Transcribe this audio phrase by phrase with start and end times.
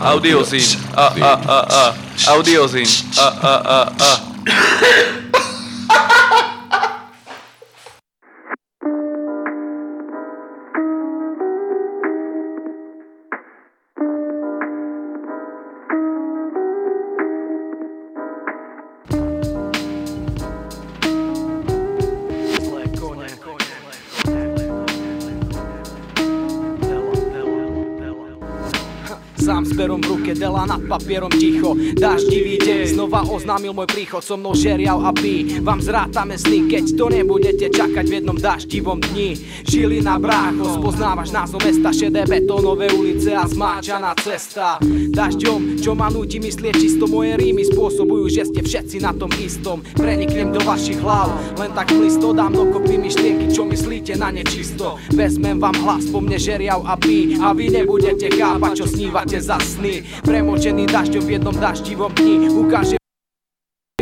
[0.00, 0.80] Audiozín.
[0.96, 1.94] A, a, a,
[2.26, 2.32] a.
[2.32, 2.86] Audiozín.
[3.18, 5.19] A, a, a, a.
[30.90, 31.78] papierom ticho.
[31.94, 35.60] Daždivý deň, znova oznámil môj príchod So mnou žeriav a pí.
[35.60, 39.36] Vám zrátame sny, keď to nebudete čakať v jednom daždivom dni.
[39.66, 44.78] Žili na brácho, spoznávaš názov mesta Šedé betónové ulice a zmáčaná cesta.
[45.10, 49.82] Dažďom, čo ma nutí myslieť čisto Moje rímy spôsobujú, že ste všetci na tom istom.
[49.98, 55.58] Preniknem do vašich hlav, len tak listo Dám dokopy myšlienky, čo myslíte na nečisto Vezmem
[55.58, 60.06] vám hlas po mne žeriav a pí A vy nebudete chápať, čo snívate za sny.
[60.22, 63.00] Premočený dažďom v jednom daždivom dni Ukážem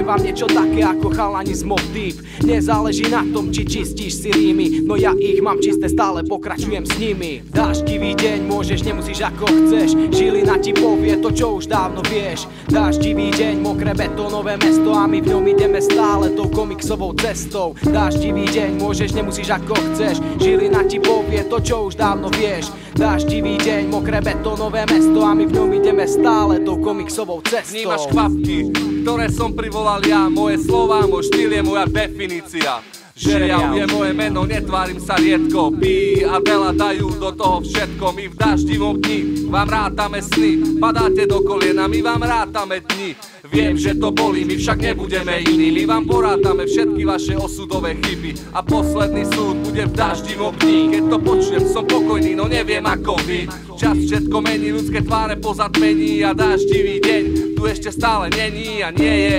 [0.02, 4.82] vám niečo také ako chalani z Mob Deep Nezáleží na tom, či čistíš si rímy
[4.88, 7.44] No ja ich mám čisté, stále pokračujem s nimi.
[7.44, 9.94] Daždivý deň, môžeš, nemusíš ako chceš.
[10.10, 12.48] Žilina ti povie to, čo už dávno vieš.
[12.72, 17.76] Daždivý deň, mokré betónové mesto A my v ňom ideme stále tou komiksovou cestou.
[17.84, 20.24] Daždivý deň, môžeš, nemusíš ako chceš.
[20.40, 25.46] Žilina ti povie to, čo už dávno vieš Daždivý deň, mokré betónové mesto A my
[25.46, 27.70] v ňom ideme stále tou komiksovou cestou.
[27.70, 28.74] Vnímaš kvapky,
[29.06, 30.26] ktoré som privolal ja.
[30.26, 32.82] Moje slova, môj štýl je moja definícia.
[33.14, 35.78] Žeriav je moje meno, netvárim sa riedko.
[35.78, 38.18] Pí a Dela dajú do toho všetko.
[38.18, 40.82] My v daždivom dni vám rátame sny.
[40.82, 45.72] Padáte do kolena, my vám rátame dni Viem, že to bolí, my však nebudeme iní.
[45.72, 48.52] My vám porátame všetky vaše osudové chyby.
[48.52, 53.16] A posledný súd bude v daždivom dni Keď to počujem, som pokojný, no neviem ako
[53.24, 53.48] vy.
[53.80, 57.24] Čas všetko mení, ľudské tváre pozatmení A daždivý deň
[57.56, 59.36] tu ešte stále není a nie je.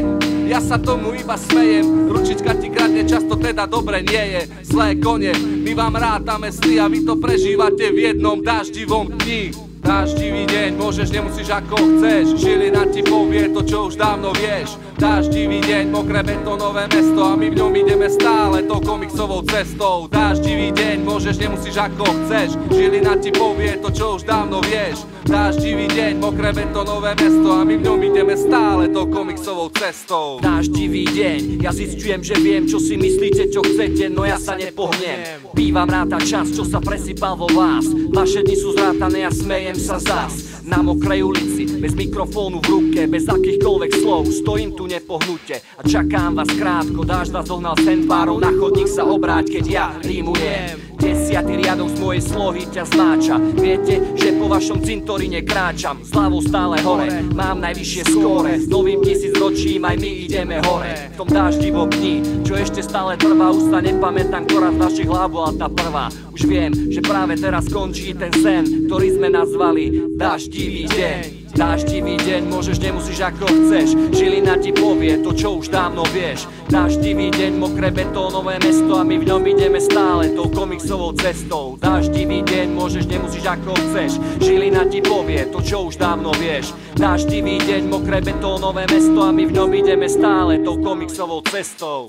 [0.49, 4.41] Ja sa tomu iba smejem Ručička ti kradne často teda dobre nie je.
[4.65, 10.43] Zlé kone, my vám rátame sny A vy to prežívate v jednom daždivom dni Daždivý
[10.47, 12.35] deň, môžeš, nemusíš ako chceš.
[12.39, 14.75] Žilina ti povie to, čo už dávno vieš.
[14.99, 20.11] Daždivý deň, mokré betónové mesto A my v ňom ideme stále tou komiksovou cestou.
[20.11, 22.59] Daždivý deň, môžeš, nemusíš ako chceš.
[22.71, 27.77] Žilina ti povie to, čo už dávno vieš Daždivý deň, mokré betónové mesto A my
[27.77, 30.41] v ňom ideme stále tou komiksovou cestou.
[30.41, 35.45] Daždivý deň, ja zistujem, že viem, čo si myslíte, čo chcete, no ja sa nepohnem.
[35.53, 37.85] Bývam ráta čas, čo sa presypal vo vás.
[38.09, 40.65] Vaše dni sú zrátané a smejem sa zas.
[40.65, 44.33] Na mokrej ulici, bez mikrofónu v ruke, bez akýchkoľvek slov.
[44.33, 47.05] Stojím tu nepohnute a čakám vás krátko.
[47.05, 50.89] Dáš vás dohnal sen tvárou, na chodník sa obráť, keď ja rímujem.
[50.99, 56.79] Desiatý riadok z mojej slohy ťa znáča Viete, že po vašom cintoríne kráčam Zľavou stále
[56.79, 58.55] hore, mám najvyššie skóre.
[58.55, 61.11] S novým tisícročím aj my ideme hore.
[61.11, 65.27] V tom dáždivom dni, čo ešte stále trvá Už sa nepamätám, ktorá z našich hlav
[65.35, 66.07] bola tá prvá.
[66.31, 72.45] Už viem, že práve teraz končí ten sen Ktorý sme nazvali Daždivý deň Dáždivý deň,
[72.45, 73.97] môžeš, nemusíš ako chceš.
[74.13, 76.45] Žilina ti povie to, čo už dávno vieš.
[76.69, 81.75] Dáždivý deň, mokré betónové mesto A my v ňom ideme stále tou komiksovou cestou.
[81.81, 84.21] Dáždivý deň, môžeš, nemusíš ako chceš.
[84.41, 86.71] Žilina ti povie to, čo už dávno vieš.
[86.93, 92.07] Dáždivý deň, mokré betónové mesto A my v ňom ideme stále tou komiksovou cestou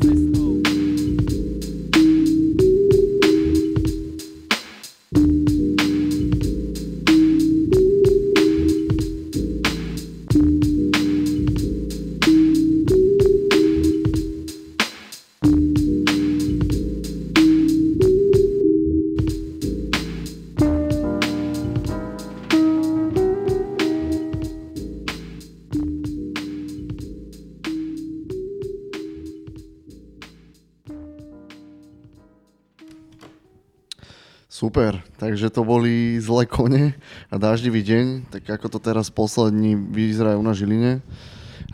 [34.70, 36.94] Super, takže to boli zlé kone
[37.26, 41.02] a dáždivý deň, tak ako to teraz poslední vyzerajú na Žiline.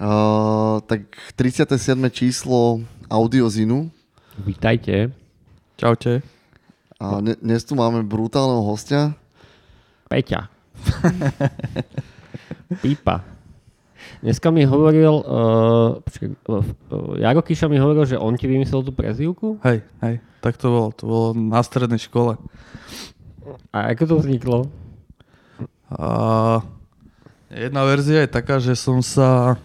[0.00, 1.04] Uh, tak
[1.36, 1.76] 37.
[2.08, 2.80] číslo
[3.12, 3.92] Audiozinu
[4.40, 5.12] Vítajte.
[5.76, 6.24] Čaute.
[6.96, 9.12] a ne, dnes tu máme brutálneho hostia.
[10.08, 10.48] Peťa.
[12.80, 13.35] Pípa.
[14.24, 18.82] Dneska mi hovoril, uh, počkaj, uh, uh, Jaro Kiša mi hovoril, že on ti vymyslel
[18.82, 19.60] tú prezývku.
[19.62, 20.88] Hej, hej, tak to bolo.
[20.96, 22.40] To bolo na strednej škole.
[23.70, 24.58] A ako to vzniklo?
[25.92, 26.08] A
[27.52, 29.60] jedna verzia je taká, že som sa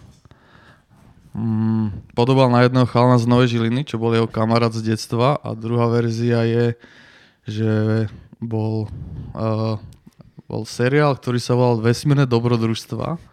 [1.34, 5.58] mm, podobal na jedného chalana z Novej Žiliny, čo bol jeho kamarát z detstva a
[5.58, 6.66] druhá verzia je,
[7.50, 7.72] že
[8.38, 8.86] bol
[9.34, 9.82] uh,
[10.52, 13.31] bol seriál, ktorý sa volal Vesmírne dobrodružstva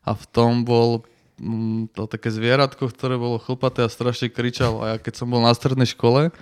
[0.00, 1.04] a v tom bol
[1.36, 4.80] mm, to také zvieratko, ktoré bolo chlpaté a strašne kričalo.
[4.80, 6.32] A ja keď som bol na strednej škole,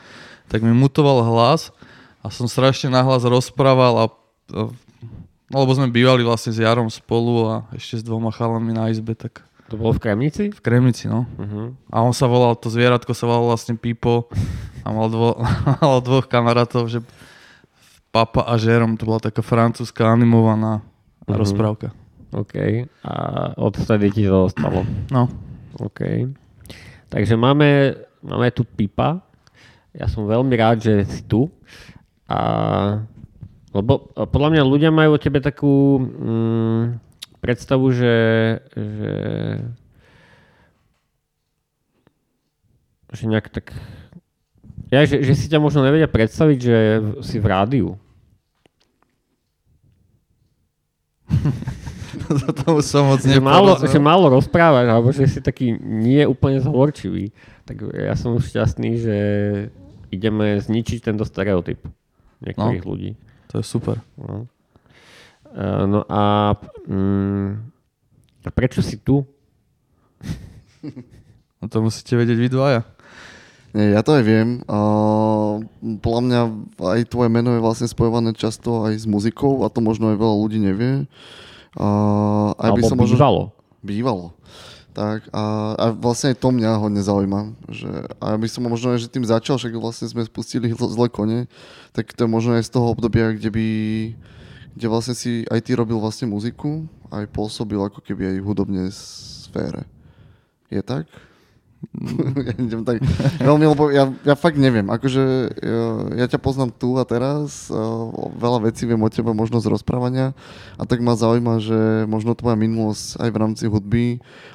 [0.46, 1.74] tak mi mutoval hlas
[2.22, 4.04] a som strašne nahlas rozprával a,
[4.54, 4.60] a
[5.48, 9.12] no, lebo sme bývali vlastne s Jarom spolu a ešte s dvoma chalami na izbe,
[9.14, 10.44] tak To bolo v Kremnici?
[10.48, 11.28] v Kremnici, no.
[11.36, 11.76] Uh-huh.
[11.92, 14.32] A on sa volal, to zvieratko sa volal vlastne Pipo
[14.80, 15.36] a mal, dvo,
[15.84, 17.04] mal dvoch kamarátov, že
[18.08, 20.80] Papa a Žerom, to bola taká francúzska animovaná
[21.28, 21.36] Mhm.
[21.36, 21.92] rozprávka.
[22.32, 22.54] OK.
[23.04, 23.12] A
[23.56, 24.84] odvtedy ti to ostalo.
[25.08, 25.28] No,
[25.80, 26.28] OK.
[27.08, 29.24] Takže máme, máme tu Pipa.
[29.96, 31.48] Ja som veľmi rád, že si tu.
[32.28, 33.00] A,
[33.72, 36.84] lebo podľa mňa ľudia majú o tebe takú mm,
[37.40, 38.16] predstavu, že,
[38.76, 39.14] že
[43.08, 43.72] že nejak tak
[44.88, 46.76] ja, že, že si ťa možno nevedia predstaviť, že
[47.20, 48.00] si v rádiu.
[52.44, 56.60] za tomu som moc Že málo, že málo rozprávaš, alebo že si taký nie úplne
[56.60, 57.32] zhovorčivý.
[57.64, 59.16] Tak ja som šťastný, že
[60.08, 61.80] ideme zničiť tento stereotyp
[62.40, 62.88] niektorých no.
[62.88, 63.10] ľudí.
[63.52, 64.00] To je super.
[64.16, 64.48] No,
[65.54, 66.54] E, no a,
[66.88, 67.48] mm,
[68.44, 69.24] a prečo si tu?
[71.58, 72.86] No to musíte vedieť vy dvaja.
[73.74, 74.62] Nie, ja to aj viem.
[75.98, 76.40] Podľa mňa
[76.78, 80.36] aj tvoje meno je vlastne spojované často aj s muzikou a to možno aj veľa
[80.38, 81.10] ľudí nevie.
[81.76, 83.42] Uh, aj Alebo možno- bývalo.
[83.84, 84.26] Bývalo.
[84.96, 85.42] Tak a,
[85.78, 87.54] a vlastne aj to mňa hodne zaujíma.
[87.70, 91.06] Že, a by som možno aj že tým začal, však vlastne sme spustili zl- zlé
[91.06, 91.46] kone,
[91.94, 93.66] tak to je možno aj z toho obdobia, kde by
[94.74, 98.86] kde vlastne si aj ty robil vlastne muziku, aj pôsobil ako keby aj v hudobnej
[98.94, 99.82] sfére.
[100.70, 101.10] Je tak?
[102.48, 102.98] ja idem tak
[103.38, 105.22] veľmi, lebo ja, ja fakt neviem, akože
[105.62, 105.82] ja,
[106.24, 107.82] ja ťa poznám tu a teraz, a
[108.34, 110.34] veľa vecí viem o tebe, možno z rozprávania
[110.74, 111.78] a tak ma zaujíma, že
[112.10, 114.06] možno tvoja minulosť aj v rámci hudby,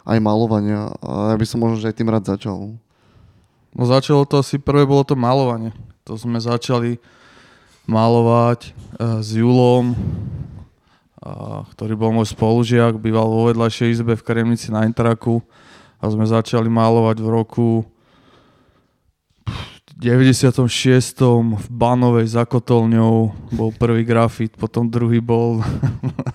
[0.04, 2.76] aj malovania a ja by som možno že aj tým rád začal.
[3.74, 5.72] No začalo to asi prvé bolo to malovanie.
[6.04, 7.00] To sme začali
[7.88, 14.70] malovať uh, s Julom, uh, ktorý bol môj spolužiak, býval vo vedľajšej izbe v Kremnici
[14.70, 15.40] na Intraku
[16.04, 17.68] a sme začali malovať v roku
[19.96, 20.68] 96.
[21.56, 25.64] v Banovej za kotolňou bol prvý grafit, potom druhý bol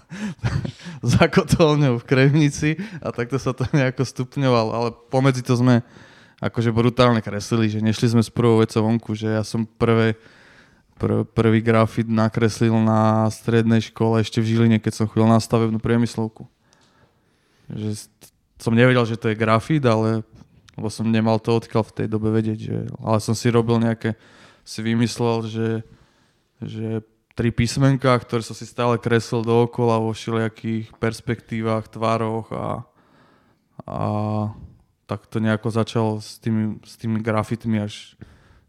[1.12, 5.84] za kotolňou v Kremnici a takto sa to nejako stupňovalo, ale pomedzi to sme
[6.40, 10.16] akože brutálne kreslili, že nešli sme s prvou vecou vonku, že ja som prvé,
[10.96, 15.76] pr- prvý grafit nakreslil na strednej škole ešte v Žiline, keď som chodil na stavebnú
[15.76, 16.48] priemyslovku.
[17.68, 18.08] Že
[18.58, 20.26] som nevedel, že to je grafit, ale
[20.78, 24.14] lebo som nemal to odkiaľ v tej dobe vedieť, že, ale som si robil nejaké,
[24.62, 25.68] si vymyslel, že,
[26.62, 27.02] že
[27.34, 32.86] tri písmenka, ktoré som si stále kreslil dookola vo všelijakých perspektívach, tvároch a,
[33.90, 34.00] a
[35.10, 38.14] tak to nejako začalo s tými, s tými grafitmi až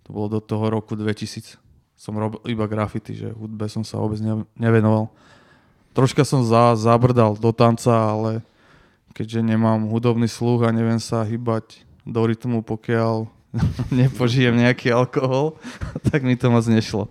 [0.02, 1.62] to bolo do toho roku 2000.
[1.94, 5.14] Som robil iba grafity, že hudbe som sa vôbec ne, nevenoval.
[5.94, 8.42] Troška som za, zabrdal do tanca, ale
[9.14, 13.28] keďže nemám hudobný sluch a neviem sa hýbať do rytmu, pokiaľ
[14.00, 15.58] nepožijem nejaký alkohol,
[16.10, 17.10] tak mi to moc nešlo.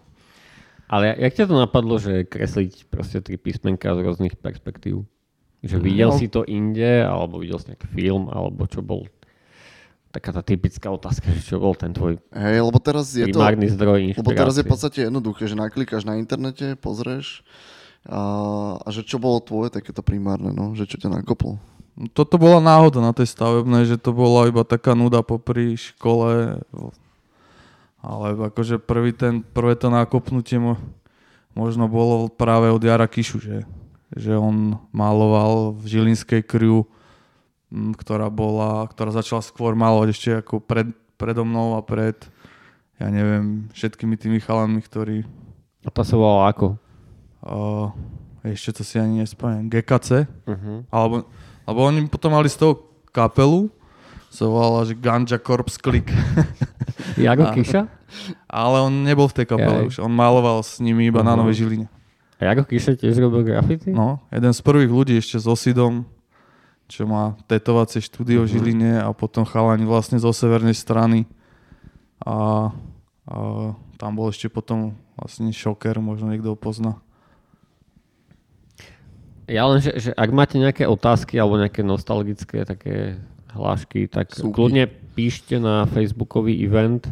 [0.89, 5.05] Ale jak ťa to napadlo, že kresliť proste tri písmenka z rôznych perspektív?
[5.61, 6.17] Že videl No.
[6.17, 9.05] si to inde, alebo videl si nejaký film, alebo čo bol
[10.09, 13.37] taká tá typická otázka, že čo bol ten tvoj Hej, lebo teraz je to...
[13.45, 14.25] zdroj inšpirácie.
[14.25, 17.45] Lebo teraz je v podstate jednoduché, že naklikáš na internete, pozrieš
[18.09, 18.21] a,
[18.81, 21.61] a že čo bolo tvoje takéto primárne, no, že čo ťa nakoplo.
[22.15, 26.63] Toto bola náhoda na tej stavebnej, že to bola iba taká nuda popri škole.
[27.99, 30.79] Ale akože prvý ten, prvé to nákopnutie mo,
[31.59, 33.67] možno bolo práve od Jara Kišu, že,
[34.15, 36.87] že on maloval v Žilinskej kriu,
[37.75, 40.89] ktorá bola, ktorá začala skôr malovať ešte ako pred,
[41.19, 42.15] predo mnou a pred,
[43.03, 45.27] ja neviem, všetkými tými chalami, ktorí
[45.83, 46.67] A to sa volalo ako?
[47.43, 47.91] uh,
[48.47, 50.87] ešte to si ani nespomínam, GKC, Uh-huh.
[50.89, 51.27] alebo,
[51.69, 53.69] alebo oni potom mali z toho kapelu,
[54.29, 56.09] sa volala, že Ganja Corps Click.
[57.21, 57.85] Jago A- Kiša?
[58.45, 61.39] Ale on nebol v tej kapele už, on maloval s nimi iba na Mhm.
[61.39, 61.87] Novej Žiline.
[62.39, 63.91] A Jago Kiša tiež robil grafity?
[63.91, 66.09] No, jeden z prvých ľudí ešte s Osidom,
[66.87, 71.29] čo má tetovacie štúdio v Žiline a potom chalani vlastne zo severnej strany.
[72.19, 72.71] A,
[73.25, 73.37] a
[73.95, 76.97] tam bol ešte potom vlastne šoker, možno niekto ho pozná.
[79.49, 83.17] Ja len, že, že ak máte nejaké otázky alebo nejaké nostalgické také
[83.57, 84.53] hlášky, tak Súky.
[84.53, 84.85] kľudne
[85.17, 87.09] píšte na facebookový event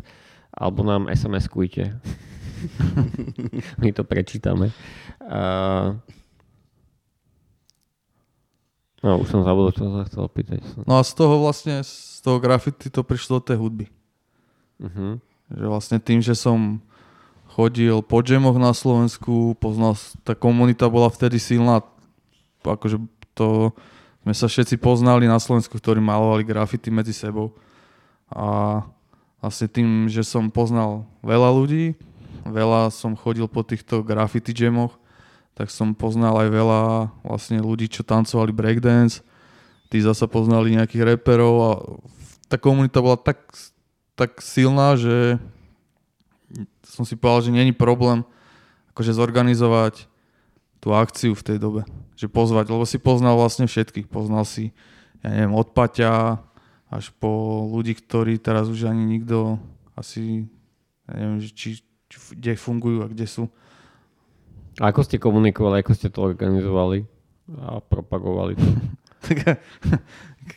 [0.53, 1.97] alebo nám SMS-kujte.
[3.81, 4.69] My to prečítame.
[5.25, 5.97] Uh,
[9.05, 10.67] No, už som zabudol, čo som sa chcel opýtať.
[10.83, 13.87] No a z toho vlastne, z toho graffiti to prišlo do tej hudby.
[14.83, 15.23] Uh-huh.
[15.47, 16.83] Že vlastne tým, že som
[17.55, 19.95] chodil po džemoch na Slovensku, poznal,
[20.27, 21.87] tá komunita bola vtedy silná,
[22.73, 22.99] akože
[23.37, 23.71] to,
[24.27, 27.55] sme sa všetci poznali na Slovensku, ktorí malovali grafity medzi sebou.
[28.33, 28.83] A
[29.39, 31.95] vlastne tým, že som poznal veľa ľudí,
[32.43, 34.99] veľa som chodil po týchto graffiti jamoch,
[35.57, 36.83] tak som poznal aj veľa
[37.25, 39.25] vlastne ľudí, čo tancovali breakdance.
[39.89, 41.73] Tí zasa poznali nejakých reperov a
[42.51, 43.41] tá komunita bola tak,
[44.19, 45.39] tak silná, že
[46.83, 48.27] som si povedal, že není problém
[48.95, 50.09] akože zorganizovať
[50.81, 51.83] tú akciu v tej dobe.
[52.17, 54.09] Že pozvať, lebo si poznal vlastne všetkých.
[54.09, 54.73] Poznal si,
[55.21, 56.41] ja neviem, od Paťa
[56.89, 59.61] až po ľudí, ktorí teraz už ani nikto
[59.93, 60.49] asi,
[61.11, 61.69] ja neviem, že či,
[62.09, 63.45] či, kde fungujú a kde sú.
[64.81, 67.05] A ako ste komunikovali, ako ste to organizovali
[67.61, 68.57] a propagovali?
[69.27, 69.59] Tak,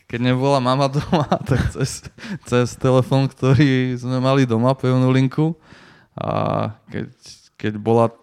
[0.06, 2.06] keď nebola mama doma, tak cez,
[2.46, 5.58] cez telefón, ktorý sme mali doma, pevnú linku.
[6.14, 6.30] A
[6.86, 7.10] keď,
[7.58, 8.14] keď bola,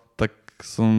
[0.60, 0.90] som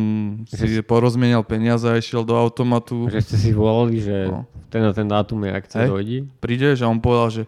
[0.47, 3.07] si porozmienial peniaze a išiel do automatu.
[3.07, 4.47] Že ste si volali, že No.
[4.69, 5.89] ten a ten dátum je akcia Hej.
[5.89, 6.19] dojde?
[6.39, 7.43] Prídeš a on povedal, že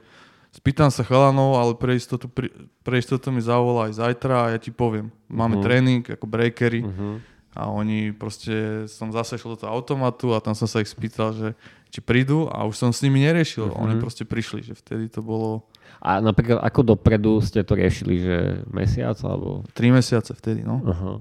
[0.50, 2.50] spýtam sa chalanov, ale pre istotu, pre,
[2.82, 5.14] pre istotu mi zavolá aj zajtra a ja ti poviem.
[5.26, 5.62] Máme Mhm.
[5.62, 7.22] tréning ako breakery Uh-huh.
[7.52, 8.50] a oni proste,
[8.86, 11.48] som zase šiel do toho automatu a tam som sa ich spýtal, že
[11.88, 13.70] či prídu a už som s nimi neriešil.
[13.70, 13.76] Mhm.
[13.76, 15.66] Oni proste prišli, že vtedy to bolo
[16.00, 18.36] A napríklad ako dopredu ste to riešili, že
[18.66, 19.68] mesiac alebo...
[19.74, 20.80] 3 mesiace vtedy, no.
[20.82, 21.20] Aha.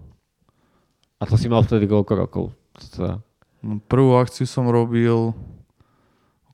[1.19, 2.45] A to si mal vtedy koľko rokov?
[2.95, 3.19] Teda,
[3.59, 5.35] no prvú akciu som robil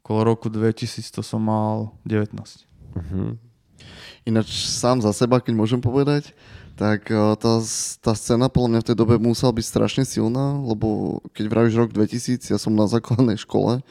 [0.02, 2.34] okolo roku 2000, to som mal 19.
[2.34, 3.38] uh-huh.
[4.26, 6.34] Ináč sám za seba, keď môžem povedať,
[6.74, 7.54] tak eh, tá,
[8.02, 11.90] tá scéna podľa mňa v tej dobe musela byť strašne silná, lebo keď vravíš rok
[11.94, 13.86] 2000, ja som na základnej škole,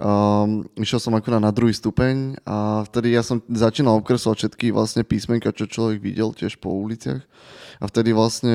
[0.00, 5.06] um, išiel som akurát na druhý stupeň a vtedy ja som začínal obkresovať všetky vlastne
[5.06, 7.22] písmenka, čo človek videl tiež po uliciach.
[7.80, 8.52] A vtedy vlastne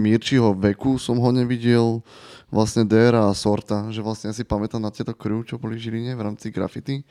[0.00, 2.00] Mirčiho veku som ho nevidel,
[2.48, 5.88] vlastne Dera a Sorta, že vlastne ja si pamätám na tieto crew, čo boli v
[5.88, 7.04] Žiline v rámci graffiti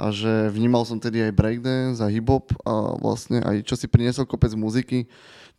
[0.00, 4.24] a že vnímal som tedy aj breakdance a hip-hop a vlastne aj čo si priniesol
[4.24, 5.04] kopec muziky,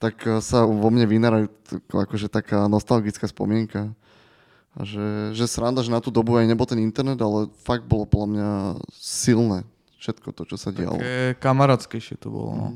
[0.01, 3.93] tak eh, sa vo mne vynárajú t- akože taká nostalgická spomienka.
[4.71, 8.07] A že, že sranda, že na tú dobu aj nebol ten internet, ale fakt bolo
[8.07, 8.49] podľa mňa
[8.95, 9.67] silné
[9.99, 10.97] všetko to, čo sa dialo.
[10.97, 12.67] Také kamarátskejšie to bolo, no.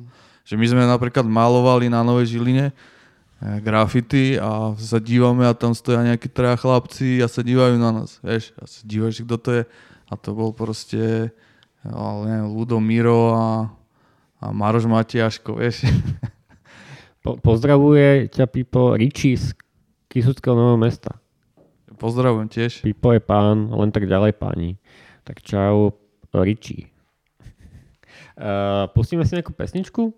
[0.45, 5.73] Že my sme napríklad malovali na Novej Žiline eh, graffiti a sa dívame a tam
[5.73, 8.53] stoja nejakí traja chlapci a sa dívajú na nás, vieš.
[8.61, 9.63] A sa dívaš, kto to je.
[10.05, 11.33] A to bol proste
[11.91, 13.69] ale neviem, Ludo Miro a,
[14.41, 15.85] a Maroš Matiaško, vieš.
[17.23, 19.53] po- pozdravuje ťa Pipo Riči z
[20.09, 21.13] Kisuckého Nového mesta.
[21.95, 22.81] Pozdravujem tiež.
[22.81, 24.81] Pipo je pán, len tak ďalej páni.
[25.23, 25.93] Tak čau,
[26.33, 26.89] Riči.
[28.35, 30.11] Uh, pustíme si nejakú pesničku?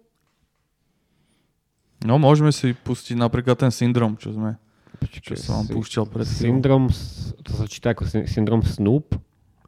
[2.06, 4.62] No môžeme si pustiť napríklad ten syndrom, čo sme,
[5.10, 6.27] čo som vám púšťal pred.
[6.30, 6.94] Syndrom,
[7.42, 9.18] to sa číta ako sy- syndrom Snoop.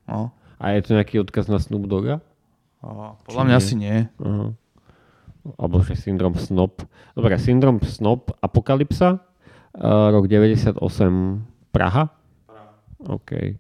[0.06, 0.34] No.
[0.62, 2.22] A je to nejaký odkaz na Snoop Dogga?
[2.86, 3.62] A podľa mňa nie?
[3.62, 3.98] asi nie.
[4.22, 4.48] Aha.
[5.56, 6.84] Alebo že syndrom Snop.
[7.16, 9.24] Dobre, syndrom Snop, Apokalypsa,
[9.74, 10.78] uh, rok 98,
[11.72, 12.12] Praha?
[13.08, 13.58] OK.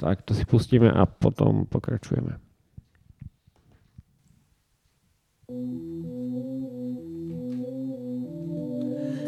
[0.00, 2.40] Tak to si pustíme a potom pokračujeme.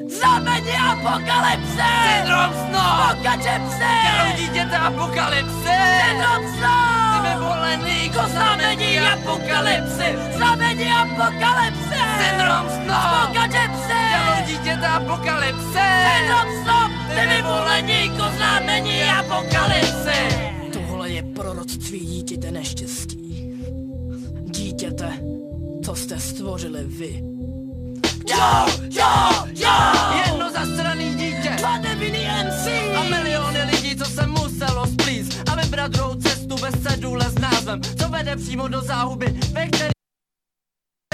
[0.09, 1.89] Znamení apokalypse!
[2.05, 3.17] Syndrom snov!
[3.17, 3.93] Pokače pse!
[4.05, 5.77] Krv dítěte apokalypse!
[6.05, 7.23] Syndrom snov!
[7.23, 10.07] Ty vyvolený ko znamení apokalypse!
[10.37, 11.99] Znamení apokalypse!
[12.21, 13.27] Syndrom snov!
[13.27, 14.01] Pokače pse!
[14.13, 15.87] Krv dítěte apokalypse!
[16.07, 16.91] Syndrom snov!
[17.15, 20.15] Ty vyvolený ko znamení apokalypse!
[20.73, 23.51] Tohle je proroctví dítěte neštěstí.
[24.43, 25.13] Dítěte,
[25.85, 27.25] co jste stvořili vy.
[28.29, 29.94] Jo, jo, jo!
[35.75, 39.91] Vybrat druhou cestu bez cedule s názvem, co vede přímo do záhuby, ve který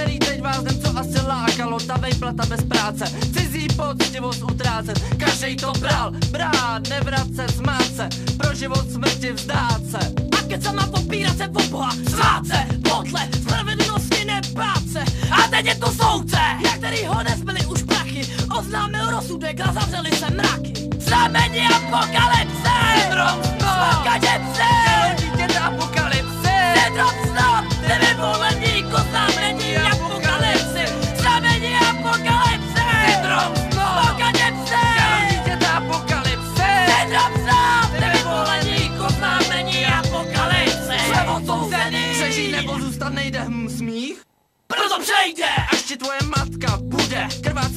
[0.01, 3.05] který teď vás co asi lákalo, ta vejplata bez práce,
[3.37, 9.99] cizí poctivost utrácet, každej to bral, brát, nevracet, smát se, pro život smrti vzdát se.
[10.39, 15.01] A keď sa má popírat se o Boha, svát se, podle spravedlnosti nebát se.
[15.31, 18.23] A teď je tu soudce, jak který ho nezbyli už prachy,
[18.59, 22.77] oznámil rozsudek a zavřeli se mraky znamení apokalypsy!
[22.95, 24.71] Syndrom Slakaděci!
[25.19, 26.57] Dítě apokalypsy!
[26.85, 30.85] Syndrom snad, ty vyvolení ku znamení apokalypsy!
[31.21, 32.87] Znamení apokalypsy!
[33.07, 34.83] Syndrom Slakaděci!
[35.31, 36.71] Dítě apokalypsy!
[36.95, 40.97] Syndrom snad, ty vyvolení ku znamení apokalypsy!
[41.15, 42.05] Jsem odsouzený!
[42.13, 44.23] Přežij nebo zůstat nejde hm, smích?
[44.67, 45.60] Proto přejde!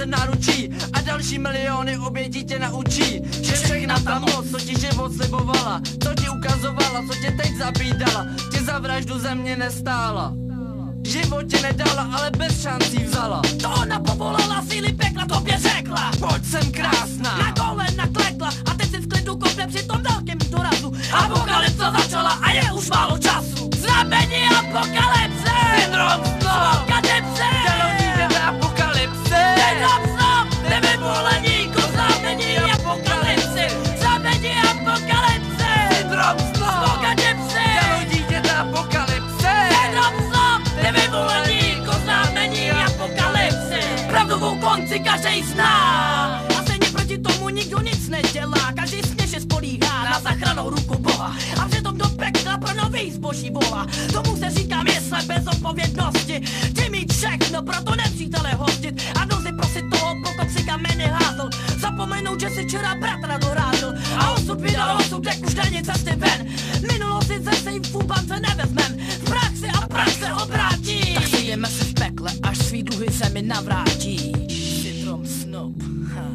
[0.03, 5.13] Krvácet náručí A další miliony obětí tě naučí Že všechna ta moc, co ti život
[5.13, 10.33] slibovala Co ti ukazovala, co tě teď zabídala Tě za vraždu země nestála.
[11.05, 13.41] Život tě nedala, ale bez šancí vzala.
[13.61, 16.11] To ona povolala, síly pekla tobě řekla.
[16.19, 17.37] Pojď sem krásná.
[17.37, 20.93] Na kolena klekla a teď si v klidu kope při tom velkém dorazu.
[21.11, 23.69] Apokalypsa začala a je už málo času.
[23.77, 25.51] Znamení apokalypse.
[25.75, 27.82] Syndrom snov Apokalypse
[44.93, 45.73] Konci každej zná.
[46.57, 48.71] A stejně proti tomu nikdo nic nedělá.
[48.75, 51.35] Každý směše spolíhá na zachranou ruku Boha.
[51.61, 53.87] A přitom do pekla pro nový zboží volá.
[54.13, 56.41] Tomu se říká mysle bez odpovědnosti.
[56.75, 59.01] Ty mít všechno, proto nepřítele hostit.
[59.21, 63.93] A v nouzi prosit toho, pro toxika meny házl Zapomenout, že si včera bratra dorážel.
[64.17, 66.47] A osud vydal osudek už není cesty ven.
[66.91, 68.97] Minulost si ze sejfu bance nevezmem.
[69.09, 71.13] V praxi a prax se obrátí.
[71.13, 74.52] Tak sejeme se v pekle, až svý dluhy se mi navrátí
[75.63, 75.79] Snob
[76.15, 76.27] ha.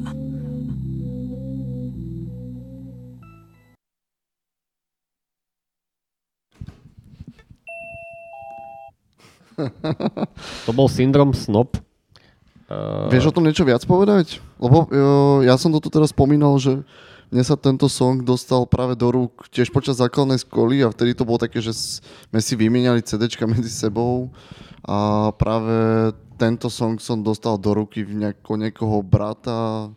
[10.65, 11.77] To bol syndrom snop.
[12.69, 14.39] Uh, Vieš o tom niečo viac povedať?
[14.63, 16.85] Lebo uh, ja som to tu teraz spomínal, že
[17.29, 21.27] mne sa tento song dostal práve do rúk tiež počas základnej školy a vtedy to
[21.27, 24.31] bolo také, že sme si vymieniali CDčka medzi sebou
[24.87, 25.75] a práve
[26.39, 29.91] tento song som dostal do ruky v nejako, niekoho brata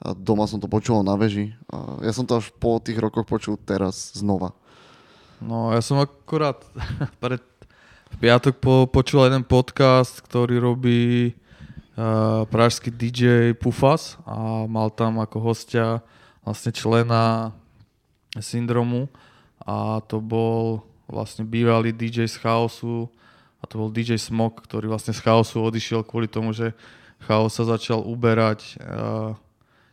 [0.00, 1.52] a doma som to počul na veži.
[1.68, 4.56] A ja som to až po tých rokoch počul teraz znova.
[5.38, 6.64] No, ja som akurát
[7.22, 7.44] pred
[8.12, 11.32] v piatok po, počul jeden podcast, ktorý robí
[11.96, 16.04] uh, pražský DJ Pufas a mal tam ako hostia
[16.44, 17.56] vlastne člena
[18.36, 19.08] Syndromu
[19.64, 23.08] a to bol vlastne bývalý DJ z Chaosu
[23.62, 26.74] a to bol DJ Smok, ktorý vlastne z Chaosu odišiel kvôli tomu, že
[27.22, 29.38] Chaos sa začal uberať uh,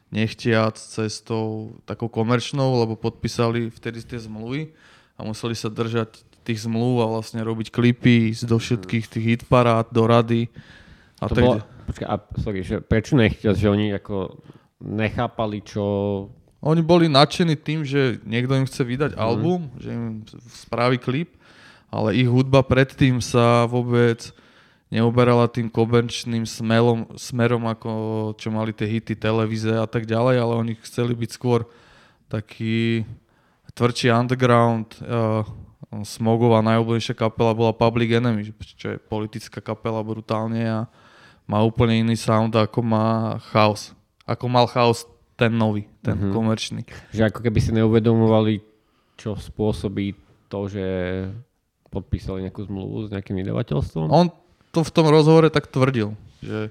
[0.09, 4.73] nechtiac cestou takou komerčnou, lebo podpísali vtedy tie zmluvy
[5.13, 10.09] a museli sa držať tých zmluv a vlastne robiť klipy do všetkých tých hitparád, do
[10.09, 10.49] rady.
[11.21, 11.55] A to tak, bolo,
[11.85, 14.41] počkaj, a, sorry, že prečo nechťať, že oni ako
[14.81, 15.83] nechápali, čo...
[16.59, 19.19] Oni boli nadšení tým, že niekto im chce vydať mm.
[19.19, 21.38] album, že im spraví klip,
[21.89, 24.33] ale ich hudba predtým sa vôbec
[24.89, 27.91] neuberala tým komerčným smelom, smerom, ako
[28.37, 31.69] čo mali tie hity, televíze a tak ďalej, ale oni chceli byť skôr
[32.25, 33.05] taký
[33.77, 35.45] tvrdší underground, uh,
[35.89, 40.79] Smogová najobľúbenejšia kapela bola Public Enemy, čo je politická kapela brutálne a
[41.49, 43.97] má úplne iný sound ako má Chaos.
[44.29, 46.33] Ako mal Chaos ten nový, ten mm-hmm.
[46.35, 46.81] komerčný.
[47.09, 48.61] Že ako keby si neuvedomovali,
[49.17, 50.13] čo spôsobí
[50.45, 50.85] to, že
[51.89, 54.09] podpísali nejakú zmluvu s nejakým vydavateľstvom?
[54.09, 54.29] On
[54.69, 56.13] to v tom rozhovore tak tvrdil,
[56.45, 56.69] že,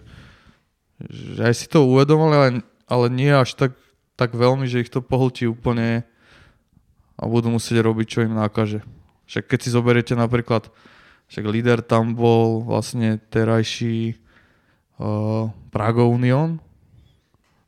[1.03, 2.49] že aj si to uvedomili, ale,
[2.87, 3.75] ale nie až tak,
[4.15, 6.07] tak veľmi, že ich to pohltí úplne
[7.19, 8.87] a budú musieť robiť, čo im nákaže.
[9.27, 10.71] Však keď si zoberiete napríklad,
[11.29, 14.17] však líder tam bol vlastne terajší
[15.03, 16.63] uh, Prago Union,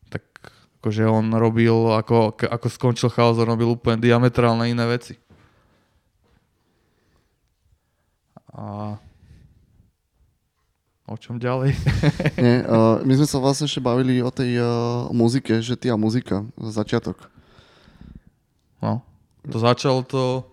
[0.08, 0.22] tak
[0.80, 5.18] akože on robil, ako, ako skončil chaos, on robil úplne diametrálne iné veci.
[8.50, 8.98] A
[11.10, 11.74] o čom ďalej?
[12.42, 14.66] Nie, uh, my sme sa vlastne ešte bavili o tej uh,
[15.10, 17.18] muzike, že ty a muzika, začiatok.
[18.78, 19.02] No,
[19.46, 20.50] to začalo to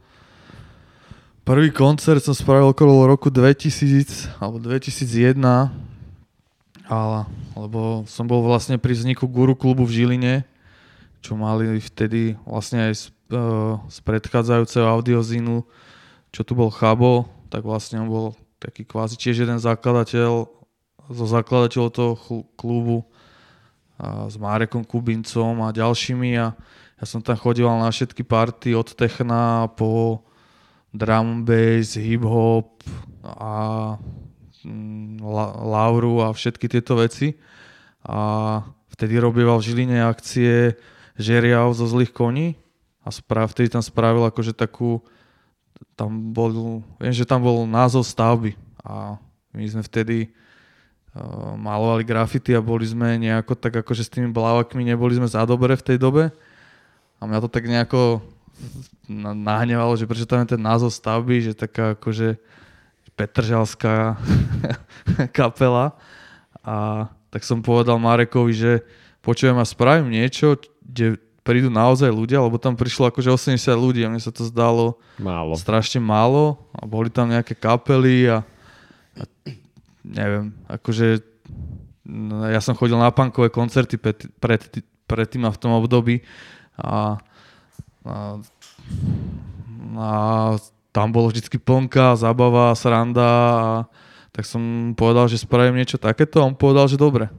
[1.48, 5.40] Prvý koncert som spravil okolo roku 2000 alebo 2001,
[6.92, 7.20] ale,
[7.56, 10.44] lebo som bol vlastne pri vzniku Guru klubu v Žiline,
[11.24, 15.64] čo mali vtedy vlastne aj z, uh, z predchádzajúceho audiozínu,
[16.36, 18.28] čo tu bol Chabo, tak vlastne on bol
[18.60, 20.48] taký kvázi tiež jeden zakladateľ
[21.08, 22.14] zo zakladateľov toho
[22.60, 23.08] klubu
[23.98, 26.54] a s Márekom Kubincom a ďalšími a
[26.98, 30.26] ja som tam chodil na všetky party od techna po
[30.90, 32.82] drum bass, hip-hop
[33.22, 33.54] a
[34.66, 37.38] mm, la, Lauru a všetky tieto veci.
[38.02, 38.62] A
[38.98, 40.74] vtedy robieval v Žiline akcie
[41.22, 42.58] Žeriav zo zlých koní
[43.06, 45.06] a správ, vtedy tam spravil akože takú,
[45.98, 48.54] tam bol, viem, že tam bol názov stavby
[48.86, 49.18] a
[49.54, 50.30] my sme vtedy
[51.14, 55.42] uh, malovali grafity a boli sme nejako tak akože s tými blávakmi neboli sme za
[55.50, 56.30] dobre v tej dobe.
[57.18, 58.22] A mňa to tak nejako
[59.34, 62.38] nahnevalo, že prečo tam je ten názov stavby, že taká akože
[63.18, 64.14] Petržalská
[65.38, 65.98] kapela.
[66.62, 68.72] A tak som povedal Marekovi, že
[69.26, 74.12] počujem a spravím niečo, kde prídu naozaj ľudia, lebo tam prišlo akože 80 ľudí a
[74.12, 75.56] mne sa to zdalo Málo.
[75.56, 78.44] strašne málo a boli tam nejaké kapely a,
[79.16, 79.24] a
[80.04, 81.24] neviem, akože
[82.04, 84.60] no, ja som chodil na punkové koncerty pred, pred,
[85.08, 86.20] predtým a v tom období
[86.76, 87.16] a,
[88.04, 88.16] a,
[89.96, 90.10] a
[90.92, 93.68] tam bolo vždycky plnka, zábava, sranda a
[94.36, 97.32] tak som povedal, že spravím niečo takéto a on povedal, že dobre.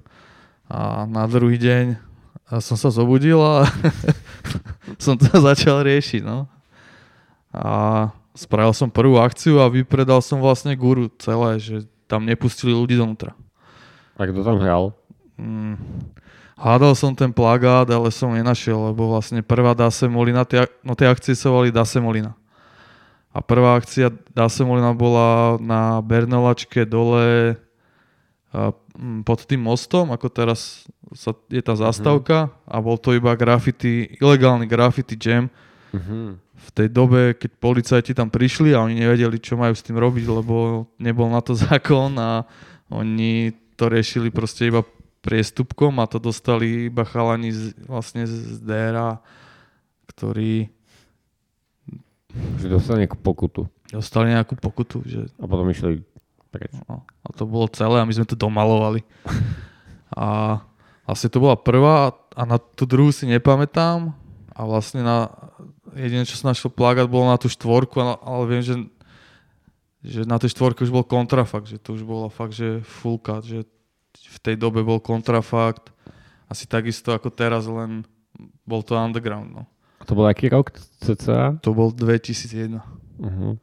[0.66, 2.07] A na druhý deň
[2.48, 3.68] a som sa zobudil a
[5.04, 6.48] som to začal riešiť, no.
[7.52, 11.76] A spravil som prvú akciu a vypredal som vlastne guru celé, že
[12.08, 13.36] tam nepustili ľudí donútra.
[14.16, 14.96] A kto tam hral?
[15.36, 15.76] Mm,
[16.56, 21.36] hľadal som ten plagát, ale som nenašiel, lebo vlastne prvá Dasemolina, tie, no tie akcie
[21.36, 22.32] sa volali Dasemolina.
[23.28, 27.54] A prvá akcia Dasemolina bola na Bernolačke dole
[29.24, 34.64] pod tým mostom, ako teraz sa, je tá zastávka a bol to iba graffiti, ilegálny
[34.64, 35.52] graffiti jam.
[35.92, 36.40] Mhm.
[36.58, 40.24] V tej dobe, keď policajti tam prišli a oni nevedeli, čo majú s tým robiť,
[40.26, 42.44] lebo nebol na to zákon a
[42.92, 44.82] oni to riešili proste iba
[45.22, 49.20] priestupkom a to dostali iba chalani z, vlastne z DRA,
[50.12, 50.72] ktorí
[52.58, 53.68] Že dostali nejakú pokutu.
[53.92, 56.00] dostali nejakú pokutu, že A potom išli
[56.48, 56.72] preč.
[56.88, 59.04] No, a to bolo celé a my sme to domalovali.
[60.12, 60.58] A
[61.04, 64.12] vlastne to bola prvá a na tú druhú si nepamätám.
[64.52, 65.30] A vlastne na
[65.94, 68.74] jediné, čo som našiel plagát, bolo na tú štvorku, ale, viem, že,
[70.02, 73.46] že na tej štvorke už bol kontrafakt, že to už bolo fakt, že full cut,
[73.46, 73.62] že
[74.18, 75.94] v tej dobe bol kontrafakt.
[76.50, 78.02] Asi takisto ako teraz, len
[78.66, 79.52] bol to underground.
[79.52, 79.62] No.
[79.98, 81.58] A to bol aký rok cca?
[81.62, 82.78] To bol 2001.
[83.18, 83.58] Uh-huh.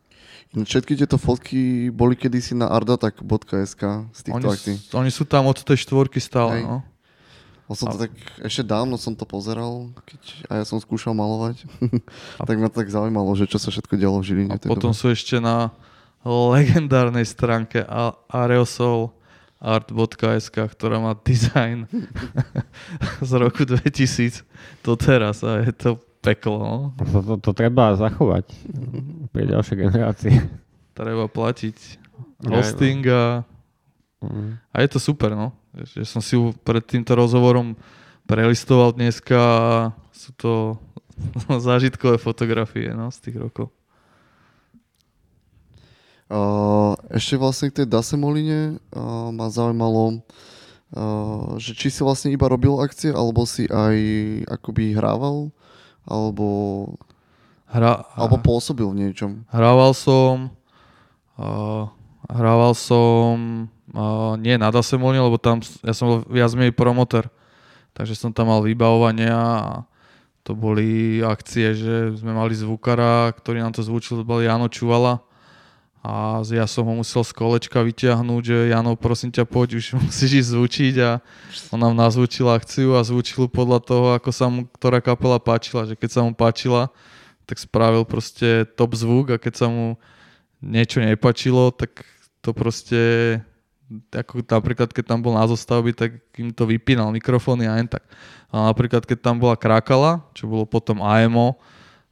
[0.55, 4.75] Všetky tieto fotky boli kedysi na ardatak.sk z týchto Oni, akcií.
[4.95, 6.61] oni sú tam od tej štvorky stále.
[6.61, 6.63] Hej.
[6.63, 6.79] No.
[7.65, 11.11] Bol som to A- tak, ešte dávno som to pozeral, keď a ja som skúšal
[11.11, 11.65] malovať.
[12.47, 14.51] tak ma to tak zaujímalo, že čo sa všetko dialo v Žiline.
[14.53, 14.99] A potom dobe.
[15.01, 15.73] sú ešte na
[16.23, 21.89] legendárnej stránke a- aerosolart.sk, ktorá má design
[23.25, 24.45] z roku 2000
[24.81, 26.91] do teraz a je to peklo.
[26.97, 28.49] To, to, to treba zachovať
[29.29, 30.33] pre ďalšie generácie.
[30.97, 31.77] Treba platiť
[32.49, 33.45] hosting a,
[34.25, 34.57] Mhm.
[34.73, 35.37] a je to super.
[35.37, 35.53] No.
[35.75, 36.33] Že som si
[36.63, 37.77] pred týmto rozhovorom
[38.25, 39.69] prelistoval dneska a
[40.09, 40.53] sú to
[41.67, 43.69] zážitkové fotografie no, z tých rokov.
[46.25, 52.49] Uh, ešte vlastne k tej Dasemoline uh, ma zaujímalo, uh, že či si vlastne iba
[52.49, 53.93] robil akcie, alebo si aj
[54.49, 55.53] akoby hrával,
[56.05, 56.47] alebo,
[57.65, 59.43] Hra, alebo pôsobil v niečom.
[59.49, 60.53] Hrával som,
[61.35, 61.89] uh,
[62.29, 67.27] hrával som uh, nie na Dasemone, lebo tam ja som bol viac menej promoter,
[67.97, 69.83] takže som tam mal vybavovania a
[70.45, 75.25] to boli akcie, že sme mali zvukara, ktorý nám to zvučil, to bol Jano Čuvala
[76.05, 80.45] a ja som ho musel z kolečka vyťahnuť, že Jano, prosím ťa, poď, už musíš
[80.45, 81.17] ísť zvučiť a
[81.73, 85.97] on nám nazvučil akciu a zvučil podľa toho, ako sa mu ktorá kapela páčila, že
[85.97, 86.93] keď sa mu páčila,
[87.49, 89.97] tak spravil proste top zvuk a keď sa mu
[90.61, 92.05] niečo nepačilo, tak
[92.45, 93.01] to proste
[94.13, 98.05] ako napríklad keď tam bol na zostavby, tak im to vypínal mikrofóny a jen tak.
[98.53, 101.57] A napríklad keď tam bola Krakala, čo bolo potom AMO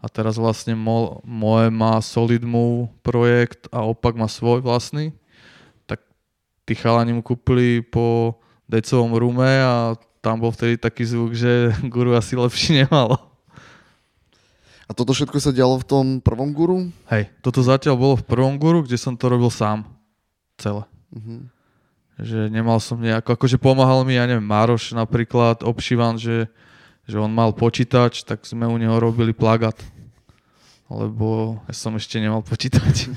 [0.04, 5.16] a teraz vlastne Mo, Moe má Solid Move projekt a opak má svoj vlastný,
[5.88, 6.04] tak
[6.68, 8.36] tí chalani mu kúpili po
[8.68, 13.16] decovom rume a tam bol vtedy taký zvuk, že guru asi lepší nemalo.
[14.84, 16.92] A toto všetko sa dialo v tom prvom guru?
[17.08, 19.88] Hej, toto zatiaľ bolo v prvom guru, kde som to robil sám.
[20.60, 20.84] Celé.
[21.16, 21.48] Mhm.
[22.14, 26.46] Že nemal som nejako, akože pomáhal mi, ja neviem, Mároš napríklad, obšívan, že,
[27.10, 29.74] že on mal počítač, tak sme u neho robili plagát.
[30.88, 33.08] Lebo ja som ešte nemal počítač.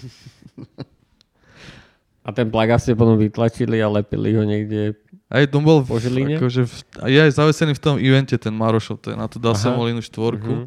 [2.26, 4.98] A ten plagát ste potom vytlačili a lepili ho niekde.
[5.31, 6.35] Aj to bol Žiline?
[6.35, 9.38] akože v, a je aj zavesený v tom evente ten Marošov, to je na tú
[9.38, 10.66] Dasemolinu štvorku.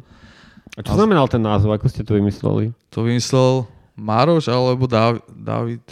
[0.76, 1.76] A čo znamenal ten názov?
[1.76, 2.72] Ako ste to vymysleli?
[2.88, 5.84] To vymyslel Maroš alebo Dav- David,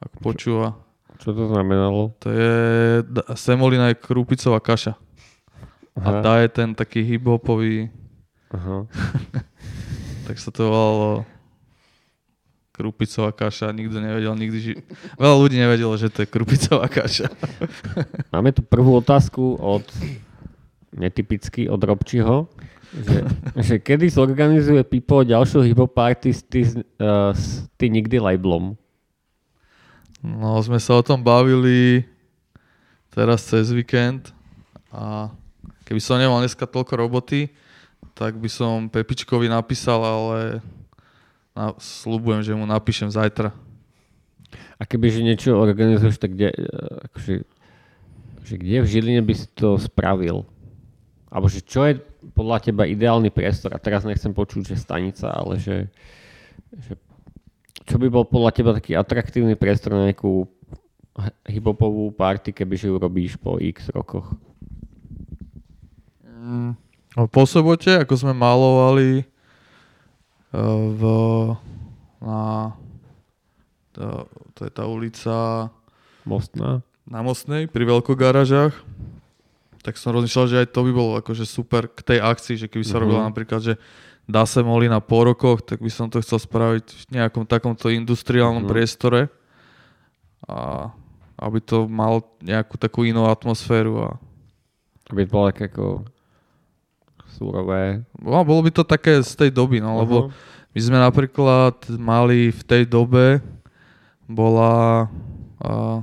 [0.00, 0.80] ak počúva.
[1.20, 2.16] Čo to znamenalo?
[2.24, 2.52] To je,
[3.04, 4.96] da- semolina je krúpicová kaša.
[5.96, 7.88] A dá je ten taký hip-hopový,
[8.52, 8.88] Aha.
[10.26, 11.22] tak sa to volalo
[12.76, 14.80] krupicová kaša, nikto nevedel nikdy, ži-
[15.16, 17.32] veľa ľudí nevedelo, že to je krupicová kaša.
[18.36, 19.86] Máme tu prvú otázku od
[20.92, 22.44] netypicky od Robčiho,
[22.92, 23.18] že,
[23.56, 26.68] že kedy zorganizuje Pipo ďalšiu hip party s ty,
[27.00, 28.76] uh, s ty nikdy labelom?
[30.20, 32.04] No, sme sa o tom bavili
[33.08, 34.36] teraz cez víkend
[34.92, 35.32] a
[35.88, 37.48] keby som nemal dneska toľko roboty,
[38.16, 40.64] tak by som Pepičkovi napísal, ale
[41.52, 43.52] na, slúbujem, že mu napíšem zajtra.
[44.80, 46.64] A kebyže niečo organizuješ, tak kde, e,
[47.12, 47.34] akože,
[48.40, 50.48] že kde v Žiline by si to spravil?
[51.28, 52.00] Alebo že čo je
[52.32, 53.76] podľa teba ideálny priestor?
[53.76, 55.92] A teraz nechcem počuť, že stanica, ale že,
[56.72, 56.96] že
[57.84, 60.48] čo by bol podľa teba taký atraktívny priestor na nejakú
[61.44, 64.32] hiphopovú party, kebyže ju robíš po x rokoch?
[66.24, 66.76] Mm,
[67.24, 69.24] po sobote, ako sme malovali
[70.52, 70.60] uh,
[70.92, 71.02] v,
[72.20, 72.76] na
[73.90, 75.34] to, to je tá ulica
[76.22, 76.84] Mostná?
[77.08, 78.76] na Mostnej pri veľkogarážach,
[79.80, 82.82] tak som rozmýšľal, že aj to by bolo akože super k tej akcii, že keby
[82.82, 83.00] sa Mhm.
[83.00, 83.74] robila napríklad, že
[84.26, 87.88] dá sa moli na po rokoch, tak by som to chcel spraviť v nejakom takomto
[87.88, 88.70] industriálnom Mhm.
[88.70, 89.30] priestore
[90.44, 90.90] a
[91.38, 94.10] aby to mal nejakú takú inú atmosféru a
[95.06, 96.02] Aby to bolo také ako
[97.36, 98.00] súrové.
[98.16, 100.30] no, bolo by to také z tej doby, no, lebo Mhm.
[100.72, 103.44] my sme napríklad mali v tej dobe
[104.24, 105.06] bola
[105.56, 106.02] a,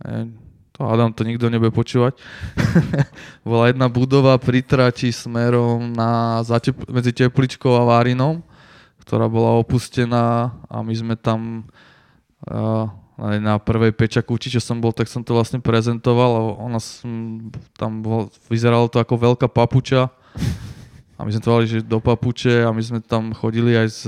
[0.00, 0.36] neviem,
[0.70, 2.20] to Adam to nikto nebude počúvať.
[3.48, 8.44] bola jedna budova pri trati smerom na zatep- medzi Tepličkou a Várinom,
[9.00, 11.64] ktorá bola opustená a my sme tam
[12.44, 17.40] a, na prvej pečakúči, čo som bol, tak som to vlastne prezentoval a ona som,
[17.72, 20.12] tam bol, vyzeralo to ako veľká papuča
[21.16, 24.02] a my sme to mali, že do papuče a my sme tam chodili aj s,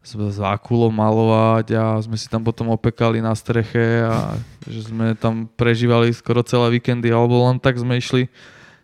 [0.00, 5.50] s zákulom malovať a sme si tam potom opekali na streche a že sme tam
[5.50, 8.30] prežívali skoro celé víkendy alebo len tak sme išli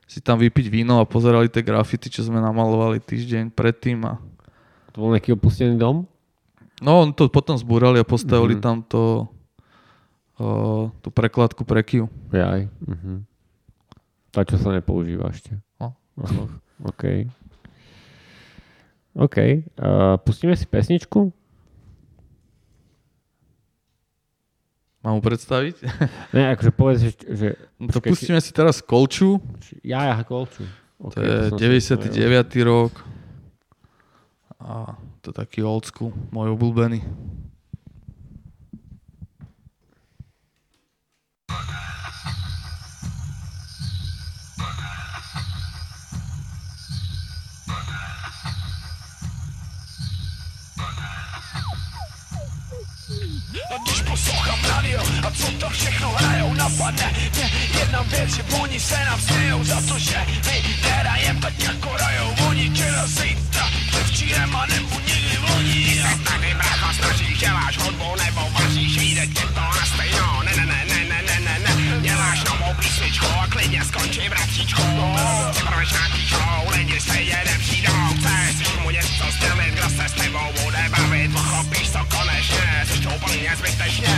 [0.04, 4.18] si tam vypiť víno a pozerali tie grafity, čo sme namalovali týždeň predtým a
[4.92, 6.04] To bol nejaký opustený dom?
[6.82, 8.60] no on to potom zbúrali a postavili Mhm.
[8.60, 9.30] tam to
[10.36, 10.46] o,
[11.00, 12.10] tú prekladku pre Kiu.
[12.28, 12.66] Jaj.
[12.82, 13.22] Mhm.
[14.28, 15.54] Tá, čo sa nepoužíva ešte.
[15.78, 15.92] No.
[16.18, 16.44] Aha.
[16.82, 17.30] OK.
[19.14, 19.36] OK.
[19.76, 21.32] Uh, pustíme si pesničku?
[25.02, 25.82] Mám mu predstaviť?
[26.30, 27.10] Ne, akože povedz, že...
[27.26, 27.48] že
[27.82, 30.62] No to Počkaj, pustíme si teraz Kolču, či- ja, ja, kolču.
[31.10, 32.06] to je 99.
[32.62, 32.94] rok
[34.62, 37.02] a to je taký old school, môj obľúbený.
[54.92, 59.64] Radio a co to všechno hrajou napadne Mě jedna věc, že oni se nám smějou
[59.64, 62.70] za to, že my nehrajem tak jako rajou Oni.
[62.70, 66.02] Včera zítra, předvčírem a nebo někdy v loni.
[66.02, 70.42] A tady brácha snažíš, děláš hudbu nebo vaříš, vyjde ti to na stejno.
[70.44, 74.82] Ne, ne, ne, ne, ne, ne, ne, ne, děláš novou písničku a klidně skončí vratříčku
[75.54, 78.71] Ty proč nějaký show, lidi stejně nepřijdou Chceš
[79.40, 84.08] Zrozumieć gra se s tebou bude bavit Pochopíš to konečně, jsi šťoupaný nezbytečně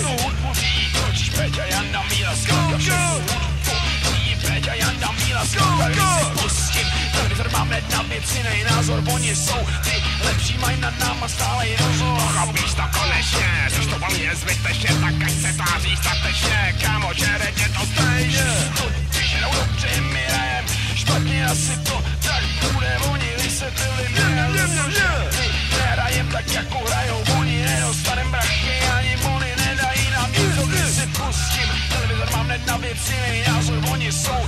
[0.00, 2.54] Sůd musí kročíš Peťa Janda Mílesko
[4.46, 5.64] Peťa Janda Mílesko
[6.42, 11.28] Pustím, televizor mám hned na věc, jiný názor Oni jsou ty lepší, mají nad náma
[11.28, 17.38] stále jenom Pochopíš to konečně, jsi šťoupaný nezbytečně Tak ať se tváří statečně, kámo, že
[17.38, 18.44] redně to stejně.
[18.76, 24.82] Tudíž jenom dobře mi rajem, špatně asi to tak bude, oni se byli nelze
[25.72, 31.55] Hrajem tak, jako hrajou oni, nedostanem brachy, ani bony nedají nám nic, když si pustí
[32.56, 34.44] et nad viib silmina su unissuu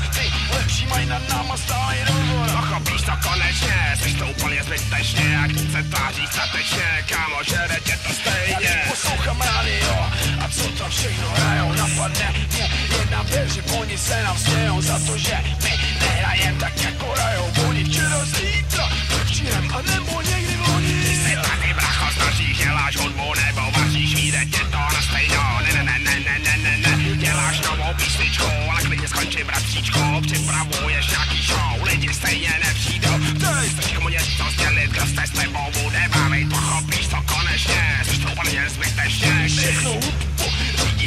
[0.69, 6.29] Zimaj nad nama stoi rozwór Pochopić to koniecznie Zresztą pol jest ten śnieg Chcę trafić
[6.37, 9.95] statycznie Kamo, żerecie to stejnie Posłucham radio
[10.43, 12.45] A co tam się ignorają Na pandemię
[12.93, 16.95] nie nabierze Bo nic se nam snieją Za to, że my nie rajem tak jak
[16.99, 22.61] kurają Bo nie wczoraj z litra Wróciłem, a nebo nigdy woli Niestety bracho, znasz ich
[22.61, 24.89] jelać Odmłonę, bo wasi świrek Nie to na
[25.63, 26.68] ne, Ne, ne, ne, ne, ne, ne
[27.61, 33.19] novou písničku, ale klidně skončí bratříčku Připravuješ nějaký show, lidi stejně nepřijdou.
[33.63, 36.49] Ty chceš komu něco sdělit, kdo se s tebou bude bavit?
[36.49, 39.49] Pochopíš to konečně, jsi to úplně zbytečně.
[39.49, 40.38] Všechno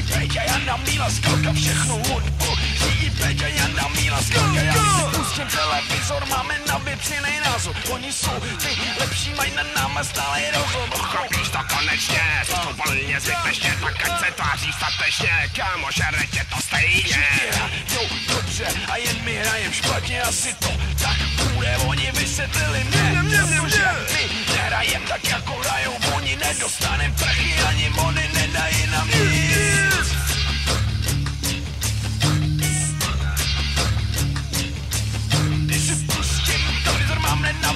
[0.02, 2.58] hudbu řídí Peťa Janda Míla Skalka Všechno hudbu.
[2.76, 8.14] Řídí Peťa Janda Míla Skalka Já si pustím televizor, máme na věc jiný názor Oni
[8.14, 12.22] jsou ty lepší, mají nad náma stále rozhod Pochopíš to konečně,
[12.72, 17.28] úplně zbytečně Tak ať se tváří statečně, kámo, žere tě to stejně.
[17.94, 20.70] Jo, dobře, a jen my hrajem špatně asi to
[21.04, 21.18] tak
[21.54, 21.78] bude.
[21.78, 23.62] Oni vysvětlili mě, mě, mě, mě,
[24.14, 25.98] my nehrajem tak jako hrajou.
[26.16, 29.91] Oni nedostanem prachy, ani mony nedají nedají nám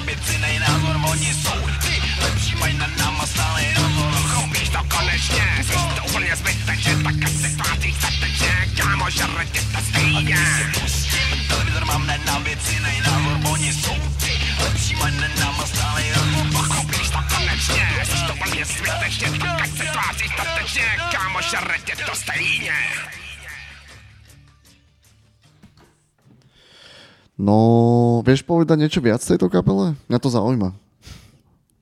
[0.06, 4.12] mám nej názor, oni jsou ty lepší, mají na náma stále rozhor.
[4.12, 9.60] Chopíš to konečně, jsi to úplně zbytečně, tak ať se tváří statečně, kámo, žere tě
[9.60, 10.36] to stejně.
[10.36, 15.66] Když si pustím televizor, mám nenabit nej názor, oni jsou ty lepší, mají na náma
[15.66, 16.64] stále rozhor.
[16.68, 21.96] Chopíš to konečně, jsi to úplně zbytečně, tak ať se tváří statečně, kámo, žere tě
[21.96, 22.74] to stejně.
[27.36, 29.92] No, vieš povedať niečo viac z tejto kapele?
[30.08, 30.72] Mňa to zaujíma.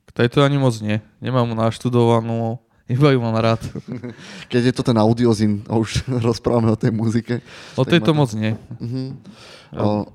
[0.05, 0.99] K tejto ani moc nie.
[1.23, 3.63] Nemám naštudovanú, iba ju mám rád.
[4.51, 7.39] Keď je to ten audiozin a už rozprávame o tej muzike.
[7.79, 8.51] O tejto ma to- moc nie.
[8.83, 9.03] Mhm.
[9.75, 10.07] O,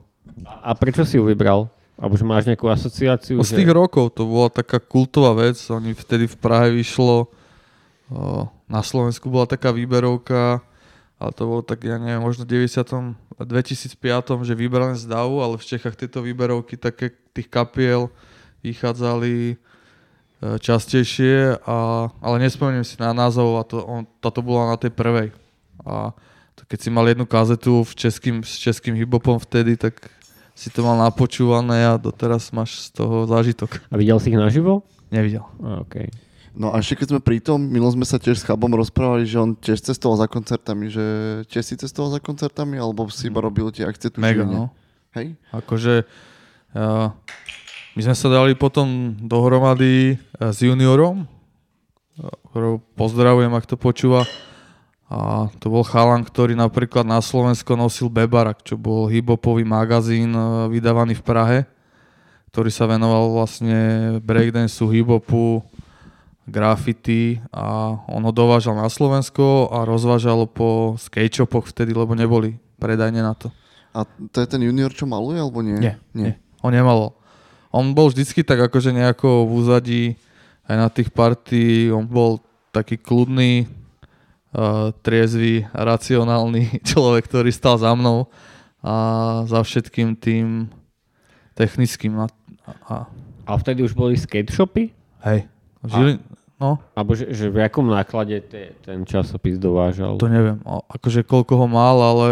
[0.65, 1.69] A prečo si ju vybral?
[2.01, 3.37] Alebo že máš nejakú asociáciu?
[3.45, 3.57] Z že...
[3.61, 5.61] tých rokov to bola taká kultová vec.
[5.69, 7.29] Oni vtedy v Prahe vyšlo,
[8.65, 10.65] na Slovensku bola taká výberovka,
[11.21, 13.45] ale to bolo tak, ja neviem, možno v 90.
[13.45, 14.49] 2005.
[14.49, 18.09] že vybrali z davu, ale v Čechách tieto výberovky také tých kapiel
[18.65, 19.57] vychádzali e,
[20.57, 25.29] častejšie, a, ale nespomeniem si na názov a to, on, táto bola na tej prvej.
[25.85, 26.17] A
[26.57, 30.01] to keď si mal jednu kazetu v českým, s českým hiphopom vtedy, tak
[30.57, 33.81] si to mal napočúvané a doteraz máš z toho zážitok.
[33.93, 34.85] A videl si ich naživo?
[35.13, 35.45] Nevidel.
[35.61, 36.09] A, okay.
[36.51, 39.39] No a ešte keď sme pri tom, milo sme sa tiež s Chabom rozprávali, že
[39.39, 41.05] on tiež cestoval za koncertami, že
[41.47, 44.75] tiež si cestoval za koncertami, alebo si iba robil tie akcie tu Mega, no.
[45.15, 45.39] Hej?
[45.55, 46.03] Akože
[46.75, 47.15] uh,
[47.95, 51.27] my sme sa dali potom dohromady uh, s juniorom,
[52.51, 54.27] ktorého pozdravujem, ak to počúva.
[55.11, 60.67] A to bol chalan, ktorý napríklad na Slovensko nosil Bebarak, čo bol hiphopový magazín uh,
[60.67, 61.59] vydávaný v Prahe,
[62.51, 63.79] ktorý sa venoval vlastne
[64.23, 65.63] breakdanceu, hiphopu,
[66.51, 72.59] graffiti a on ho dovážal na Slovensko a rozvážal po skate shopoch vtedy, lebo neboli
[72.83, 73.55] predajne na to.
[73.95, 75.79] A to je ten junior, čo maluje, alebo nie?
[75.79, 76.35] Nie, nie.
[76.35, 76.35] nie.
[76.63, 77.15] On nemal.
[77.71, 80.03] On bol vždycky tak akože nejako v úzadí
[80.67, 82.39] aj na tých party, on bol
[82.71, 83.67] taký kľudný,
[84.55, 88.31] uh, triezvy, racionálny človek, ktorý stal za mnou
[88.81, 88.95] a
[89.47, 90.71] za všetkým tým
[91.59, 92.15] technickým.
[92.23, 92.27] A,
[92.87, 92.95] a,
[93.45, 94.95] A vtedy už boli skate shopy?
[95.27, 95.45] hej,
[95.85, 96.17] žili,
[96.61, 100.15] no, Alebo že, že v akom náklade te, ten časopis dovážal?
[100.15, 102.29] to neviem, akože koľko ho mal, ale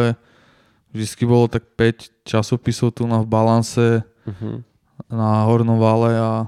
[0.88, 4.60] vždycky bolo tak 5 časopisov tu na v balanse Uh-huh.
[5.08, 6.44] na Hornom vale a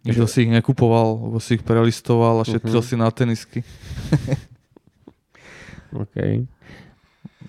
[0.00, 2.84] nikto si ich nekupoval, lebo si ich prelistoval a šetril Mhm.
[2.84, 3.60] si na tenisky.
[5.92, 6.44] OK.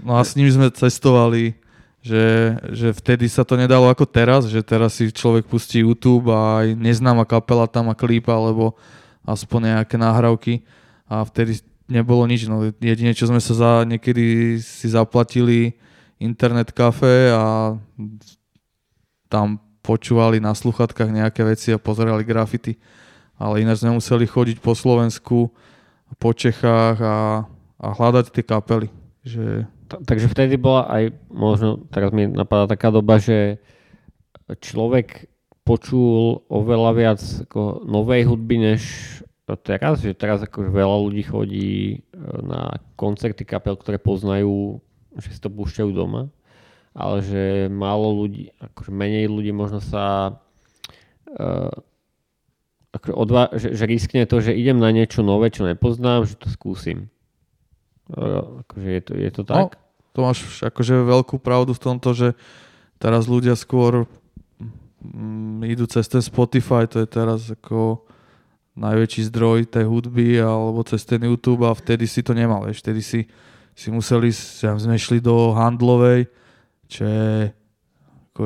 [0.02, 1.54] No a s nimi sme cestovali,
[2.00, 6.66] že, že vtedy sa to nedalo ako teraz, že teraz si človek pustí YouTube a
[6.66, 8.74] aj neznáma kapela tam má klip alebo
[9.26, 10.66] aspoň nejaké nahrávky
[11.06, 12.48] a vtedy nebolo nič.
[12.48, 15.76] No, jedine, čo sme sa za, niekedy si zaplatili
[16.22, 17.76] internet kafe a
[19.32, 22.78] tam počúvali na sluchatkách nejaké veci a pozerali grafity.
[23.42, 25.50] Ale ináč sme museli chodiť po Slovensku,
[26.22, 27.50] po Čechách a,
[27.82, 28.88] a hľadať tie kapely.
[29.26, 33.58] Že Ta- takže vtedy bola aj, možno teraz mi napadá taká doba, že
[34.62, 35.31] človek
[35.62, 38.82] počul oveľa viac ako novej hudby, než
[39.62, 41.98] teraz, že teraz akože veľa ľudí chodí e,
[42.40, 44.80] na koncerty kapel, ktoré poznajú,
[45.20, 46.32] že si to púšťajú doma,
[46.96, 50.36] ale že málo ľudí, akože menej ľudí možno sa
[51.40, 51.72] uh,
[52.92, 56.52] akože odva- že, že riskne to, že idem na niečo nové, čo nepoznám, že to
[56.52, 57.08] skúsim.
[58.12, 59.80] Uh, akože je to, je to tak?
[60.12, 62.28] to máš akože veľkú pravdu v tomto, že
[63.00, 64.08] teraz ľudia skôr
[65.02, 68.06] mm, idú cez ten Spotify, to je teraz ako
[68.78, 73.04] najväčší zdroj tej hudby alebo cez ten YouTube a vtedy si to nemal, vieš, vtedy
[73.04, 73.28] si,
[73.76, 74.32] si museli,
[74.64, 76.32] ja, sme šli do handlovej,
[76.88, 77.52] čo je
[78.32, 78.44] ako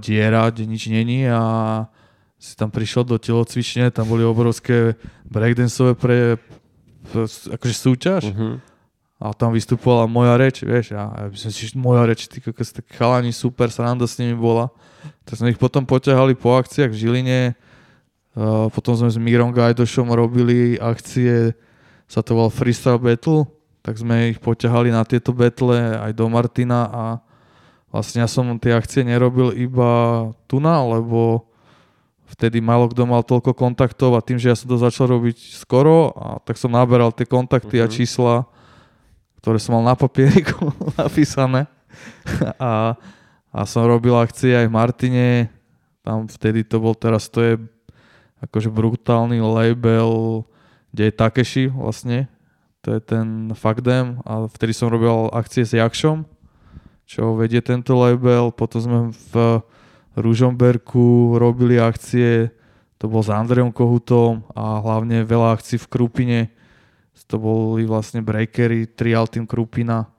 [0.00, 1.40] diera, kde nič není a
[2.40, 4.96] si tam prišiel do telocvične, tam boli obrovské
[5.28, 6.16] breakdanceové pre,
[7.52, 8.60] akože súťaž Uh-huh.
[9.20, 12.72] a tam vystupovala moja reč, vieš, a ja by som si, moja reč, ty kokos,
[12.72, 14.72] tak chalani, super, sranda s nimi bola.
[15.24, 17.40] Tak sme ich potom poťahali po akciách v Žiline,
[18.36, 21.54] uh, potom sme s Mírom Gajdošom robili akcie,
[22.10, 23.46] sa to volal Freestyle Battle,
[23.80, 27.04] tak sme ich poťahali na tieto battle aj do Martina a
[27.88, 29.90] vlastne ja som tie akcie nerobil iba
[30.44, 31.48] tu na, lebo
[32.30, 36.14] vtedy málo kto mal toľko kontaktov a tým, že ja som to začal robiť skoro,
[36.14, 37.94] a tak som naberal tie kontakty a Mhm.
[37.94, 38.46] čísla,
[39.42, 40.70] ktoré som mal na papieriku
[41.00, 41.66] napísané.
[42.60, 42.94] A,
[43.50, 45.28] a som robil akcie aj v Martine,
[46.06, 47.54] tam vtedy to bol, teraz to je
[48.40, 50.42] akože brutálny label,
[50.94, 52.30] kde je Takeshi vlastne,
[52.80, 56.24] to je ten Fakdem a vtedy som robil akcie s Jakšom,
[57.04, 58.98] čo vedie tento label, potom sme
[59.34, 59.60] v
[60.14, 62.54] Ružomberku robili akcie,
[62.96, 66.40] to bol s Andrejom Kohutom a hlavne veľa akcií v Krupine,
[67.30, 70.10] to boli vlastne breakery, trial team Krupina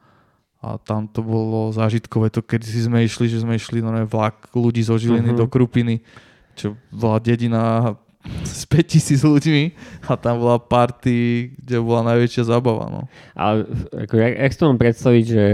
[0.61, 4.53] a tam to bolo zážitkové, to keď si sme išli, že sme išli no vlak
[4.53, 5.39] ľudí zo Žiliny Mhm.
[5.41, 6.05] do Krupiny,
[6.53, 7.97] čo bola dedina
[8.45, 9.63] s 5000 ľuďmi
[10.05, 12.85] a tam bola party, kde bola najväčšia zábava.
[12.93, 13.01] No.
[13.33, 13.65] Ale
[14.05, 15.47] ako, jak, jak si to mám predstaviť, že,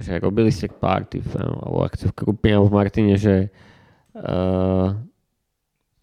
[0.00, 3.52] že robili ste party v, alebo akciu v Krupine alebo v Martine, že
[4.16, 4.96] uh,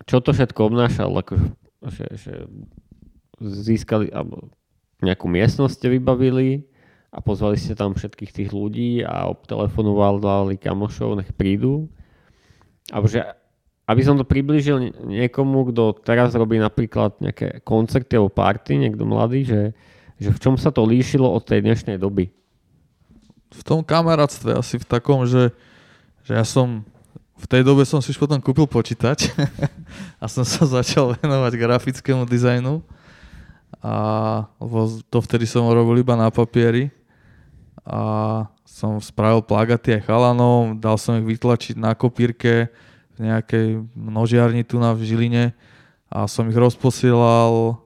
[0.06, 1.34] čo to všetko obnášalo, ako,
[1.90, 2.34] že, že
[3.42, 4.54] získali, alebo
[5.02, 6.70] nejakú miestnosť ste vybavili
[7.14, 11.86] a pozvali ste tam všetkých tých ľudí a obtelefonovali kamošov, nech prídu.
[12.90, 13.30] Že,
[13.86, 19.06] aby som to priblížil nie- niekomu, kto teraz robí napríklad nejaké koncerty alebo party, niekto
[19.06, 19.62] mladý, že,
[20.18, 22.34] že v čom sa to líšilo od tej dnešnej doby?
[23.54, 25.54] v tom kamarátstve asi v takom, že,
[26.26, 26.82] že ja som
[27.38, 29.30] v tej dobe som si už potom kúpil počítač
[30.22, 32.82] a som sa začal venovať grafickému dizajnu
[33.84, 33.94] a
[35.12, 36.90] to vtedy som robil iba na papieri
[37.84, 38.00] a
[38.64, 42.72] som spravil plagaty aj chalanom, dal som ich vytlačiť na kopírke
[43.14, 45.46] v nejakej množiarni tu na v Žiline
[46.08, 47.78] a som ich rozposielal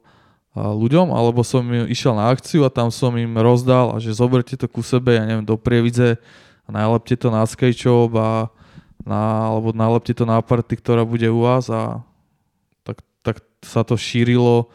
[0.57, 4.65] ľuďom, alebo som išiel na akciu a tam som im rozdal a že zoberte to
[4.65, 6.17] ku sebe, ja neviem, do Prievidze
[6.65, 8.49] a nalepte to na SketchUp a
[9.05, 12.01] na, alebo nalepte to na party, ktorá bude u vás a
[12.81, 14.69] tak, tak sa to šírilo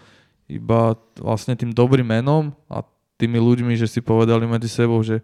[0.46, 2.86] iba vlastne tým dobrým menom a
[3.20, 5.22] tými ľuďmi, že si povedali medzi sebou, že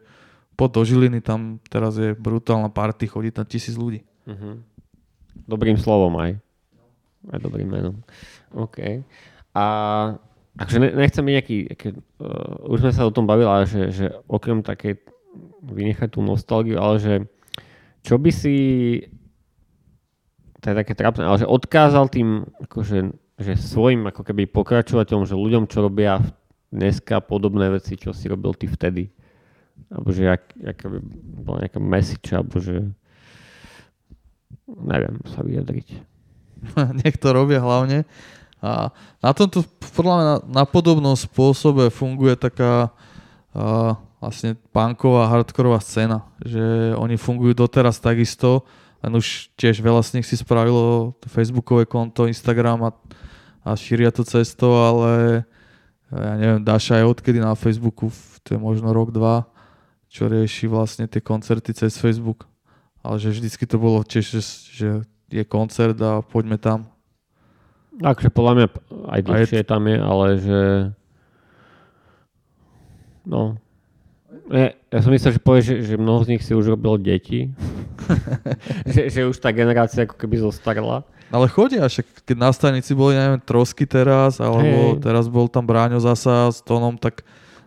[0.58, 4.02] do Žiliny, tam teraz je brutálna party, chodí tam tisíc ľudí.
[4.26, 4.66] Mhm.
[5.46, 6.34] Dobrým slovom aj.
[7.30, 8.02] Aj dobrým menom.
[8.50, 9.06] OK.
[9.54, 9.64] A
[10.58, 13.82] akože ne, nechcem byť nejaký, nejaký uh, už sme sa o tom bavili, ale že,
[13.94, 14.98] že okrem takej
[15.62, 17.14] vynechať tú nostalgiu, ale že
[18.02, 18.56] čo by si
[20.58, 22.98] to je také trápne, ale že odkázal tým akože,
[23.38, 26.18] že svojim ako keby pokračovateľom, že ľuďom, čo robia
[26.68, 29.08] dneska podobné veci, čo si robil ty vtedy.
[29.88, 30.98] Alebo že jak, jak by
[31.44, 32.92] bola nejaká message, alebo že
[34.68, 35.88] neviem sa vyjadriť.
[37.00, 38.04] nech to robia hlavne.
[38.58, 38.90] A
[39.22, 39.62] na tomto
[39.94, 42.90] podľa mňa na, na podobnom spôsobe funguje taká
[43.54, 48.66] a, vlastne punková, hardkorová scéna, že oni fungujú doteraz takisto,
[48.98, 52.90] len už tiež veľa z nich si spravilo to facebookové konto, Instagram a,
[53.62, 55.46] a šíria to cesto, ale
[56.08, 58.08] ja neviem, Daša je odkedy na Facebooku,
[58.40, 59.44] to je možno rok, dva,
[60.08, 62.48] čo rieši vlastne tie koncerty cez Facebook.
[63.04, 64.42] Ale že vždycky to bolo tiež, že,
[64.74, 64.88] že
[65.28, 66.88] je koncert a poďme tam.
[68.00, 68.66] Akože podľa mňa
[69.10, 70.60] aj dlhšie tam je, ale že...
[73.28, 73.60] No.
[74.48, 77.52] Ja, ja som myslel, že povieš, že, že mnoho z nich si už robilo deti.
[78.92, 81.04] že, že už tá generácia ako keby zostarla.
[81.28, 85.04] Ale chodia, však keď na stanici boli, neviem, Trosky teraz, alebo Hej.
[85.04, 87.20] teraz bol tam Bráňo zasa s Tonom, tak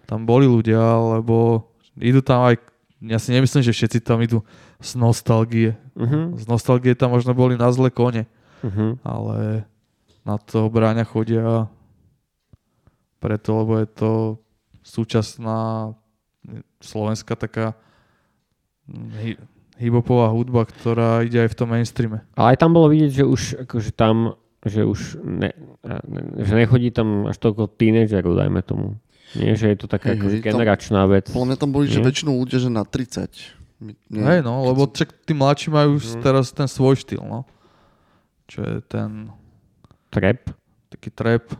[0.10, 0.82] tam boli ľudia,
[1.20, 2.58] lebo idú tam aj,
[3.06, 4.42] ja si nemyslím, že všetci tam idú
[4.82, 5.78] z nostalgie.
[5.94, 6.34] Uh-huh.
[6.42, 8.26] Z nostalgie tam možno boli na zle kone,
[8.62, 8.94] Uh-huh.
[9.02, 9.66] ale
[10.22, 11.66] na toho Bráňa chodia
[13.18, 14.12] preto, lebo je to
[14.82, 15.94] súčasná
[16.78, 17.74] slovenská taká
[19.22, 19.38] hy-
[19.82, 22.22] hip-hopová hudba, ktorá ide aj v tom mainstreame.
[22.34, 25.50] Ale aj tam bolo vidieť, že už akože tam, že už ne,
[25.82, 29.02] ne, že nechodí tam až toľko tínedžerov, dajme tomu.
[29.32, 31.26] Nie, že je to taká Hej, akože tam- generačná vec.
[31.28, 32.06] Podľa mňa tam boli, že Nie?
[32.06, 33.32] väčšinou ľudia, že na 30.
[33.80, 36.22] My- Nie, Hej, no, lebo čak tí mladší majú už Mhm.
[36.22, 37.50] teraz ten svoj štýl, no.
[38.46, 39.32] Čo je ten
[40.10, 40.52] Trap.
[40.90, 41.56] taký trap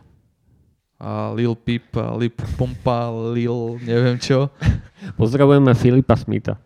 [0.96, 4.52] a Lil Peep a Lip Pompa, Lil neviem čo.
[5.18, 6.60] Pozdravujeme Filipa Smitha.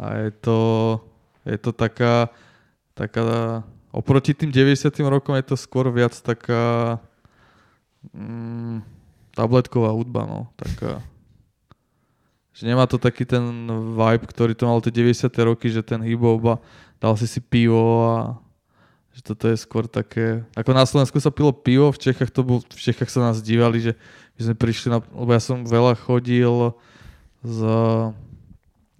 [0.00, 0.58] A je to,
[1.44, 2.32] je to taká,
[2.96, 3.60] taká,
[3.92, 4.88] oproti tým 90.
[5.12, 6.96] rokom je to skôr viac taká
[8.16, 8.80] mm,
[9.36, 10.48] tabletková hudba, no.
[10.56, 11.04] Taká,
[12.56, 15.28] že nemá to taký ten vibe, ktorý to mal tie 90.
[15.44, 16.60] roky, že ten hip-hop
[17.00, 18.16] dal si si pivo a
[19.10, 22.62] že toto je skôr také, ako na Slovensku sa pilo pivo, v Čechách to bol,
[22.62, 23.92] v Čechách sa nás dívali, že
[24.38, 26.72] my sme prišli na, lebo ja som veľa chodil
[27.42, 27.58] z,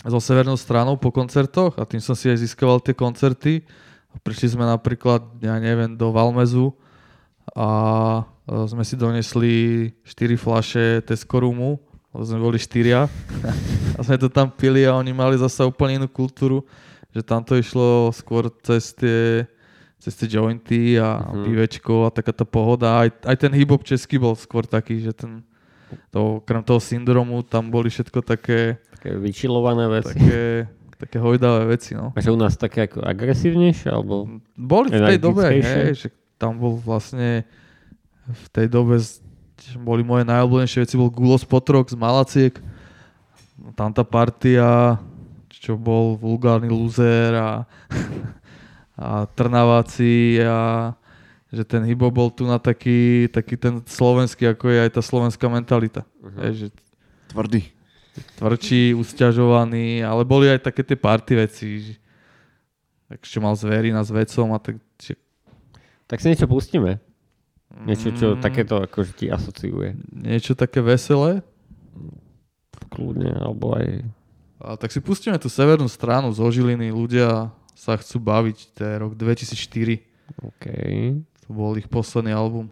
[0.01, 3.61] so severnou stranou po koncertoch a tým som si aj získaval tie koncerty.
[4.25, 6.73] Prišli sme napríklad, ja neviem, do Valmezu
[7.55, 7.69] a
[8.47, 9.55] e, sme si donesli
[10.03, 11.79] 4 flaše Tesco Rumu,
[12.11, 13.07] lebo sme boli štyria
[13.97, 16.67] a sme to tam pili a oni mali zase úplne inú kultúru,
[17.15, 19.47] že tam to išlo skôr cez tie,
[20.01, 21.45] cez tie jointy a Mhm.
[21.47, 23.07] pivečko a taká tá pohoda.
[23.07, 25.45] Aj, aj ten hip-hop český bol skôr taký, že ten
[26.15, 30.13] to, okrem toho syndromu tam boli všetko také, Také vyčilované veci.
[30.13, 30.69] také,
[31.01, 31.97] také hojdavé veci.
[31.97, 32.13] No.
[32.13, 34.29] A že u nás také ako agresívnejšie, alebo...
[34.53, 37.49] Boli v tej dobe, hej, že tam bol vlastne
[38.29, 39.01] v tej dobe
[39.81, 42.57] boli moje najobľúbenejšie veci, bol Gulos Potrok z Malaciek.
[43.77, 44.97] Tam tá partia,
[45.53, 47.69] čo bol vulgárny luzer a,
[48.97, 50.93] a Trnaváci a
[51.51, 55.51] že ten hibo bol tu na taký, taký ten slovenský, ako je aj tá slovenská
[55.51, 56.07] mentalita.
[56.23, 56.47] Uh-huh.
[56.47, 56.67] Hej, že
[57.31, 57.71] Tvrdý.
[58.41, 61.69] Tvrdší, usťažovaný, ale boli aj také tie party veci.
[63.13, 65.15] Tak ešte mal zverina s vecom a tak že
[66.09, 66.99] Tak si niečo pustíme.
[67.87, 68.43] Niečo, čo Mm.
[68.43, 69.95] takéto akože ti asociuje.
[70.11, 71.45] niečo také veselé.
[72.91, 74.03] Kľudne, alebo aj...
[74.59, 76.91] A tak si pustíme tú severnú stranu zo Žiliny.
[76.91, 78.59] Ľudia sa chcú baviť.
[78.75, 80.03] To je rok 2004.
[80.43, 80.67] OK.
[81.47, 82.67] To bol ich posledný album.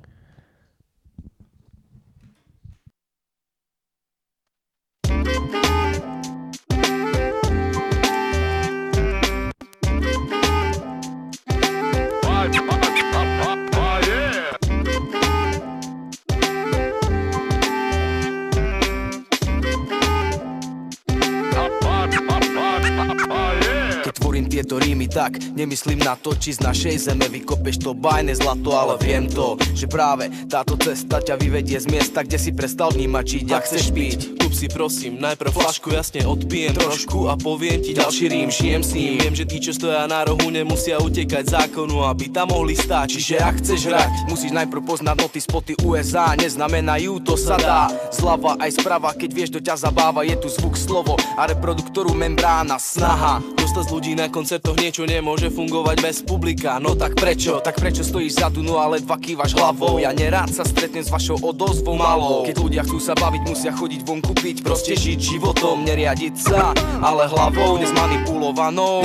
[24.68, 29.00] Tieto rímy tak Nemyslím na to, či z našej zeme vykopeš to bajné zlato Ale
[29.00, 33.36] viem to, že práve táto cesta ťa vyvedie z miesta Kde si prestal vnímať, či
[33.48, 34.36] ak chceš piť?
[34.36, 37.32] Kup si prosím, najprv flašku jasne odpijem trošku.
[37.32, 39.20] a poviem ti ďalší rím, žijem s ním.
[39.20, 43.12] Viem, že tí, čo stoja na rohu, nemusia utekať zákonu, aby tam mohli stáť.
[43.12, 47.92] Čiže ak chceš hrať, musíš najprv poznať noty spoty USA Neznamenajú, to sa dá.
[48.08, 52.80] Zľava aj sprava, keď vieš, to ťa zabáva Je tu zvuk, slovo a reproduktoru membrána.
[52.80, 56.80] Snaha Z ľudí na koncertoch niečo nemôže fungovať bez publika.
[56.80, 57.60] No tak Prečo?
[57.60, 60.00] Tak prečo stojíš za no ale dva kývaš hlavou.
[60.00, 62.48] Ja nerád sa stretnem s vašou odozvou malou.
[62.48, 66.72] Keď ľudia chcú sa baviť, musia chodiť vonku piť Proste žiť životom, neriadiť sa
[67.04, 69.04] Ale hlavou nezmanipulovanou.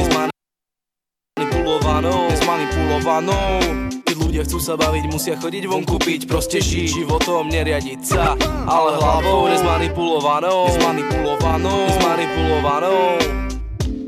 [1.37, 3.59] Manipulovanou Nezmanipulovanou.
[4.07, 8.33] Keď ľudia chcú sa baviť, musia chodiť vonku piť Proste žiť životom, neriadiť sa
[8.65, 10.71] Ale hlavou nezmanipulovanou.
[10.71, 11.77] Nezmanipulovanou.
[11.93, 13.52] Nezmanipulovanou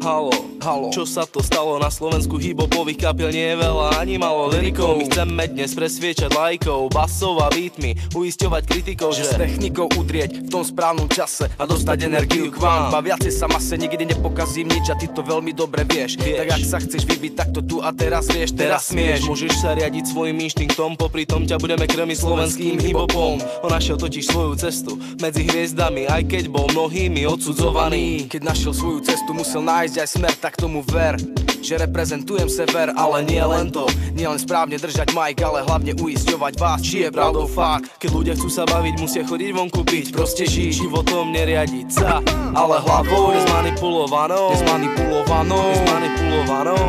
[0.05, 0.29] Halo,
[0.65, 0.89] Halo.
[0.89, 5.05] Čo sa to stalo na Slovensku Hibopových kapiel nie je veľa ani malo lyrikov My
[5.05, 10.65] chceme dnes presviečať lajkov Basov a beatmi Uisťovať kritikov, že s technikou udrieť v tom
[10.65, 12.89] správnom čase a dostať energiu k vám.
[12.89, 16.17] Ba viacej sa mase nikdy nepokazím nič a ty to veľmi dobre vieš.
[16.17, 16.41] Vieš.
[16.41, 19.29] Tak ak sa chceš vybiť, tak to tu a teraz vieš, teraz smieš.
[19.29, 24.33] Môžeš sa riadiť svojim inštinktom Popri tom ťa budeme krmiť slovenským hipopom On našiel totiž
[24.33, 29.95] svoju cestu Medzi hviezdami Aj keď bol mnohými odsudzovaný Keď našiel svoju cestu, musel nájsť
[30.01, 31.19] aj smer, tak tomu ver.
[31.65, 33.89] Že reprezentujem sever, ale nie len to.
[34.13, 37.89] Nie len správne držať mic, ale hlavne uisťovať vás, či je pravdou fakt.
[37.97, 40.85] Keď ľudia chcú sa baviť, musia chodiť vonku piť Proste žiť.
[40.85, 42.21] Životom, neriadiť sa
[42.53, 46.85] Ale hlavou nezmanipulovanou Nezmanipulovanou Nezmanipulovanou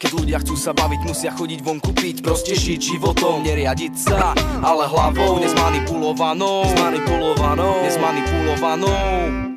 [0.00, 2.96] Keď ľudia chcú sa baviť, musia chodiť vonku piť Proste žiť.
[2.96, 4.32] Životom, neriadiť sa
[4.64, 9.56] Ale hlavou nezmanipulovanou Nezmanipulovanou Nezmanipulovanou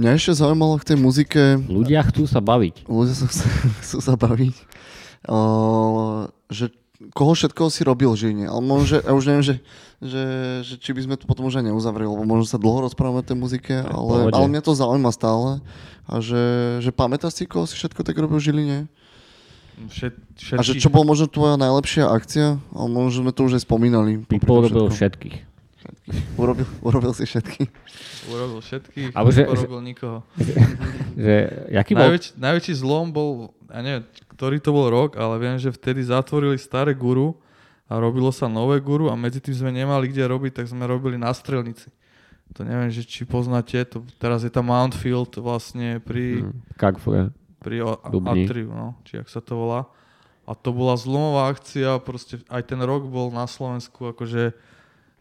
[0.00, 2.88] Mňa ešte zaujímalo k tej muzike, Ľudia chcú sa baviť.
[2.88, 3.44] ľudia sa chcú,
[3.84, 4.56] chcú sa baviť,
[5.28, 6.72] uh, že
[7.12, 8.46] koho všetkoho si robil v Žiline.
[8.48, 9.54] Ale možno, že, ja už neviem, že,
[10.00, 10.24] že,
[10.64, 13.28] že či by sme to potom už aj neuzavreli, lebo možno sa dlho rozprávame o
[13.28, 14.36] tej muzike, ale, pohode.
[14.36, 15.60] ale mňa to zaujíma stále.
[16.08, 16.44] A že,
[16.80, 18.78] že pamätáš si, koho si všetko tak robil v Žiline?
[19.80, 20.12] Všet,
[20.56, 22.60] A že čo bol možno tvoja najlepšia akcia?
[22.72, 24.20] Ale možno sme to už aj spomínali.
[24.28, 25.49] Pipo robil všetkom.
[25.80, 26.22] Všetkých.
[26.36, 27.62] Urobil, urobil si všetky.
[28.28, 30.18] Urobil všetkých, Alebo že- neurobil nikoho.
[31.20, 31.34] Že,
[31.70, 32.02] jaký bol...
[32.06, 33.30] Najväč, najväčší zlom bol,
[33.66, 37.34] ja neviem, ktorý to bol rok, ale viem, že vtedy zatvorili staré guru
[37.84, 41.16] a robilo sa nové guru a medzi tým sme nemali kde robiť, tak sme robili
[41.16, 41.90] na strelnici.
[42.52, 47.34] To neviem, že či poznáte, to, teraz je tam Mountfield vlastne pri, Hm, Kagfure.
[47.58, 47.98] pri o-.
[48.24, 49.90] Atriu, no, či ak sa to volá.
[50.46, 54.50] A to bola zlomová akcia, proste aj ten rok bol na Slovensku akože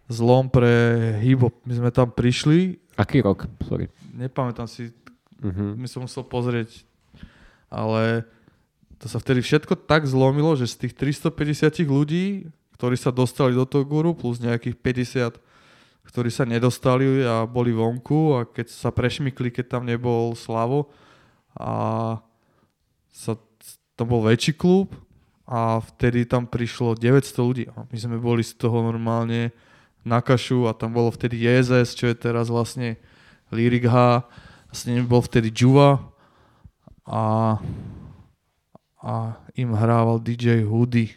[0.09, 0.73] zlom pre
[1.21, 3.47] hip My sme tam prišli, Aký rok?
[3.63, 3.87] Sorry.
[4.11, 4.91] nepamätám si,
[5.39, 5.77] Mhm.
[5.77, 6.83] mi som musel pozrieť,
[7.69, 8.27] ale
[8.97, 12.43] to sa vtedy všetko tak zlomilo, že z tých 350 ľudí,
[12.75, 15.39] ktorí sa dostali do toho guru, plus nejakých 50,
[16.03, 20.91] ktorí sa nedostali a boli vonku a keď sa prešmykli, keď tam nebol Slavo
[21.55, 21.71] a
[23.07, 23.39] sa,
[23.95, 24.91] to bol väčší klub
[25.45, 27.63] a vtedy tam prišlo 900 ľudí.
[27.69, 29.55] A my sme boli z toho normálne
[30.09, 32.97] na kašu a tam bolo vtedy JSS, čo je teraz vlastne
[33.53, 34.25] Lyric H,
[34.73, 36.01] s ním bol vtedy Juva
[37.05, 37.57] a,
[39.01, 39.13] a
[39.53, 41.13] im hrával DJ Hoodie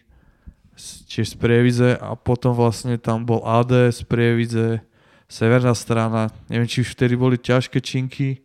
[0.76, 4.80] z- tiež z Prievidze a potom vlastne tam bol AD z Prievidze,
[5.28, 8.40] severná strana, neviem či už vtedy boli ťažké činky,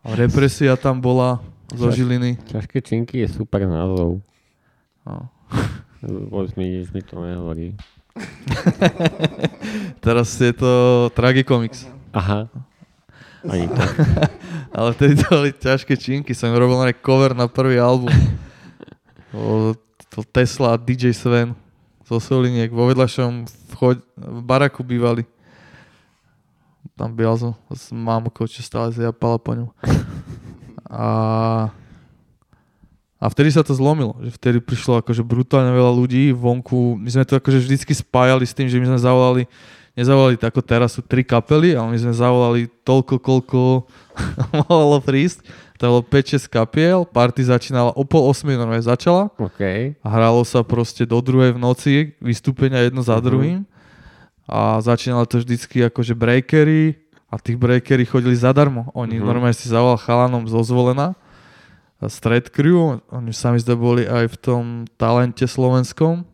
[0.00, 1.40] ale represia tam bola
[1.72, 2.36] zo Žiliny.
[2.52, 4.20] Ťažké činky je super názov.
[5.08, 5.28] No.
[6.04, 7.72] Vôbec mi nič mi to nehovorí.
[10.04, 10.72] Teraz je to
[11.16, 11.88] Tragicomics.
[12.12, 12.48] Aha.
[13.48, 13.82] Ani to.
[14.76, 18.12] Ale vtedy to boli ťažké činky, som robil na cover na prvý album.
[19.32, 19.74] Bol
[20.12, 21.56] to Tesla a DJ Sven
[22.04, 25.24] zo Soliniek vo vedľašom vchod, v baraku bývali.
[26.92, 29.68] Tam býval som s mamkou, čo stále zjapala po ňom.
[30.92, 31.06] A,
[33.22, 36.98] a vtedy sa to zlomilo, že vtedy prišlo akože brutálne veľa ľudí vonku.
[36.98, 39.46] My sme to akože vždycky spájali s tým, že my sme zavolali
[39.92, 43.60] nezavolali tak ako teraz sú tri kapely, ale my sme zavolali toľko, koľko
[44.64, 45.44] mohlo prísť.
[45.76, 49.60] To bolo 5-6 kapiel, party začínala o pol 8 normálne začala OK.
[49.92, 53.22] a hralo sa proste do druhej v noci, vystúpenia jedno za Mhm.
[53.22, 53.58] druhým.
[54.46, 56.96] A začínalo to vždycky akože breakery
[57.28, 58.90] a tých breakery chodili zadarmo.
[58.92, 59.24] Oni Mhm.
[59.24, 61.14] normálne si zavolal chalanom zo zvolená
[62.08, 64.64] Stred Crew, oni sami zde boli aj v tom
[64.98, 66.26] talente slovenskom.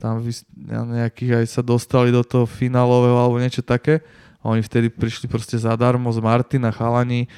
[0.00, 0.24] Tam
[0.64, 4.00] nejakých aj sa dostali do toho finálového alebo niečo také.
[4.40, 7.28] A oni vtedy prišli proste zadarmo z Martina, chalani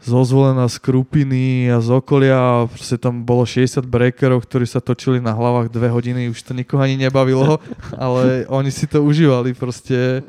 [0.00, 5.34] zozvolená z Krupiny a z okolia proste tam bolo 60 breakerov, ktorí sa točili na
[5.34, 7.58] hlavách dve hodiny, už to nikoho ani nebavilo,
[7.98, 10.22] ale oni si to užívali proste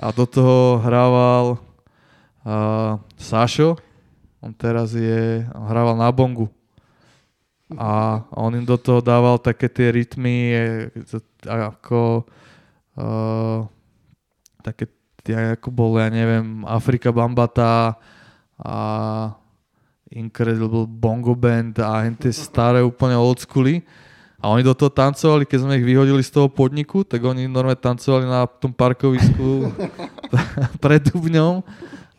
[0.00, 1.60] a do toho hrával
[2.42, 3.76] uh, Sašo,
[4.40, 6.48] on teraz je, on hrával na bongu
[7.78, 10.50] a on im do toho dával také tie rytmy
[11.46, 12.26] ako
[12.98, 13.62] uh,
[14.66, 14.90] také
[15.22, 17.94] tie, ako bol, ja neviem, Afrika Bambata
[18.58, 18.76] a
[20.10, 23.86] Incredible Bongo Band a tie staré úplne old schooly.
[24.40, 27.76] A oni do toho tancovali, keď sme ich vyhodili z toho podniku, tak oni normálne
[27.76, 29.68] tancovali na tom parkovisku
[30.82, 31.60] pred Dubňom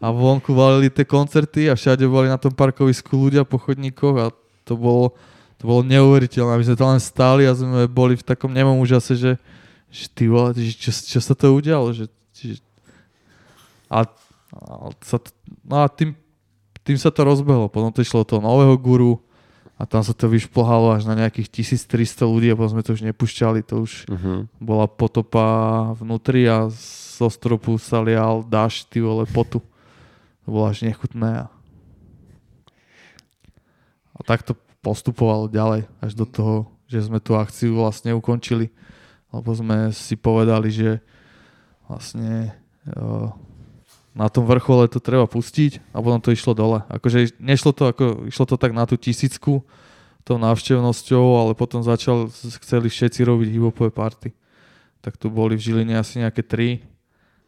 [0.01, 4.25] a vonku valili tie koncerty a všade boli na tom parkovisku ľudia po chodníkoch a
[4.65, 5.13] to bolo,
[5.61, 6.57] to bolo neuveriteľné.
[6.57, 9.37] My sme tam len stáli a sme boli v takom nemom úžase, že,
[9.93, 12.57] že ty vole, že čo, čo sa to udialo, že, že
[13.85, 14.09] a,
[14.57, 15.21] a, sa,
[15.61, 16.17] no a tým,
[16.81, 17.69] tým sa to rozbehlo.
[17.69, 19.21] Potom to išlo toho nového guru
[19.77, 23.05] a tam sa to vyšplhalo až na nejakých 1300 ľudí a potom sme to už
[23.05, 23.61] nepúšťali.
[23.69, 24.49] To už Uh-huh.
[24.57, 25.45] bola potopa
[25.93, 26.69] vnútri a
[27.21, 29.61] zo stropu sa lial dáš ty vole potu.
[30.45, 31.45] To bolo až nechutné.
[31.45, 31.47] A,
[34.15, 36.55] a tak to postupovalo ďalej až do toho,
[36.89, 38.73] že sme tú akciu vlastne ukončili.
[39.31, 40.99] Lebo sme si povedali, že
[41.87, 42.51] vlastne
[42.91, 43.31] uh,
[44.11, 46.83] na tom vrchole to treba pustiť a potom to išlo dole.
[46.91, 49.63] Akože nešlo to, ako, išlo to tak na tú tisícku
[50.21, 52.29] tou návštevnosťou, ale potom začal,
[52.61, 54.29] chceli všetci robiť hipopové party.
[55.01, 56.85] Tak tu boli v Žiline asi nejaké tri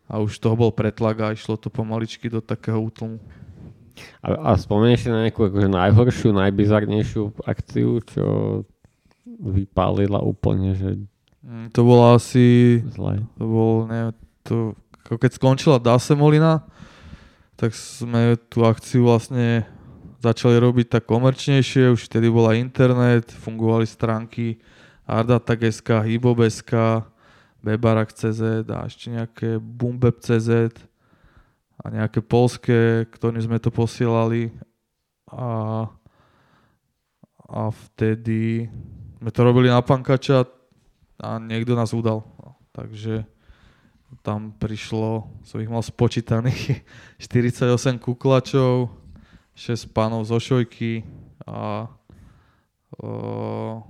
[0.07, 3.19] a už toho bol pretlak a išlo to pomaličky do takého útlmu.
[4.25, 8.23] A, a spomenieš si na nejakú akože najhoršiu, najbizarnejšiu akciu, čo
[9.25, 10.97] vypálila úplne, že
[11.43, 13.19] Mm, To bolo asi zle.
[13.35, 14.15] To bol, neviem,
[14.47, 16.63] to, keď skončila Dasemolina,
[17.59, 19.67] tak sme tú akciu vlastne
[20.23, 24.63] začali robiť tak komerčnejšie, už vtedy bola internet, fungovali stránky
[25.03, 26.71] Ardatag.sk, Hibob.sk,
[27.63, 30.75] Bebarak.cz a ešte nejaké Bumbeb.cz
[31.79, 34.51] a nejaké polské, ktorým sme to posielali
[35.31, 35.87] a,
[37.47, 38.67] a vtedy
[39.23, 40.43] sme to robili na pankača
[41.23, 42.27] a niekto nás udal.
[42.75, 43.23] Takže
[44.21, 46.83] tam prišlo, som ich mal spočítaných,
[47.23, 48.91] 48 kuklačov,
[49.55, 51.05] 6 pánov zo šojky
[51.47, 51.87] a
[52.99, 53.81] o,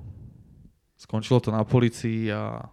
[1.00, 2.68] skončilo to na policii a,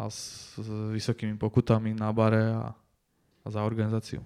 [0.00, 2.72] a s, s vysokými pokutami na bare a,
[3.44, 4.24] a za organizáciu.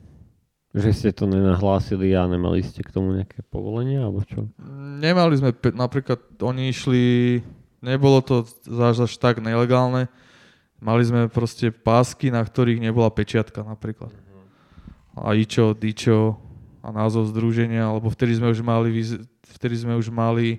[0.75, 4.51] Že ste to nenahlásili a nemali ste k tomu nejaké povolenie, alebo čo?
[4.99, 7.03] Nemali sme, napríklad oni išli,
[7.79, 10.11] nebolo to až, až tak nelegálne,
[10.83, 14.11] mali sme proste pásky, na ktorých nebola pečiatka napríklad.
[15.15, 16.43] A ičo, dičo
[16.83, 18.91] a názov združenia, lebo vtedy sme už mali,
[19.55, 20.59] vtedy sme už mali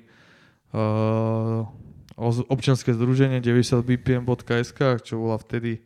[0.71, 1.67] uh,
[2.17, 5.83] občianske združenie 90bpm.sk, čo bola vtedy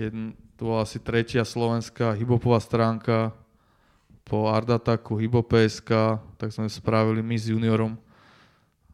[0.00, 3.36] jedn, to bola asi tretia slovenská hibopová stránka
[4.28, 7.96] po Ardataku, Hibop.sk, tak sme spravili my s juniorom.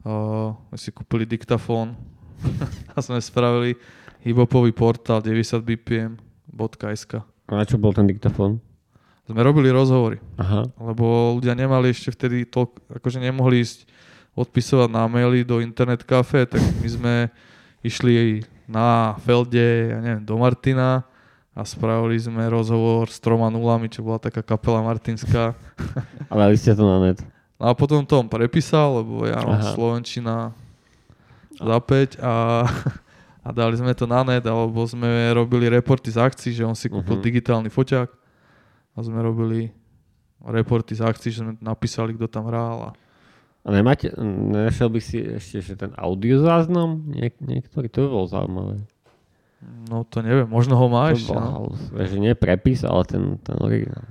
[0.04, 1.98] Uh, my si kúpili diktafón
[2.94, 3.74] a sme spravili
[4.22, 7.12] hibopový portál 90bpm.sk.
[7.50, 8.62] A na čo bol ten diktafón?
[9.24, 10.68] Sme robili rozhovory, Aha.
[10.76, 13.88] lebo ľudia nemali ešte vtedy to, akože nemohli ísť
[14.34, 17.14] odpisovať na maily do internet kafe, tak my sme
[17.80, 21.04] išli na Felde, ja neviem, do Martina
[21.54, 25.54] a spravili sme rozhovor s troma nulami, čo bola taká kapela martinská.
[26.30, 27.22] A dali ste to na net.
[27.54, 29.70] No a potom to on prepísal, lebo ja mám Aha.
[29.70, 30.50] Slovenčina
[31.54, 32.66] za 5 a,
[33.46, 36.90] a dali sme to na net, alebo sme robili reporty z akcií, že on si
[36.90, 37.22] kúpil Mhm.
[37.22, 38.10] digitálny foťák
[38.90, 39.70] a sme robili
[40.42, 43.03] reporty z akcií, že sme napísali, kto tam hral a
[43.64, 47.00] A nemáte, nenašiel bych si ešte že ten audio záznam?
[47.06, 48.76] Niek- niektorý, to by bolo zaujímavé.
[49.88, 51.32] no to neviem, možno ho má To ešte.
[51.32, 52.04] bol No.
[52.04, 54.04] že nie prepis, ale ten, ten originál.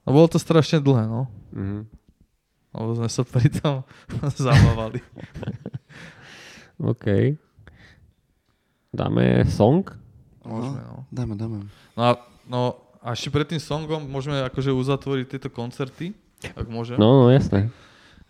[0.00, 1.28] no bolo to strašne dlhé, no.
[1.52, 1.84] Mhm.
[2.72, 3.84] Lebo sme sa pri tom
[4.34, 4.98] zabávali.
[6.82, 7.36] OK.
[8.90, 9.84] Dáme song?
[10.40, 11.04] Môžeme, no.
[11.08, 11.66] Dáme, dáme.
[11.92, 12.10] No a,
[12.44, 12.60] no
[12.98, 16.14] a ešte pred tým songom môžeme akože uzatvoriť tieto koncerty,
[16.48, 16.96] ak môžem.
[16.96, 17.68] No, no jasné.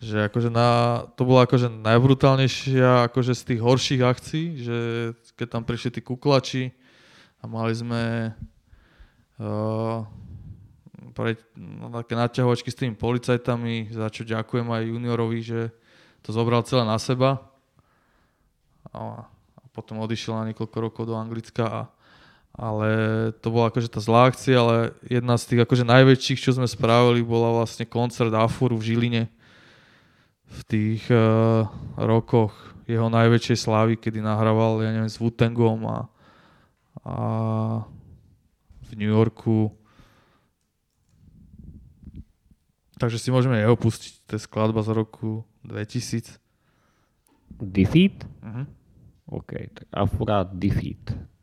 [0.04, 4.78] Že akože na, to bola akože najbrutálnejšia akože z tých horších akcií, že
[5.40, 6.76] keď tam prišli tí kuklači
[7.40, 8.36] a mali sme
[9.40, 10.04] uh,
[11.16, 15.72] pre, no, také naťahovačky s tými policajtami, za čo ďakujem aj juniorovi, že
[16.20, 17.40] to zobral celé na seba.
[18.92, 19.24] A,
[19.56, 21.80] a potom odišiel na niekoľko rokov do Anglicka a
[22.54, 22.90] ale
[23.42, 27.18] to bola akože tá zlá akcia, ale jedna z tých akože najväčších, čo sme spravili,
[27.18, 29.22] bola vlastne koncert Afuru v Žiline
[30.54, 31.66] v tých uh,
[31.98, 35.98] rokoch jeho najväčšej slávy, kedy nahrával, ja neviem, s Wu-Tangom a,
[37.02, 37.16] a
[38.84, 39.72] v New Yorku.
[43.00, 46.38] Takže si môžeme jeho pustiť, to je skladba z roku 2000.
[47.58, 48.22] Defeat?
[48.44, 48.64] Mhm.
[49.24, 51.33] OK, tak Afura Defeat.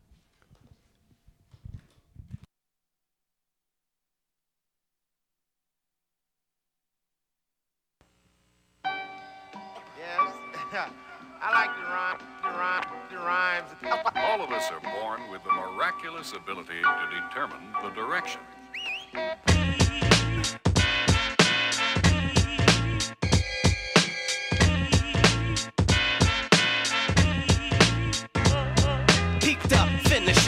[13.31, 13.69] Rhymes.
[14.15, 18.41] All of us are born with the miraculous ability to determine the direction.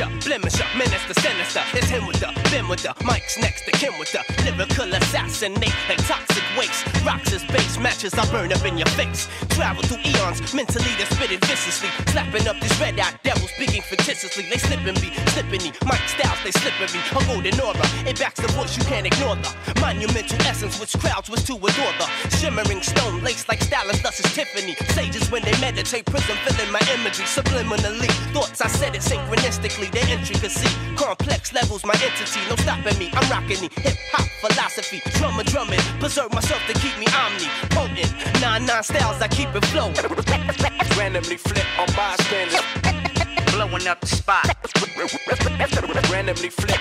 [0.04, 1.62] Finish up, blemish up, menace sinister.
[1.74, 5.74] It's him with the, Ben with the, Mike's next to Kim with the lyrical assassinate
[5.88, 6.86] like toxic waste.
[7.06, 9.28] Rocks as base matches, I burn up in your face.
[9.50, 11.90] Travel through eons, mentally they spit it viciously.
[12.12, 14.50] Slapping up these red eyed devils, speaking fictitiously.
[14.50, 15.72] They slipping me, slipping me.
[15.86, 17.00] Mike styles, they slipping me.
[17.12, 21.30] A golden aura, it backs the voice, you can't ignore the monumental essence which crowds
[21.30, 24.76] was to adore the shimmering stone laced like stylus, thus is Tiffany.
[24.96, 28.12] Sages when they meditate, prism filling my imagery subliminally.
[28.34, 30.70] Thoughts I said it synchronistically, the intricacy.
[30.96, 33.10] Complex levels, my entity, no stopping me.
[33.14, 38.12] I'm rocking the hip hop philosophy, drummer drumming, preserve myself to keep me omni potent.
[38.42, 39.96] Nine nine styles, I keep it flowing.
[40.98, 42.60] Randomly flip on bystanders.
[43.54, 44.46] Blowing up the spot.
[46.12, 46.80] Randomly flip.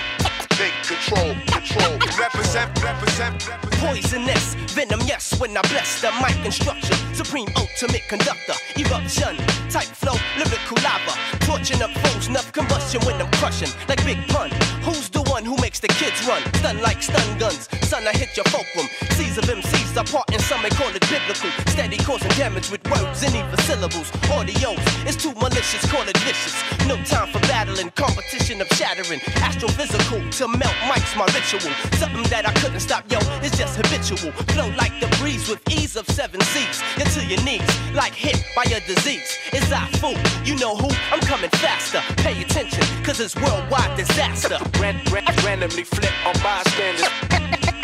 [0.50, 1.98] Take control, control.
[2.18, 3.72] Represent, represent, represent.
[3.80, 6.96] Poisonous, venom, yes, when I bless the mic instruction.
[7.14, 9.36] Supreme ultimate conductor, eruption,
[9.70, 11.41] type flow, lyrical lava.
[11.52, 13.68] Torching up foes, enough combustion when I'm crushing.
[13.86, 14.48] Like Big Pun,
[14.80, 16.40] who's the one who makes the kids run?
[16.54, 18.88] Stun like stun guns, son, I hit your fulcrum.
[19.10, 21.50] Seas of MCs are part, and some may call it biblical.
[21.68, 24.10] Steady causing damage with words and even syllables.
[24.32, 26.56] Audios, it's too malicious, call it vicious.
[26.88, 29.20] No time for battling, competition of shattering.
[29.44, 31.60] Astrophysical, to melt mics, my ritual.
[32.00, 34.32] Something that I couldn't stop, yo, it's just habitual.
[34.56, 36.80] Flow like the breeze with ease of seven seas.
[36.96, 39.36] You're to your knees, like hit by a disease.
[39.52, 40.16] It's I fool,
[40.48, 40.88] you know who?
[41.12, 42.00] I'm coming faster.
[42.22, 44.58] Pay attention, cause it's worldwide disaster.
[44.80, 47.08] Ran, ran, randomly flip on bystanders.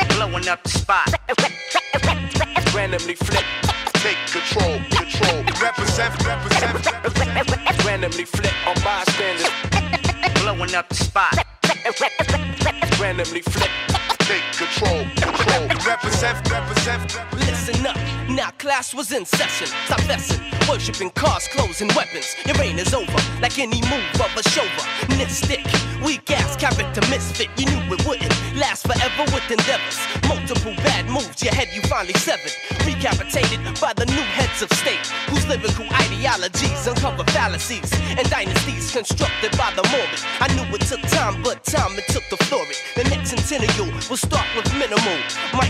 [0.17, 1.09] Blowing up the spot.
[2.75, 3.45] Randomly flip.
[3.95, 5.43] Take control, control.
[5.61, 7.85] Represent, represent.
[7.85, 9.51] Randomly flip on bystanders.
[10.43, 11.35] Blowing up the spot.
[13.01, 13.71] Randomly flip.
[14.21, 15.18] Take control.
[15.89, 17.19] Represent, represent.
[17.33, 17.97] Listen up,
[18.29, 19.69] now class was in session.
[19.87, 22.37] Stop messing, worshipping cars, clothes, and weapons.
[22.45, 25.65] Your reign is over, like any move of a chauvinistic.
[26.05, 29.99] Weak ass character misfit, you knew it wouldn't last forever with endeavors.
[30.29, 32.53] Multiple bad moves, your head you finally severed.
[32.85, 39.57] Recapitated by the new heads of state, whose lyrical ideologies uncover fallacies and dynasties constructed
[39.57, 40.21] by the morbid.
[40.39, 42.79] I knew it took time, but time it took to flourish.
[42.95, 45.19] The next centennial will start with minimal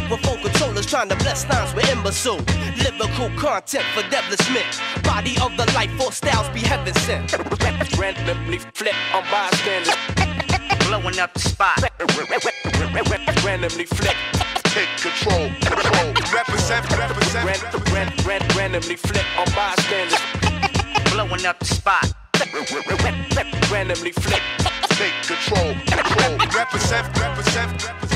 [0.09, 2.40] microphone controllers trying to bless lines with imbecile.
[2.78, 4.64] Lyrical content for devilishment.
[5.02, 7.32] Body of the life force styles be heaven sent.
[7.98, 9.94] Randomly flip on bystanders.
[10.86, 11.82] Blowing up the spot.
[13.44, 14.16] Randomly flip.
[14.64, 15.50] Take control.
[15.61, 16.12] control.
[16.32, 17.92] Represent, represent, represent.
[17.92, 20.18] Ran, ran, randomly flip on bystanders.
[21.12, 22.12] Blowing up the spot.
[23.70, 24.42] Randomly flip.
[24.90, 25.74] Take control.
[25.86, 26.38] control.
[26.56, 28.07] Represent, represent, represent.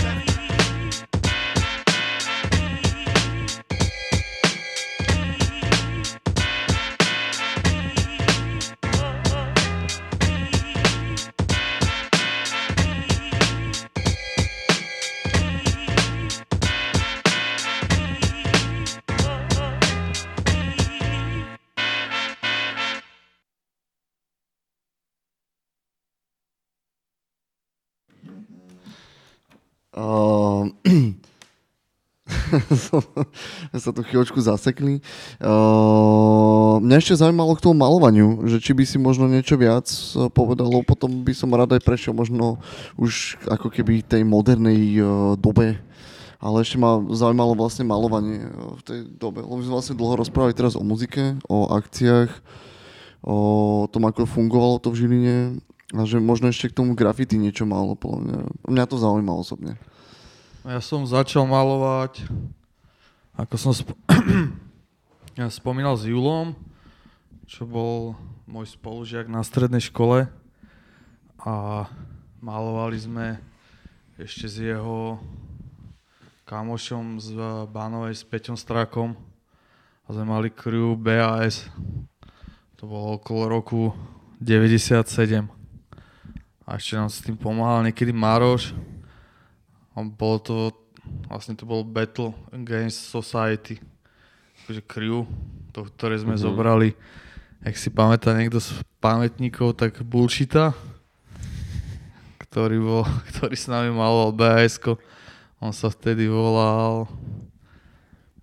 [29.93, 30.73] Uh,
[33.77, 35.05] sa tu chvíľočku zasekli.
[35.37, 39.85] Uh, mňa ešte zaujímalo k tomu malovaniu, že či by si možno niečo viac
[40.17, 42.57] uh, povedal, potom by som rád aj prešiel možno
[42.97, 45.77] už ako keby tej modernej uh, dobe.
[46.43, 49.45] Ale ešte ma zaujímalo vlastne malovanie uh, v tej dobe.
[49.45, 52.33] Lebo my sme vlastne dlho rozprávali teraz o muzike, o akciách,
[53.23, 53.39] o
[53.93, 55.37] tom, ako fungovalo to v Žiline
[55.93, 58.39] a že možno ešte k tomu graffiti niečo málo, podľa mňa.
[58.65, 59.77] Mňa to zaujíma osobne.
[60.65, 62.25] Ja som začal malovať,
[63.37, 63.99] ako som sp-
[65.41, 66.57] ja spomínal s Julom,
[67.45, 68.17] čo bol
[68.49, 70.33] môj spolužiak na strednej škole
[71.43, 71.55] a
[72.41, 73.27] malovali sme
[74.17, 75.19] ešte s jeho
[76.47, 77.35] kamošom z
[77.69, 79.19] Bánovej s Peťom Strakom
[80.05, 81.69] a sme mali crew BAS.
[82.79, 83.95] To bolo okolo roku
[84.43, 85.62] 97.
[86.73, 88.73] A ešte nám s tým pomáhal niekedy Maroš.
[89.93, 90.73] A bolo to,
[91.29, 93.77] vlastne to bol Battle Against Society.
[94.65, 95.29] Takže crew,
[95.77, 96.49] to, ktoré sme mm-hmm.
[96.49, 96.97] zobrali.
[97.61, 100.73] Ak si pamätá niekto z pamätníkov, tak Bullshita,
[102.41, 103.05] ktorý, bol,
[103.37, 104.81] ktorý s nami maloval bas
[105.61, 107.05] On sa vtedy volal,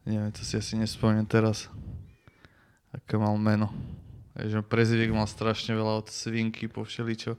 [0.06, 1.66] neviem, to si asi nespomínam teraz,
[2.94, 3.74] aké mal meno.
[4.48, 7.36] Že prezivik mal strašne veľa od svinky po všeličo.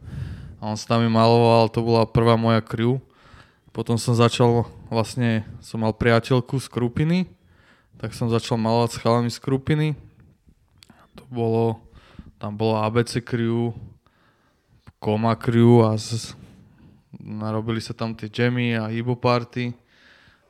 [0.60, 3.00] A on s nami maloval, to bola prvá moja crew.
[3.70, 7.30] Potom som začal, vlastne som mal priateľku z Krupiny,
[7.96, 9.88] tak som začal malovať s chalami z Krupiny.
[11.16, 11.78] To bolo,
[12.42, 13.72] tam bolo ABC crew,
[15.00, 16.36] Koma crew a z,
[17.16, 19.72] narobili sa tam tie jammy a hibo party.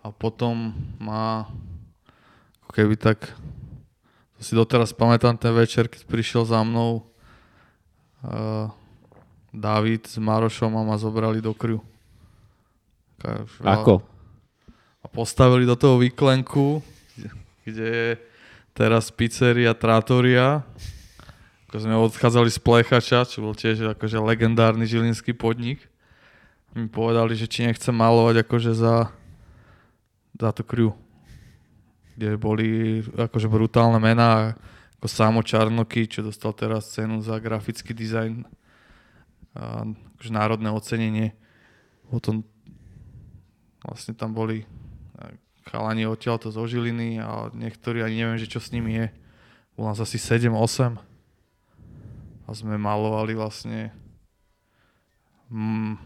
[0.01, 1.47] A potom má,
[2.65, 3.31] ako keby tak,
[4.41, 7.05] si doteraz pamätám ten večer, keď prišiel za mnou
[8.25, 8.73] uh,
[9.53, 11.85] David s Marošom a ma zobrali do crew.
[13.61, 14.01] Ako?
[15.05, 16.81] A postavili do toho výklenku,
[17.69, 18.11] kde je
[18.73, 20.65] teraz pizzeria Trátoria.
[21.69, 25.85] Ako sme odchádzali z Plechača, čo bol tiež akože legendárny žilinský podnik.
[26.73, 29.13] Mi povedali, že či nechcem malovať akože za,
[30.39, 30.97] za to crew.
[32.17, 34.57] Kde boli akože brutálne mená,
[34.99, 38.45] ako Samo Čarnoky, čo dostal teraz cenu za grafický dizajn.
[39.57, 39.87] A,
[40.17, 41.33] akože národné ocenenie.
[42.11, 42.43] Potom
[43.81, 44.69] Vlastne tam boli
[45.65, 49.07] chalani odtiaľto zo Žiliny a niektorí ani neviem, že čo s nimi je.
[49.77, 51.01] Bol nás asi 7-8
[52.45, 53.95] a sme malovali vlastne
[55.49, 55.97] mm,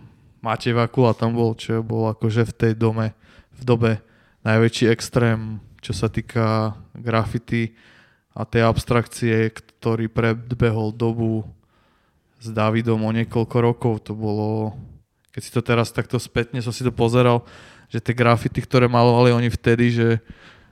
[0.45, 3.17] Matej Vakula tam bol, čo bol akože v tej dome,
[3.57, 3.91] v dobe
[4.45, 7.77] najväčší extrém, čo sa týka graffiti
[8.33, 11.45] a tej abstrakcie, ktorý predbehol dobu
[12.41, 13.93] s Davidom o niekoľko rokov.
[14.09, 14.73] To bolo
[15.35, 17.43] keď si to teraz takto spätne som si to pozeral,
[17.91, 20.11] že tie grafity, ktoré malovali oni vtedy, že,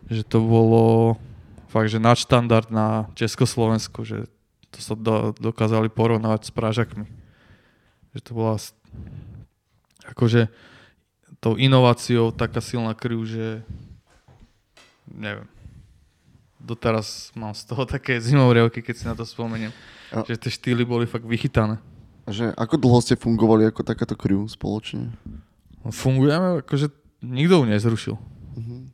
[0.07, 1.19] že to bolo
[1.67, 4.31] fakt, že nadštandard na Československu, že
[4.71, 7.11] to sa do, dokázali porovnávať s Pražakmi.
[8.15, 8.57] Že to bola
[10.15, 10.47] akože
[11.43, 13.67] tou inováciou taká silná kriv, že
[15.13, 15.49] neviem.
[16.63, 19.75] Doteraz mám z toho také zimovrievky, keď si na to spomeniem.
[20.15, 20.23] A...
[20.23, 21.83] Že tie štýly boli fakt vychytané.
[22.31, 25.11] Že ako dlho ste fungovali ako takáto crew spoločne?
[25.91, 28.17] Fungujeme, akože nikto ju nezrušil.
[28.53, 28.85] Uh-huh.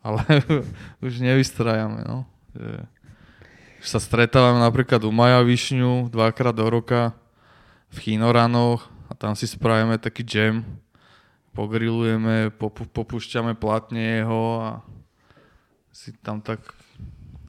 [0.00, 0.24] ale
[1.04, 2.26] už nevystrajame, no.
[2.56, 2.70] Že,
[3.84, 7.14] že sa stretávame napríklad u Maja Višňu dvakrát do roka
[7.94, 10.64] v Chinoranoch a tam si spravíme taký jam,
[11.52, 14.70] pogrilujeme, popu, popúšťame platne jeho a
[15.98, 16.62] si tam tak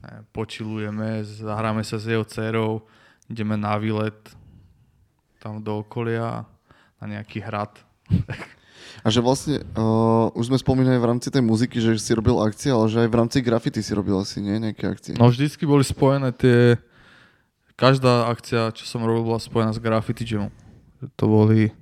[0.02, 2.82] ne, počilujeme, zahráme sa s jeho dcerou,
[3.30, 4.18] ideme na výlet
[5.38, 6.42] tam do okolia
[6.98, 7.70] na nejaký hrad.
[9.00, 12.74] A že vlastne, uh, už sme spomínali v rámci tej muziky, že si robil akcie,
[12.74, 14.58] ale že aj v rámci grafity si robil asi, nie?
[14.58, 15.14] Nejaké akcie.
[15.14, 16.74] No vždycky boli spojené tie...
[17.78, 20.52] Každá akcia, čo som robil, bola spojená s graffiti jamom.
[21.16, 21.72] To boli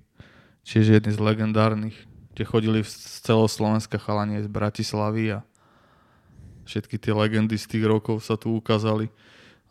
[0.62, 1.96] tiež jedni z legendárnych,
[2.36, 5.47] kde chodili z celoslovenska chalanie z Bratislavy a
[6.68, 9.08] všetky tie legendy z tých rokov sa tu ukázali.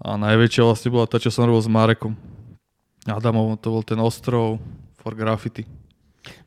[0.02, 2.18] A najväčšia vlastne bola tá, čo som robil s Marekom.
[3.06, 4.58] Adamovom, to bol ten ostrov
[4.98, 5.64] for graffiti.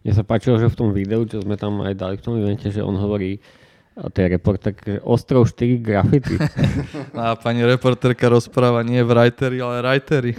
[0.04, 2.68] Mne sa páčilo, že v tom videu, čo sme tam aj dali v tom evente,
[2.68, 3.40] že on hovorí,
[3.96, 6.36] a to je reporter, že ostrov 4 graffiti.
[7.20, 10.32] A pani reporterka rozpráva nie writeri, ale writeri.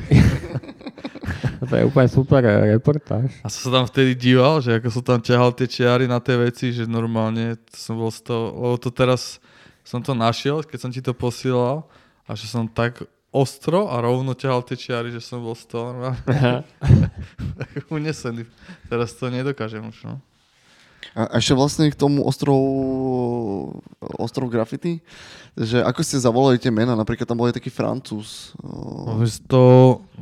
[1.70, 3.30] to je úplne super reportáž.
[3.44, 6.40] A som sa tam vtedy díval, že ako som tam ťahal tie čiary na tie
[6.42, 9.38] veci, že normálne to som bol z toho, lebo to teraz
[9.84, 11.86] som to našiel, keď som ti to posielal
[12.28, 16.12] a že som tak ostro a rovno ťahal tie čiary, že som bol z toho
[17.96, 18.44] unesený.
[18.92, 20.20] Teraz to nedokážem už, no.
[21.12, 22.62] A ešte vlastne k tomu ostrov,
[24.16, 25.04] ostrov graffiti,
[25.60, 28.56] že ako ste zavolali tie mena, napríklad tam bol aj taký francúz.
[28.64, 29.20] No,
[29.50, 29.64] to,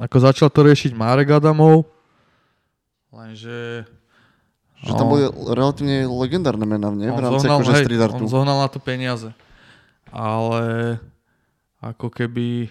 [0.01, 1.86] ako začal to riešiť Marek Adamov,
[3.14, 3.86] lenže...
[4.80, 7.12] Že tam boli relatívne legendárne mená, nie?
[7.12, 8.24] V rámci zohnal, akože hej, street artu.
[8.24, 9.28] On zohnal na to peniaze.
[10.10, 10.97] Ale
[11.80, 12.68] ako keby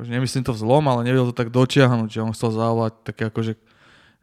[0.00, 3.52] akože nemyslím to vzlom, ale nevedel to tak dotiahnuť, že on chcel zavolať také akože,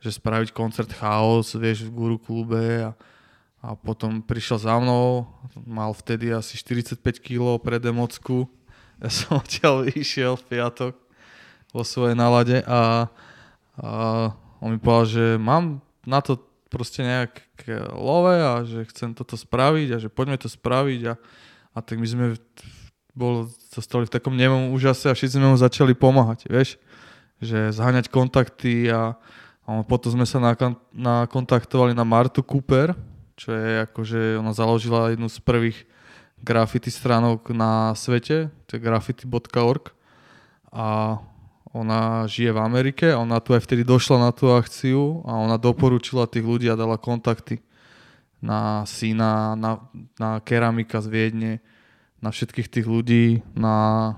[0.02, 2.92] že spraviť koncert Chaos, vieš, v Guru klube a,
[3.62, 5.30] a potom prišiel za mnou,
[5.70, 8.50] mal vtedy asi 45 kg pre democku,
[8.98, 10.94] ja som odtiaľ išiel v piatok
[11.70, 13.06] vo svojej nálade a,
[13.78, 13.90] a
[14.58, 16.42] on mi povedal, že mám na to
[16.74, 17.46] proste nejak
[17.94, 21.14] love a že chcem toto spraviť a že poďme to spraviť a,
[21.78, 22.26] a tak my sme
[23.14, 26.82] bol, zostali v takom nemom úžase a všetci sme mu začali pomáhať, vieš,
[27.38, 29.14] že zháňať kontakty a,
[29.70, 30.42] a potom sme sa
[30.90, 32.98] nakontaktovali na Martu Cooper,
[33.38, 35.78] čo je akože, ona založila jednu z prvých
[36.42, 39.94] graffiti stránok na svete, to je graffiti.org
[40.74, 41.22] a
[41.78, 46.26] ona žije v Amerike, ona tu aj vtedy došla na tú akciu a ona doporučila
[46.26, 47.62] tých ľudí a dala kontakty
[48.38, 49.82] na syna, na,
[50.18, 51.54] na keramika z Viedne,
[52.22, 54.16] na všetkých tých ľudí, na...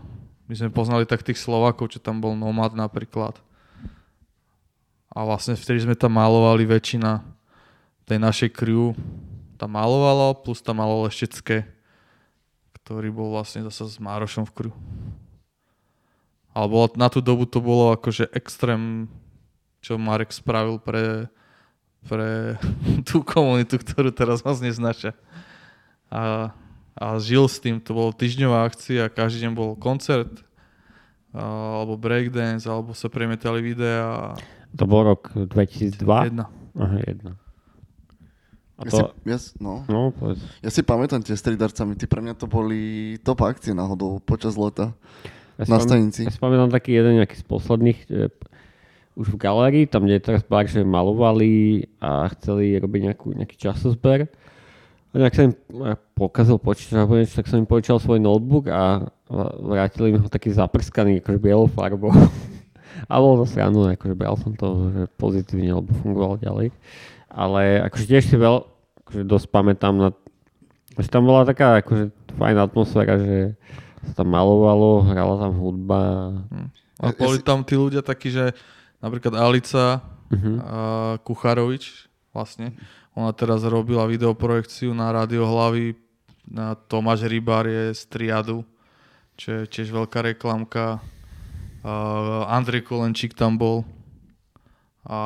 [0.49, 3.37] My sme poznali tak tých Slovakov, čo tam bol Nomad napríklad.
[5.13, 7.21] A vlastne vtedy sme tam malovali väčšina
[8.09, 8.97] tej našej crew
[9.59, 11.67] tam malovalo, plus tam malo Leštecké,
[12.79, 14.73] ktorý bol vlastne zase s Márošom v crew.
[16.55, 19.11] Ale bolo, na tú dobu to bolo akože extrém,
[19.83, 21.27] čo Marek spravil pre,
[22.07, 22.55] pre
[23.07, 25.11] tú komunitu, ktorú teraz vás neznačia.
[26.07, 26.53] A
[26.99, 30.43] a žil s tým, to bolo týždňová akcia, každý deň bol koncert,
[31.31, 34.35] alebo breakdance, alebo sa premietali videá.
[34.75, 35.95] To bol rok 2002?
[36.03, 36.51] Jedna.
[36.75, 37.31] Aha, jedna.
[38.75, 38.97] A ja, to...
[38.99, 39.87] si, ja, no.
[39.87, 40.43] No, povedz.
[40.59, 44.91] ja si pamätám tie stridarcami, ty pre mňa to boli top akcie náhodou počas leta
[45.55, 46.27] ja na stanici.
[46.27, 48.27] Ja si pamätám taký jeden nejaký z posledných, e,
[49.17, 54.29] už v galérii, tam kde teraz bar, že malovali a chceli robiť nejakú, nejaký časozber
[55.09, 55.53] a nejak sa im
[56.13, 59.09] pokazil počítač, tak som im požičal svoj notebook a
[59.57, 62.13] vrátili mi ho taký zaprskaný akože bielou farbou.
[63.09, 66.69] a bolo to srandu, akože bral som to že pozitívne, lebo fungoval ďalej.
[67.29, 68.61] Ale akože tiež si veľ,
[69.05, 70.09] akože dosť pamätám na,
[71.01, 73.57] že tam bola taká akože fajná atmosféra, že
[74.13, 76.01] sa tam malovalo, hrala tam hudba.
[76.53, 76.69] Hm.
[77.01, 78.53] A boli tam tí ľudia takí, že
[78.99, 80.57] napríklad Alica uh-huh.
[80.63, 80.79] a
[81.23, 82.77] Kucharovič vlastne,
[83.17, 85.97] ona teraz robila videoprojekciu na Radio Hlavy.
[86.49, 88.65] Na Tomáš Rybár je z Triadu,
[89.37, 90.97] čo je tiež veľká reklamka.
[91.85, 93.85] Uh, Andrej Kolenčík tam bol.
[95.05, 95.19] A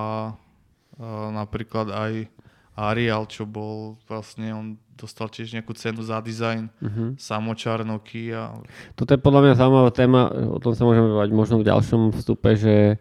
[1.00, 2.28] uh, napríklad aj
[2.76, 4.66] Arial, čo bol vlastne, on
[5.00, 7.10] dostal tiež nejakú cenu za dizajn, uh-huh.
[7.16, 8.34] Samo Čarnoky.
[8.36, 8.58] A...
[8.98, 12.58] Toto je podľa mňa zaujímavá téma, o tom sa môžeme bavať možno v ďalšom vstupe,
[12.60, 13.00] že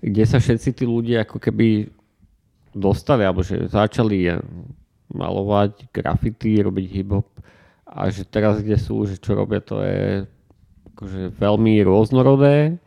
[0.00, 1.92] kde sa všetci tí ľudia ako keby
[2.72, 4.32] dostali, alebo že začali
[5.10, 7.28] malovať grafity, robiť hip-hop
[7.84, 10.24] a že teraz kde sú, že čo robia, to je
[10.94, 12.78] akože veľmi rôznorodé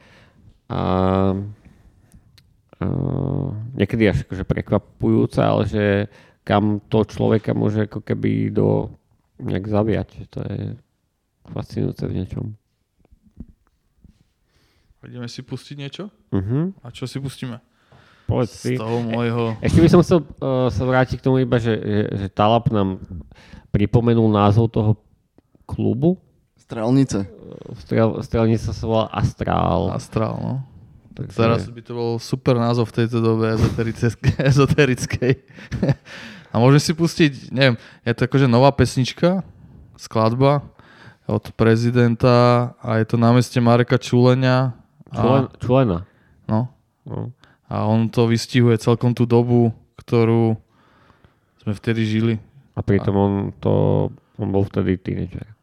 [0.72, 0.82] a,
[2.80, 2.86] a
[3.76, 5.86] niekedy až akože prekvapujúce, ale že
[6.47, 8.91] kam to človeka môže ako keby do
[9.39, 10.09] nejak zaviať.
[10.32, 10.76] To je
[11.51, 12.45] fascinujúce v niečom.
[15.04, 16.08] Ideme si pustiť niečo?
[16.32, 16.80] Mhm.
[16.84, 17.60] A čo si pustíme?
[18.24, 18.76] Povedz Z si.
[18.80, 19.60] toho môjho...
[19.60, 23.04] Ešte by som chcel uh, sa vrátiť k tomu iba, že, že, že Talap nám
[23.76, 24.95] pripomenul názov toho
[25.68, 26.16] klubu.
[26.56, 27.28] Strelnice.
[27.84, 29.91] Strel, strelnica sa volá Astrál.
[29.91, 30.54] Astrál, no.
[31.14, 34.39] Takže- Teraz by to bol super názov v tejto dobe ezoterickej.
[34.56, 35.34] ezoterickej.
[36.49, 37.76] A môžeme si pustiť, neviem,
[38.08, 39.43] je to akože nová pesnička,
[39.99, 40.64] skladba
[41.28, 44.74] od prezidenta a je to na meste Mareka Čulenia.
[45.14, 46.05] A, člena.
[46.45, 46.68] no,
[47.03, 47.32] No.
[47.68, 50.55] a on to vystihuje celkom tú dobu, ktorú
[51.59, 52.36] sme vtedy žili.
[52.74, 55.53] A pritom on to, on bol vtedy tínedžer.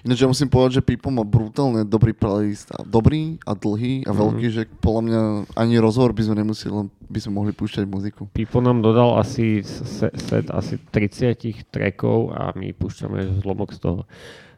[0.00, 2.70] Ináč ja musím povedať, že Pipo má brutálne dobrý playlist.
[2.70, 5.20] A dobrý a dlhý a veľký, že podľa mňa
[5.58, 8.30] ani rozhovor by sme nemuseli, len by sme mohli púšťať muziku.
[8.30, 14.00] Pipo nám dodal asi se- set asi 30 trackov a my púšťame zlomok z toho.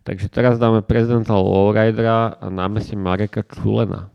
[0.04, 4.13] Takže teraz dáme prezidenta Lowridera a námestie Mareka Čulena.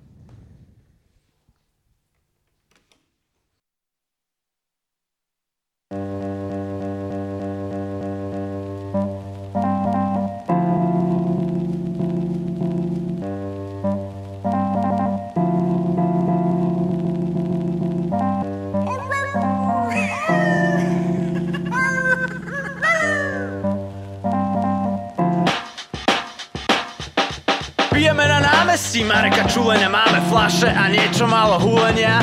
[29.09, 32.21] Mareka Čulenia, máme flaše a niečo málo húlenia.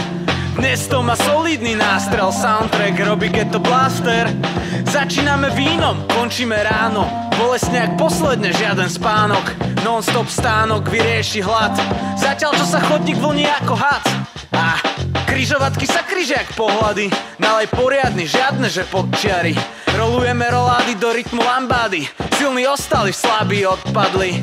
[0.54, 4.30] Dnes to má solidný nástrel, soundtrack robí Ghetto Blaster.
[4.86, 9.42] Začíname vínom, končíme ráno, bolestne jak posledne žiaden spánok.
[9.82, 11.74] Non-stop stánok vyrieši hlad,
[12.22, 14.06] zatiaľ čo sa chodník vlní ako had.
[14.54, 14.78] A
[15.26, 17.10] križovatky sa križia jak pohľady,
[17.42, 19.58] nalej poriadny, žiadne že podčiary.
[19.90, 22.06] Rolujeme rolády do rytmu lambády,
[22.38, 24.38] silní ostali, slabí odpadli.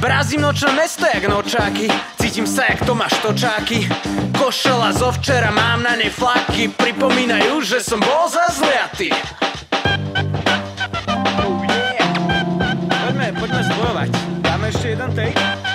[0.00, 1.88] Brazím nočné mesto jak nočáky
[2.20, 3.88] Cítim sa jak Tomáš Točáky
[4.38, 9.10] Košela zo včera, mám na nej flaky Pripomínajú, že som bol zazliatý
[11.42, 12.06] oh yeah.
[13.06, 14.10] Poďme, poďme zbojovať
[14.42, 15.73] Dáme ešte jeden take?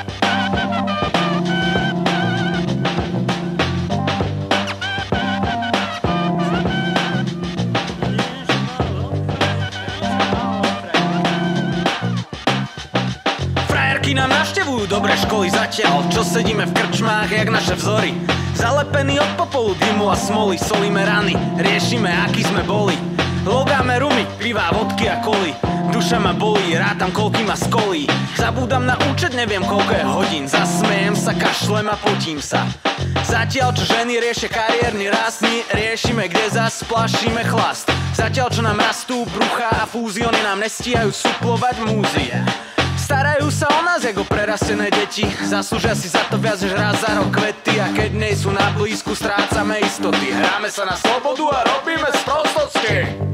[14.80, 16.08] Navštevujú dobré školy zatiaľ.
[16.08, 18.16] Čo sedíme v krčmách jak naše vzory?
[18.56, 22.96] Zalepení od popolu dymu a smoly Solíme rany, riešime aký sme boli.
[23.44, 25.52] Logáme rumy, pivá, vodky a koly.
[25.92, 28.08] Duša ma bolí, rátam koľky ma skolí.
[28.40, 30.46] Zabúdam na účet, neviem koľko je hodín.
[30.48, 32.64] Zasmejem sa, kašlem a potím sa.
[33.28, 37.92] Zatiaľ čo ženy riešia kariérny rast My riešime, kde zas plašíme chlast.
[38.16, 42.32] Zatiaľ čo nám rastú brucha a fúziony Nám nestíhajú suplovať múzie
[43.10, 45.26] Starajú sa o nás ako prerastené deti.
[45.42, 47.82] Zaslúžia si za to viac než raz za rok kvety.
[47.82, 50.30] A keď nie sú na blízku, strácame istoty.
[50.30, 53.30] Hráme sa na slobodu a robíme sprostosti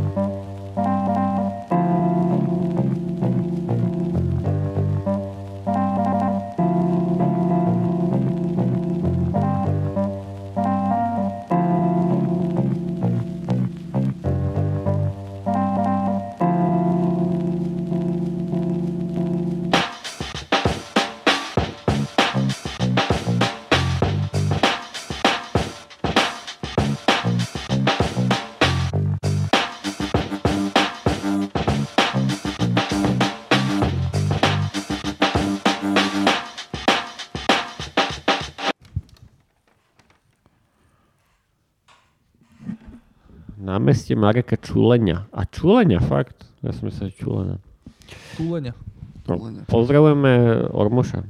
[44.05, 45.25] Námestie Mareka Čulenia.
[45.33, 46.45] A Čulenia, fakt?
[46.61, 47.57] Ja som myslel, že Čulena.
[48.37, 48.77] Túlenia.
[49.25, 51.25] No, pozdravujeme Ormoša.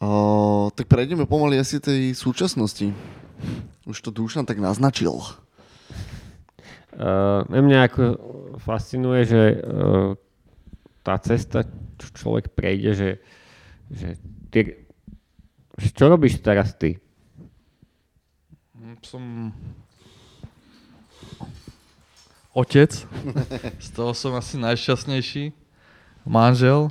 [0.00, 2.88] Uh, tak prejdeme pomaly asi tej súčasnosti.
[3.84, 5.12] Už to Dušan tak naznačil.
[6.96, 8.02] Uh, mňa ako
[8.64, 10.16] fascinuje, že uh,
[11.04, 11.68] tá cesta,
[12.00, 13.10] čo človek prejde, že,
[13.92, 14.08] že
[14.48, 14.88] ty,
[15.76, 16.96] že čo robíš teraz ty?
[19.04, 19.52] Som
[22.54, 22.94] otec,
[23.86, 25.50] z toho som asi najšťastnejší,
[26.24, 26.88] manžel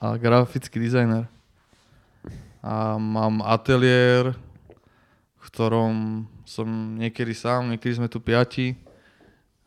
[0.00, 1.28] a grafický dizajner.
[2.64, 4.32] A mám ateliér,
[5.36, 8.74] v ktorom som niekedy sám, niekedy sme tu piati.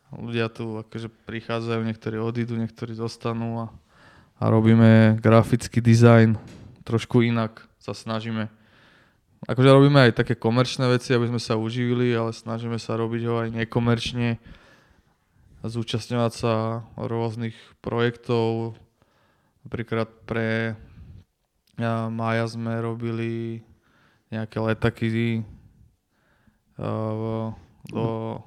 [0.09, 3.67] Ľudia tu akože prichádzajú, niektorí odídu, niektorí zostanú a,
[4.39, 6.39] a robíme grafický dizajn
[6.85, 8.47] trošku inak sa snažíme.
[9.49, 13.35] Akože robíme aj také komerčné veci, aby sme sa uživili, ale snažíme sa robiť ho
[13.41, 14.37] aj nekomerčne.
[15.67, 16.53] Zúčastňovať sa
[16.97, 18.77] rôznych projektov.
[19.65, 20.77] Napríklad pre
[22.09, 23.65] Maja sme robili
[24.31, 25.43] nejaké letaky
[26.75, 27.43] a,
[27.91, 28.39] do a,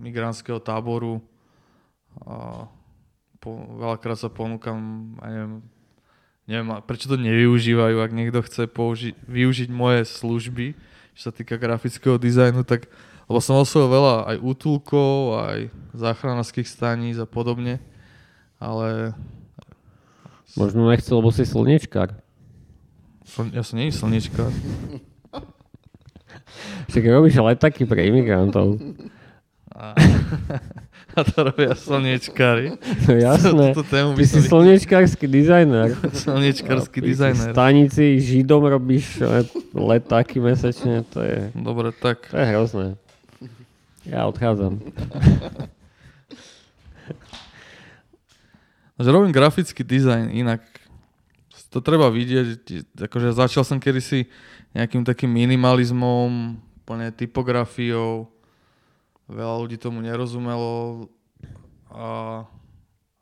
[0.00, 1.20] migrantského táboru.
[3.78, 4.78] Veľakrát sa ponúkam,
[5.22, 5.62] neviem,
[6.50, 10.74] neviem, prečo to nevyužívajú, ak niekto chce použi- využiť moje služby,
[11.14, 12.90] čo sa týka grafického dizajnu, tak
[13.26, 15.58] lebo som osvojil veľa aj útulkov, aj
[15.92, 17.82] záchranárskych staníc a podobne,
[18.56, 19.12] ale
[20.56, 22.16] Možno nechcel, lebo si slniečkár.
[23.28, 24.48] som, ja som nie slnečkár.
[26.88, 28.80] Však robíš letaky pre imigrantov.
[29.76, 29.92] A,
[31.18, 32.80] a to robia slniečkári.
[33.04, 33.76] No jasné.
[33.76, 35.92] Túto tému by Ty si som- slniečkársky dizajner.
[36.00, 37.50] Ty dizajner.
[37.50, 39.44] V stanici Židom robíš eh,
[39.76, 41.52] letáky mesačne, to je...
[41.52, 42.32] Dobre, tak.
[42.32, 42.86] To je hrozné.
[44.06, 44.78] Ja odchádzam.
[48.96, 50.64] Že robím grafický dizajn, inak
[51.68, 54.24] to treba vidieť, akože začal som kedysi
[54.72, 56.56] nejakým takým minimalizmom,
[56.88, 58.32] plne typografiou,
[59.28, 61.12] veľa ľudí tomu nerozumelo
[61.92, 62.08] a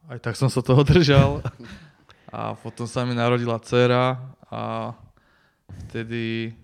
[0.06, 1.42] aj tak som sa toho držal
[2.30, 4.94] a potom sa mi narodila dcera a
[5.88, 6.54] vtedy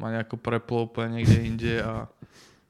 [0.00, 2.08] ma nejako preplo úplne niekde inde a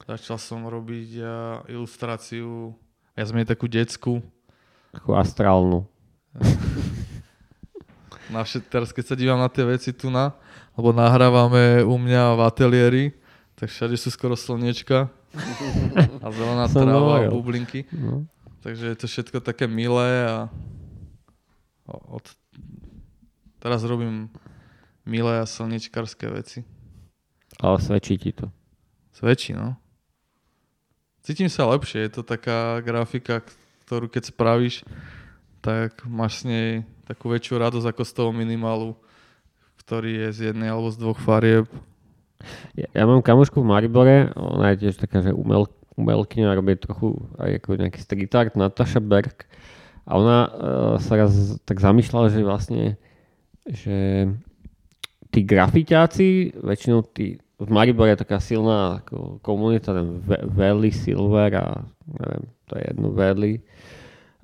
[0.06, 1.34] začal som robiť a,
[1.68, 2.72] ilustráciu,
[3.16, 4.22] ja som takú detskú,
[4.96, 5.84] Takú astrálnu.
[8.32, 10.32] na všet, teraz keď sa dívam na tie veci tu na,
[10.72, 13.04] lebo nahrávame u mňa v ateliéri,
[13.60, 15.12] tak všade sú skoro slniečka
[16.24, 17.84] a zelená Som tráva a bublinky.
[17.92, 18.24] No.
[18.64, 20.48] Takže je to všetko také milé a
[21.86, 22.24] od,
[23.60, 24.32] teraz robím
[25.04, 26.64] milé a slnečkarské veci.
[27.60, 28.48] Ale svedčí ti to.
[29.12, 29.76] Svedčí, no.
[31.26, 33.42] Cítim sa lepšie, je to taká grafika,
[33.82, 34.86] ktorú keď spravíš,
[35.58, 38.94] tak máš s nej takú väčšiu radosť ako z toho minimálu,
[39.82, 41.66] ktorý je z jednej alebo z dvoch farieb.
[42.78, 45.66] Ja, ja mám kamošku v Maribore, ona je tiež taká, že umel,
[45.98, 49.50] umelkyňa, robí trochu aj ako nejaký street art, Natasha Berg.
[50.06, 50.50] A ona uh,
[51.02, 53.02] sa raz tak zamýšľala, že vlastne,
[53.66, 54.30] že
[55.34, 59.00] tí grafiťáci, väčšinou tí, v Maribore je taká silná
[59.40, 60.20] komunita, ten
[60.52, 63.54] Valley Silver a neviem, to je jedno Valley.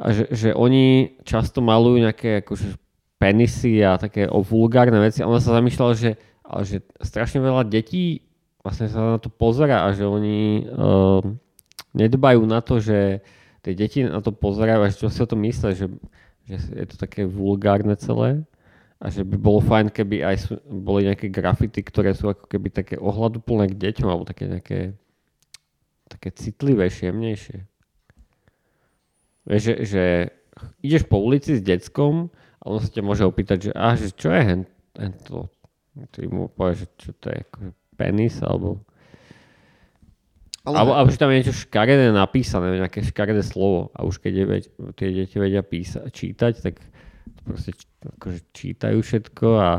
[0.00, 2.80] A že, že oni často malujú nejaké akože
[3.20, 5.20] penisy a také o vulgárne veci.
[5.22, 8.24] A ona sa zamýšľala, že, ale že strašne veľa detí
[8.62, 11.22] vlastne sa na to pozera a že oni uh,
[11.92, 13.20] nedbajú na to, že
[13.62, 15.86] tie deti na to pozerajú a že čo si o tom myslia, že,
[16.46, 18.46] že je to také vulgárne celé
[19.02, 22.70] a že by bolo fajn, keby aj sú, boli nejaké grafity, ktoré sú ako keby
[22.70, 24.78] také ohľaduplné k deťom alebo také nejaké
[26.06, 27.58] také citlivejšie, jemnejšie.
[29.48, 30.04] Že, že
[30.84, 32.30] ideš po ulici s deckom
[32.60, 34.62] a on sa ťa môže opýtať, že, a, že čo je hen,
[34.94, 35.48] hen to?
[36.12, 38.84] Ty mu povieš, že čo to je, akože penis, alebo...
[40.62, 44.32] Ale- Alebo, alebo že tam je niečo škaredé napísané, nejaké škaredé slovo a už keď
[44.36, 44.44] je,
[44.94, 46.78] tie deti vedia písa, čítať, tak
[47.42, 49.72] proste akože čítajú všetko a...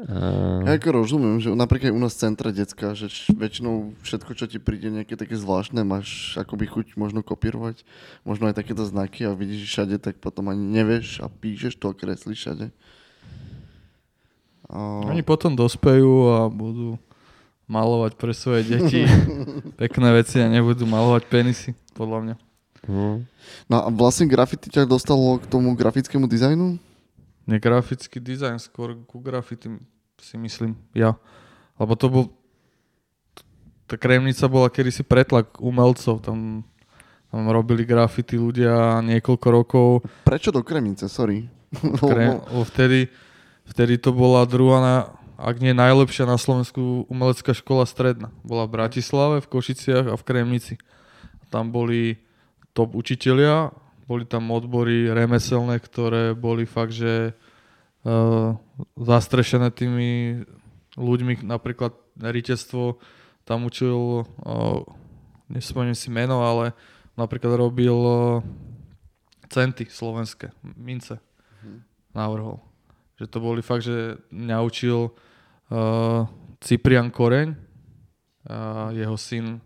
[0.00, 0.16] a...
[0.64, 4.46] Ja ako rozumiem, že napríklad u nás v centre decka, že č- väčšinou všetko, čo
[4.46, 7.82] ti príde nejaké také zvláštne, máš akoby chuť možno kopírovať,
[8.22, 11.98] možno aj takéto znaky a vidíš všade, tak potom ani nevieš a píšeš to a
[11.98, 12.66] kreslíš všade.
[14.70, 15.10] A...
[15.10, 16.96] Oni potom dospejú a budú
[17.70, 19.06] malovať pre svoje deti
[19.82, 22.49] pekné veci a nebudú malovať penisy, podľa mňa.
[22.88, 26.80] No a vlastne graffiti ťa dostalo k tomu grafickému dizajnu?
[27.44, 29.68] Nie grafický dizajn, skôr ku graffiti
[30.20, 31.16] si myslím ja.
[31.80, 32.24] Lebo to bol...
[33.90, 36.62] Tá kremnica bola kedysi pretlak umelcov, tam,
[37.32, 39.88] tam robili graffiti ľudia niekoľko rokov.
[40.22, 41.50] Prečo do Kremnice, sorry?
[41.98, 43.10] Kre, lebo vtedy,
[43.66, 44.96] vtedy to bola druhá, na,
[45.34, 48.30] ak nie najlepšia na Slovensku umelecká škola stredná.
[48.46, 50.78] Bola v Bratislave, v Košiciach a v Kremnici.
[51.50, 52.22] Tam boli
[52.72, 53.70] top učitelia,
[54.10, 57.30] boli tam odbory remeselné, ktoré boli fakt, že
[58.02, 58.58] uh,
[58.98, 60.42] zastrešené tými
[60.98, 62.98] ľuďmi, napríklad ritestvo
[63.46, 64.82] tam učil, uh,
[65.46, 66.74] nespomeniem si meno, ale
[67.14, 68.42] napríklad robil uh,
[69.46, 71.22] centy slovenské, mince
[72.10, 72.58] navrhol.
[73.18, 76.26] Že to boli fakt, že mňa učil uh,
[76.58, 77.54] Cyprian Koreň,
[78.50, 79.60] a jeho syn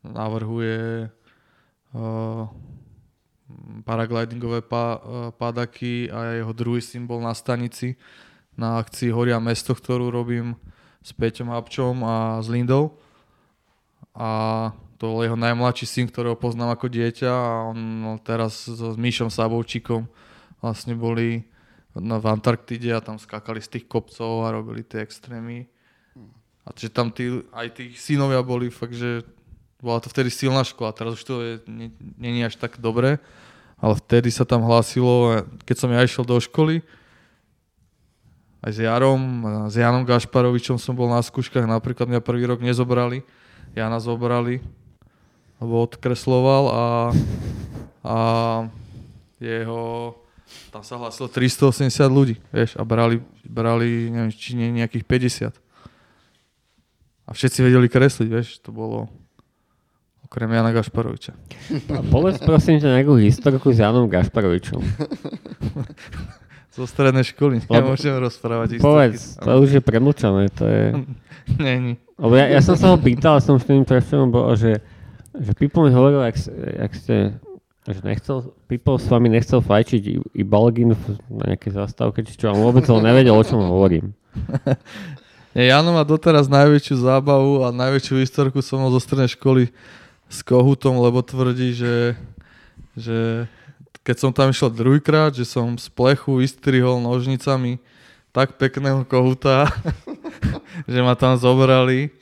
[0.00, 1.19] navrhuje uh,
[3.82, 7.98] paraglidingové pá, uh, pádaky a jeho druhý syn bol na stanici
[8.54, 10.54] na akcii Horia mesto, ktorú robím
[11.00, 13.00] s Peťom Habčom a s Lindou.
[14.12, 19.32] A to bol jeho najmladší syn, ktorého poznám ako dieťa a on teraz s Míšom
[19.32, 20.04] Sabovčíkom
[20.60, 21.48] vlastne boli
[21.96, 25.66] v Antarktide a tam skákali z tých kopcov a robili tie extrémy.
[26.68, 29.24] A že tam tí, aj tí synovia boli fakt, že
[29.80, 31.52] bola to vtedy silná škola, teraz už to je,
[32.20, 33.16] není až tak dobré,
[33.80, 36.84] ale vtedy sa tam hlásilo, keď som ja išiel do školy,
[38.60, 39.20] aj s Jarom,
[39.72, 43.24] s Janom Gašparovičom som bol na skúškach, napríklad mňa prvý rok nezobrali,
[43.72, 44.60] Jana zobrali,
[45.56, 46.84] lebo odkresloval a,
[48.04, 48.18] a
[49.40, 50.12] jeho,
[50.68, 55.56] tam sa hlásilo 380 ľudí, vieš, a brali, brali neviem, či nie nejakých 50.
[57.24, 59.08] A všetci vedeli kresliť, vieš, to bolo
[60.30, 61.34] okrem Jana Gašparoviča.
[62.14, 64.78] Povedz prosím ťa nejakú historku s Janom Gašparovičom.
[66.70, 70.84] Zo strednej školy nemôžem rozprávať Povedz, to už je premlčané, to je...
[71.58, 71.98] Není.
[72.14, 74.78] Lebo ja, ja som sa ho pýtal, som s tým trefom bol, že,
[75.34, 76.38] že Pipo mi hovoril, jak,
[76.78, 77.14] jak ste,
[77.90, 80.94] že nechcel, Pipo s vami nechcel fajčiť i Balgin
[81.26, 84.14] na nejakej zastávke, či čo, a vôbec ho nevedel, o čom hovorím.
[85.58, 89.74] Nie, Jano má doteraz najväčšiu zábavu a najväčšiu historku som mal zo strednej školy
[90.30, 92.14] s Kohutom, lebo tvrdí, že,
[92.94, 93.50] že
[94.06, 97.82] keď som tam išiel druhýkrát, že som z plechu vystrihol nožnicami
[98.30, 99.66] tak pekného kohuta,
[100.90, 102.14] že ma tam zobrali.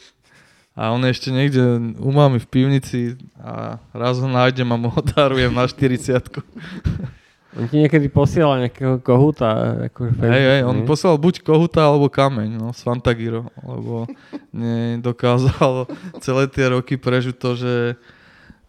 [0.72, 1.60] A on je ešte niekde
[1.98, 6.22] u mami v pivnici a raz ho nájdem a mu ho darujem na 40
[7.58, 9.82] On ti niekedy posiela nejakého kohuta?
[9.90, 14.06] Ako hej, hej, on posielal buď kohuta alebo kameň, no, z Fantagiro, lebo
[14.54, 15.90] nedokázal
[16.22, 17.74] celé tie roky prežiť to, že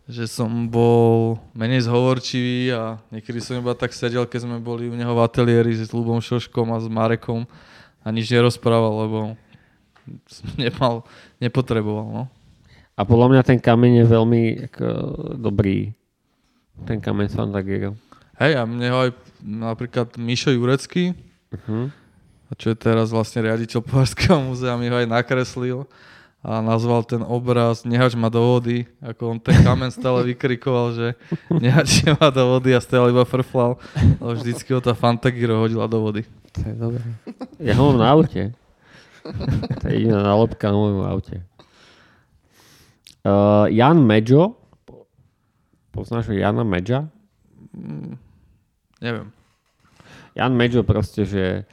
[0.09, 4.97] že som bol menej zhovorčivý a niekedy som iba tak sedel, keď sme boli u
[4.97, 7.45] neho v ateliéri s Lubom Šoškom a s Marekom
[8.01, 9.19] a nič nerozprával, lebo
[10.25, 11.05] som nemal,
[11.37, 12.09] nepotreboval.
[12.09, 12.23] No.
[12.97, 14.87] A podľa mňa ten kameň je veľmi ako,
[15.37, 15.93] dobrý.
[16.89, 17.93] Ten kameň z Fantagiro.
[18.39, 19.11] Hej, a mne ho aj
[19.43, 21.11] napríklad Mišo Jurecký,
[21.51, 21.91] uh-huh.
[22.55, 25.83] čo je teraz vlastne riaditeľ Povarského múzea, mi ho aj nakreslil
[26.39, 31.07] a nazval ten obraz Nehač ma do vody, ako on ten kamen stále vykrikoval, že
[31.51, 33.75] nehač ma do vody a stále iba frflal,
[34.23, 36.23] ale vždycky ho tá Fantagiro hodila do vody.
[36.55, 37.03] To je dobré.
[37.59, 38.55] Ja ho mám na aute.
[39.83, 41.43] To je jediná nálepka na mojom aute.
[43.19, 44.55] Uh, Jan Medžo.
[45.91, 47.11] Poznáš Jana Medža?
[48.99, 49.31] Neviem.
[50.35, 51.65] Jan Medžo proste, že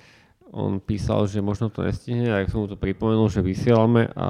[0.51, 4.29] on písal, že možno to nestihne, ja som mu to pripomenul, že vysielame a,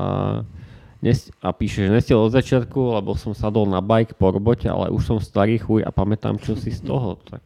[0.99, 4.91] nest- a píše, že nestiel od začiatku, lebo som sadol na bike po robote, ale
[4.91, 7.45] už som starý chuj a pamätám čo si z toho, tak...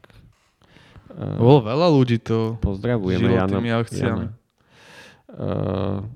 [1.10, 3.58] Uh, Bolo veľa ľudí to pozdravujeme Jana.
[3.90, 4.28] Jana.
[5.30, 6.06] Uh,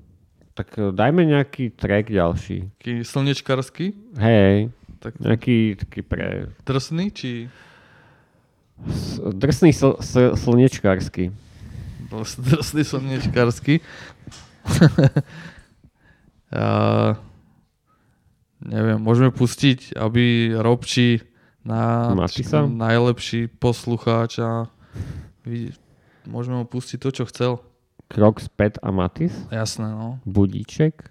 [0.55, 2.71] tak dajme nejaký track ďalší.
[2.79, 3.91] Taký slnečkarský?
[4.15, 4.71] Hej,
[5.03, 5.19] tak...
[5.19, 6.49] nejaký taký pre...
[6.63, 7.51] Drsný, či...
[9.31, 11.31] Drsný sl- sl- slnečkársky
[12.23, 13.81] drsný slnečkársky.
[16.55, 16.65] a,
[18.63, 21.21] neviem, môžeme pustiť, aby Robči
[21.65, 22.65] na Matisa?
[22.65, 24.69] najlepší poslucháč a
[26.29, 27.51] môžeme mu pustiť to, čo chcel.
[28.05, 29.33] Krok späť a Matis?
[29.49, 30.21] Jasné, no.
[30.29, 31.09] Budíček?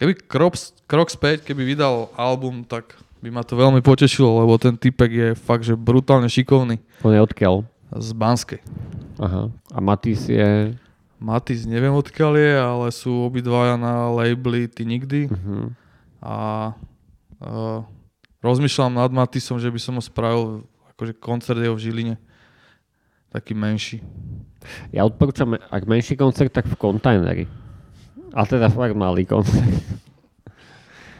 [0.00, 0.56] Keby krok,
[0.88, 2.96] krok späť, keby vydal album, tak
[3.26, 6.78] by ma to veľmi potešilo, lebo ten typek je fakt, že brutálne šikovný.
[7.02, 7.66] On je odkiaľ?
[7.98, 8.62] Z Banskej.
[9.18, 9.50] Aha.
[9.74, 10.78] A Matis je...
[11.18, 15.26] Matis neviem odkiaľ je, ale sú obidvaja na labeli Ty nikdy.
[15.26, 15.74] Uh-huh.
[16.22, 16.34] A
[17.42, 17.82] uh,
[18.46, 20.62] rozmýšľam nad Matisom, že by som ho spravil
[20.94, 22.14] akože koncert jeho v Žiline.
[23.34, 24.06] Taký menší.
[24.94, 27.44] Ja odporúčam, ak menší koncert, tak v kontajneri.
[28.36, 29.66] A teda fakt malý koncert.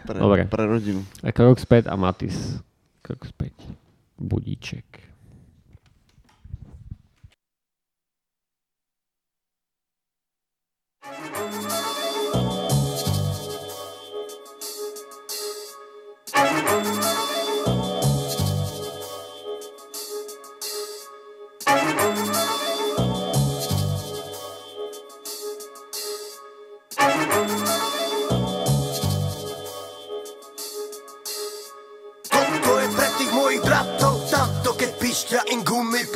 [0.06, 0.46] Pre, Dobre.
[0.46, 1.02] pre rodinu.
[1.26, 2.62] A krok späť a Matis.
[3.02, 3.58] Krok späť.
[4.16, 4.86] Budíček.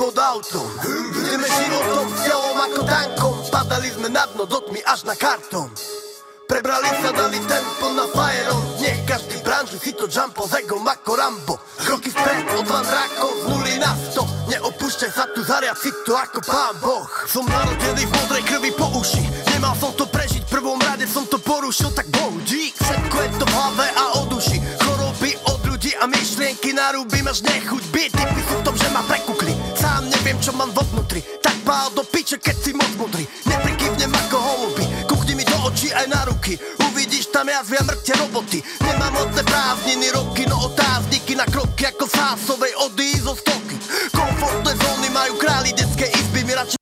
[0.00, 0.70] Pod autom.
[1.10, 3.34] Ideme životom, s telom ako tankom.
[3.50, 5.66] Padali sme na dno do tmy až na karton.
[6.46, 8.62] Prebrali sa, dali tempo na fajerom.
[8.82, 11.54] Nech každý branži si to jumpo s egom ako Rambo.
[11.78, 14.26] Kroky vpred od van drákov z nuly na sto.
[14.50, 17.06] Neopúšťaj sa tu, zariad si to ako pán Boh.
[17.30, 19.22] Som narodený v modrej krvi po uši.
[19.54, 23.44] Nemal som to prežiť, prvom rade som to porušil Tak Bohu dík, všetko je to
[23.46, 24.79] v hlave a o duši
[26.08, 27.82] myšlienky narúbim až nechuť.
[27.92, 28.12] Byť
[28.48, 29.52] sú v tom, že ma prekukli.
[29.76, 31.20] Sám neviem, čo mám vo vnútri.
[31.44, 34.84] Tak pál do piče, keď si moc mudrý Neprikývnem ako holuby.
[35.04, 36.56] Kuchni mi do očí aj na ruky.
[36.88, 38.58] Uvidíš tam jazvy a mŕte roboty.
[38.80, 43.76] Nemám modné prázdniny, roky, no otázniky Na kroky ako fásovej odísť zo stoky
[44.12, 46.79] Komfortné zóny majú králi detskej izby My radšej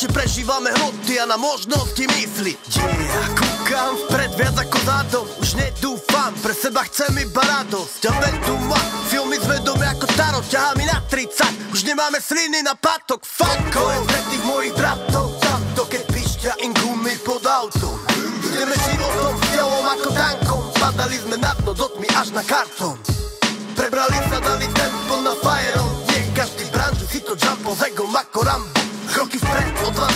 [0.00, 6.32] že prežívame hroty a na možnosti mysli Yeah, kúkam vpred viac ako zadom Už nedúfam,
[6.40, 8.08] pre seba chcem iba radosť.
[8.08, 8.80] A vedú ma
[9.12, 13.98] filmy zvedome ako tarot Ťahá mi na 30, už nemáme sliny na patok Fuck je
[14.08, 18.00] pre tých mojich bratov Tamto, keď pišťa im gumy pod autom.
[18.40, 20.62] Ideme životom telom ako tankom.
[20.80, 22.96] Padali sme na dno do tmy až na karton.
[23.76, 28.40] Prebrali sa, dali tempo na fajerom Nie každý branžu si to jumpol s egom ako
[28.48, 28.79] Rambo
[29.20, 30.08] Kroky vpred, od dva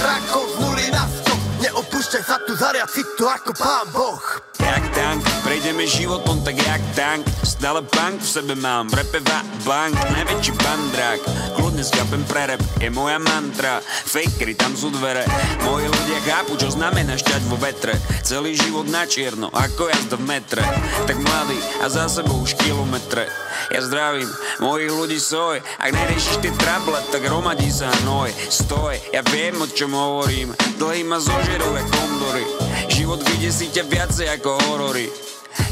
[1.74, 4.22] Neopúšťaj sa tu zariať si to ako pán Boh.
[4.62, 7.26] Jak tank, prejdeme životom tak jak tank.
[7.42, 9.98] Stále punk v sebe mám, v repe va bank.
[10.14, 11.20] Najväčší bandrák,
[11.59, 15.26] kľudne skapem pre rap Je moja mantra, fakery tam sú dvere
[15.66, 17.98] Moji ľudia chápu, čo znamená šťať vo vetre.
[18.22, 20.62] Celý život na čierno, ako jazda v metre.
[21.10, 23.26] Tak mladý a za sebou už kilometre.
[23.72, 24.28] Ja zdravím
[24.60, 25.59] mojich ľudí soj.
[25.80, 28.30] Ak neriešiš tie trable, tak hromadí sa hnoj.
[28.52, 30.52] Stoj, ja viem o čom hovorím.
[30.76, 32.45] Dlhý ma zožerú jak kondory.
[32.93, 35.09] Život vydesí ťa viacej ako horory.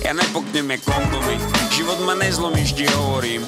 [0.01, 1.36] Ja nepoknem jak kondomy.
[1.74, 3.44] Život ma nezlomí, ti hovorím.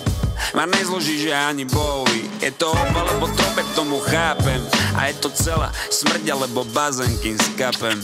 [0.52, 2.28] Ma nezloží, že ani bohovi.
[2.38, 4.60] Je to oba, lebo trobe tomu chápem.
[4.98, 7.98] A je to celá smrť, alebo bazén, kým skapem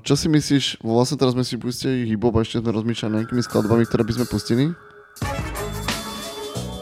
[0.00, 3.84] čo si myslíš, vlastne teraz sme si pustili hip-hop a ešte sme rozmýšľali nejakými skladbami,
[3.84, 4.64] ktoré by sme pustili?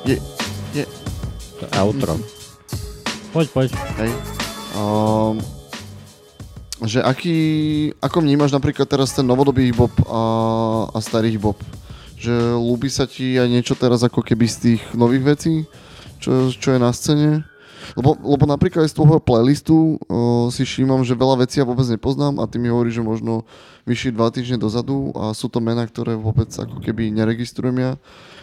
[0.06, 0.22] Je,
[0.78, 0.84] je.
[1.58, 2.14] To je outro.
[3.34, 3.68] Poď, poď.
[3.98, 4.10] Hej.
[4.78, 5.42] Um,
[6.86, 7.38] že aký,
[7.98, 10.22] ako vnímaš napríklad teraz ten novodobý hip-hop a,
[10.94, 11.58] a starý hip-hop?
[12.14, 15.66] Že ľúbi sa ti aj niečo teraz ako keby z tých nových vecí,
[16.22, 17.42] čo, čo je na scéne?
[17.92, 22.40] Lebo, lebo napríklad z toho playlistu uh, si všímam, že veľa vecí ja vôbec nepoznám
[22.40, 23.44] a ty mi hovoríš, že možno
[23.84, 27.92] vyšli dva týždne dozadu a sú to mená, ktoré vôbec ako keby neregistrujem ja.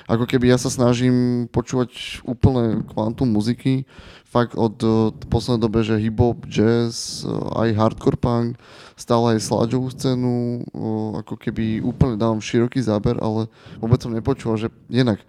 [0.06, 3.90] Ako keby ja sa snažím počúvať úplne kvantum muziky,
[4.32, 8.56] fakt od uh, poslednej dobe, že hip-hop, jazz, uh, aj hardcore punk,
[8.96, 13.52] stále aj sládžovú scénu, uh, ako keby úplne dávam široký záber, ale
[13.82, 15.20] vôbec som nepočúval, že jednak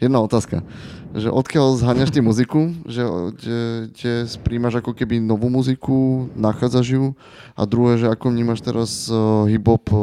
[0.00, 0.64] jedna otázka.
[1.12, 3.04] Že odkiaľ zháňaš ty muziku, že,
[3.38, 3.58] že,
[3.92, 7.04] že príjmaš ako keby novú muziku, nachádzaš ju
[7.52, 10.00] a druhé, že ako vnímaš teraz uh, hip-hop uh,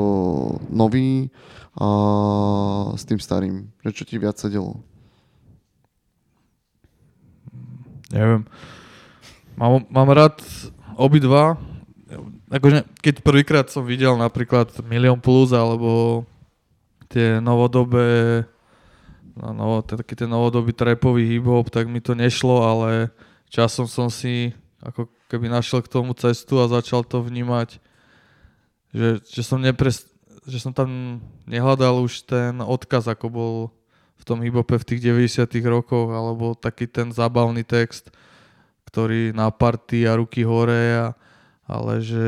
[0.69, 1.33] nový
[1.77, 1.87] a
[2.97, 4.77] s tým starým, že čo ti viac sedelo?
[8.13, 8.47] Neviem.
[9.57, 10.39] Mám, mám rád
[10.95, 11.57] obidva.
[12.47, 16.23] Akože, keď prvýkrát som videl napríklad Milion Plus alebo
[17.11, 18.43] tie novodobé
[19.37, 23.13] no, no, taký ten novodobý trapový hip-hop, tak mi to nešlo, ale
[23.47, 24.51] časom som si
[24.81, 27.77] ako keby našiel k tomu cestu a začal to vnímať,
[28.93, 30.07] že, že, som, nepres,
[30.45, 33.53] že som tam nehľadal už ten odkaz, ako bol
[34.17, 38.09] v tom hip-hope v tých 90 rokoch, alebo taký ten zábavný text,
[38.89, 41.07] ktorý na party a ruky hore, a,
[41.67, 42.27] ale že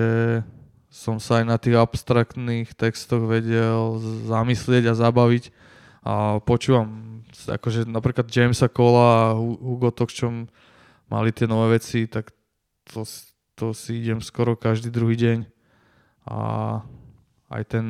[0.90, 5.53] som sa aj na tých abstraktných textoch vedel zamyslieť a zabaviť
[6.10, 10.49] a počúvam akože napríklad Jamesa Cola a Hugo Tox, čo
[11.06, 12.34] mali tie nové veci, tak
[12.90, 13.06] to,
[13.53, 15.45] to si idem skoro každý druhý deň
[16.26, 16.38] a
[17.53, 17.86] aj ten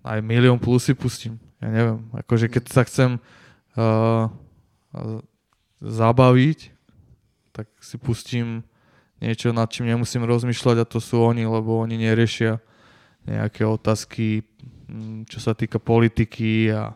[0.00, 1.36] aj milión plus si pustím.
[1.60, 3.20] Ja neviem, akože keď sa chcem
[3.76, 4.32] uh,
[5.84, 6.72] zabaviť,
[7.52, 8.64] tak si pustím
[9.20, 12.64] niečo, nad čím nemusím rozmýšľať a to sú oni, lebo oni neriešia
[13.28, 14.48] nejaké otázky,
[15.26, 16.94] čo sa týka politiky a,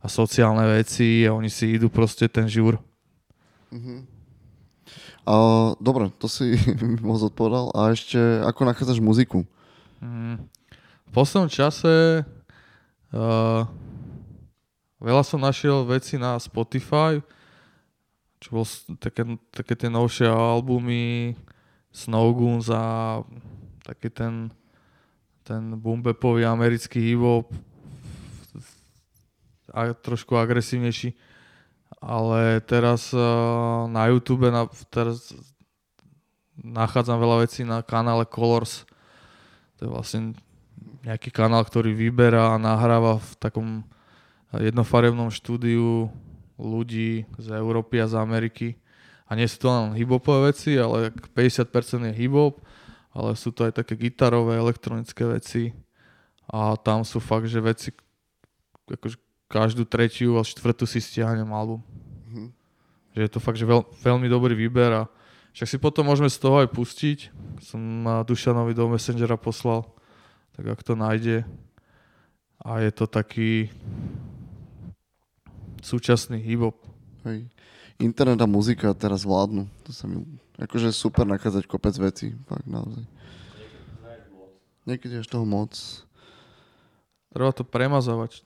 [0.00, 2.80] a sociálne veci a oni si idú proste ten žúr.
[3.72, 4.00] Uh-huh.
[5.24, 6.56] Uh, dobre, to si
[7.04, 7.72] moc odpovedal.
[7.72, 9.44] A ešte, ako nachádzaš muziku?
[10.04, 10.36] Uh,
[11.08, 12.24] v poslednom čase
[13.14, 13.62] uh,
[15.00, 17.24] veľa som našiel veci na Spotify,
[18.40, 18.66] čo bol
[19.00, 21.32] také, také tie novšie albumy
[21.94, 23.20] Snowgoons a
[23.80, 24.52] taký ten,
[25.44, 27.52] ten boombepový americký hip-hop
[29.68, 31.12] a trošku agresívnejší.
[32.00, 35.36] Ale teraz uh, na YouTube na, teraz
[36.56, 38.88] nachádzam veľa vecí na kanále Colors.
[39.80, 40.20] To je vlastne
[41.04, 43.68] nejaký kanál, ktorý vyberá a nahráva v takom
[44.56, 46.08] jednofarebnom štúdiu
[46.56, 48.68] ľudí z Európy a z Ameriky.
[49.28, 52.63] A nie sú to len hiphopové veci, ale 50% je hiphop,
[53.14, 55.70] ale sú to aj také gitarové, elektronické veci.
[56.50, 57.88] A tam sú fakt, že veci,
[58.90, 59.16] akože
[59.46, 61.80] každú tretiu a štvrtú si stiahnem album.
[62.28, 62.50] Mhm.
[63.14, 65.02] Že je to fakt, že veľ, veľmi dobrý výber a
[65.54, 67.18] však si potom môžeme z toho aj pustiť.
[67.62, 69.86] Som Dušanovi do Messengera poslal,
[70.58, 71.46] tak ak to nájde.
[72.58, 73.70] A je to taký
[75.78, 76.74] súčasný hip-hop.
[77.22, 77.46] Hej.
[78.02, 79.70] Internet a muzika teraz vládnu.
[79.86, 80.26] To sa mi...
[80.58, 82.34] Akože super nachádzať kopec veci.
[82.46, 83.04] Fakt naozaj.
[84.84, 85.74] Niekedy až toho moc.
[87.32, 88.44] Treba to premazávať.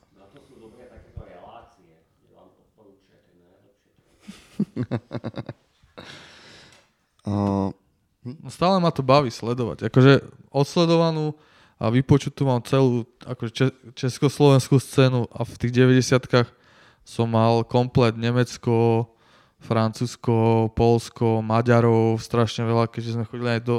[7.28, 7.70] uh,
[8.36, 9.88] No stále ma to baví sledovať.
[9.88, 10.20] Akože
[10.52, 11.32] odsledovanú
[11.80, 16.44] a vypočutú mám celú akože če- československú scénu a v tých 90
[17.06, 19.06] som mal komplet Nemecko,
[19.58, 23.76] Francúzsko, Polsko, Maďarov, strašne veľa, keďže sme chodili aj do,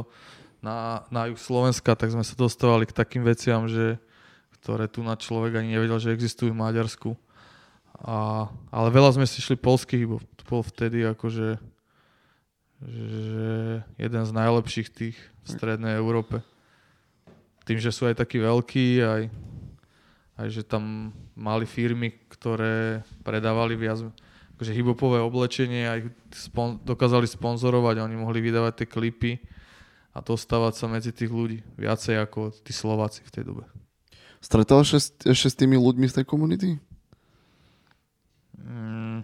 [0.59, 3.95] na, na juh Slovenska, tak sme sa dostávali k takým veciam, že,
[4.59, 7.15] ktoré tu na človek ani nevedel, že existujú v Maďarsku.
[8.03, 10.19] A, ale veľa sme si šli polských, bo
[10.49, 11.61] bol vtedy akože
[12.79, 16.39] že jeden z najlepších tých v strednej Európe.
[17.67, 19.23] Tým, že sú aj takí veľkí, aj,
[20.39, 23.99] aj že tam mali firmy, ktoré predávali viac
[24.59, 25.99] akože hibopové oblečenie, aj
[26.35, 29.31] spon- dokázali sponzorovať a oni mohli vydávať tie klipy
[30.11, 31.63] a dostávať sa medzi tých ľudí.
[31.79, 33.63] Viacej ako tí Slováci v tej dobe.
[34.43, 36.75] Stretávaš ešte s tými ľuďmi z tej komunity?
[38.59, 39.23] Mm,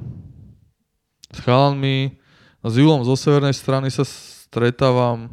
[1.35, 2.15] s chalami,
[2.63, 5.27] s Julom zo severnej strany sa stretávam.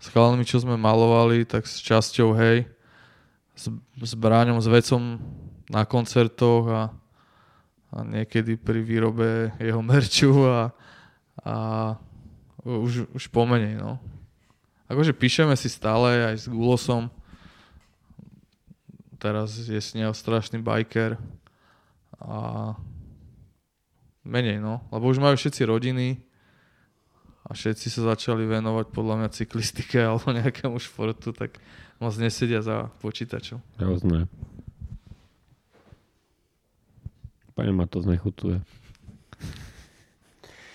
[0.00, 2.64] S chalami, čo sme malovali, tak s časťou, hej,
[3.52, 3.68] s,
[4.00, 5.20] s Bráňom, s vecom
[5.68, 6.82] na koncertoch a,
[7.94, 10.74] a niekedy pri výrobe jeho merču a,
[11.46, 11.54] a
[12.66, 14.02] už, už pomenej, no.
[14.90, 17.06] Akože píšeme si stále aj s Gulosom.
[19.22, 21.16] Teraz je s neho strašný biker.
[22.18, 22.74] A
[24.26, 24.82] menej, no.
[24.90, 26.18] Lebo už majú všetci rodiny
[27.44, 31.60] a všetci sa začali venovať podľa mňa cyklistike alebo nejakému športu, tak
[32.02, 33.62] moc nesedia za počítačom.
[33.78, 34.26] Hrozné.
[37.54, 38.60] Pane ma to znechutuje.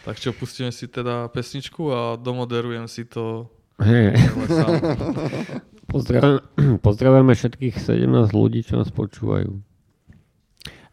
[0.07, 3.51] Tak čo, pustíme si teda pesničku a domoderujem si to.
[3.77, 4.15] Hey.
[5.91, 6.45] Pozdrav,
[6.79, 9.59] pozdravujeme všetkých 17 ľudí, čo nás počúvajú.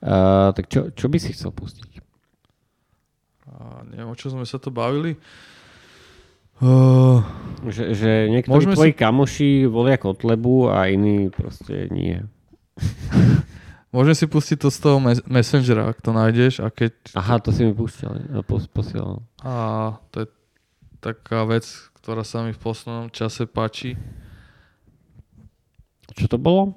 [0.00, 2.00] Uh, tak čo, čo by si chcel pustiť?
[3.48, 5.16] A neviem, o čo sme sa to bavili.
[6.56, 7.20] Uh,
[7.68, 8.98] že, že niektorí tvoji si...
[8.98, 12.20] kamoši volia Kotlebu a iní proste nie.
[13.97, 16.60] Môžeme si pustiť to z toho mes- Messengera, ak to nájdeš.
[16.60, 16.93] A keď...
[17.16, 19.24] Aha, to si mi púšťal, pos- posielal.
[19.40, 20.28] A to je
[21.01, 21.64] taká vec,
[21.97, 23.97] ktorá sa mi v poslednom čase páči.
[26.12, 26.77] Čo to bolo?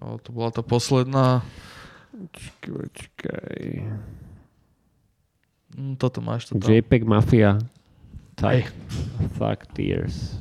[0.00, 1.44] O, to bola tá posledná...
[2.32, 3.60] Čakaj, čakaj.
[5.76, 6.68] Mm, toto máš to tam.
[6.68, 7.60] JPEG Mafia.
[8.40, 8.72] Type.
[9.36, 10.40] Fuck tears.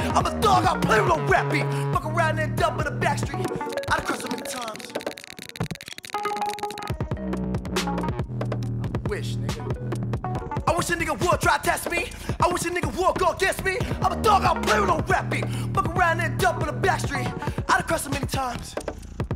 [0.00, 1.64] I'm a dog, I'll play with no rap beat.
[1.92, 3.46] Fuck around and dump in the back street.
[3.90, 4.92] I'd cross so many times.
[8.94, 10.68] I wish, nigga.
[10.68, 12.10] I wish a nigga would try to test me.
[12.40, 13.78] I wish a nigga would go against me.
[14.02, 15.46] I'm a dog, I'll play with no rap beat.
[15.74, 17.28] Fuck around and dump in the back street.
[17.68, 18.74] I'd cross so many times.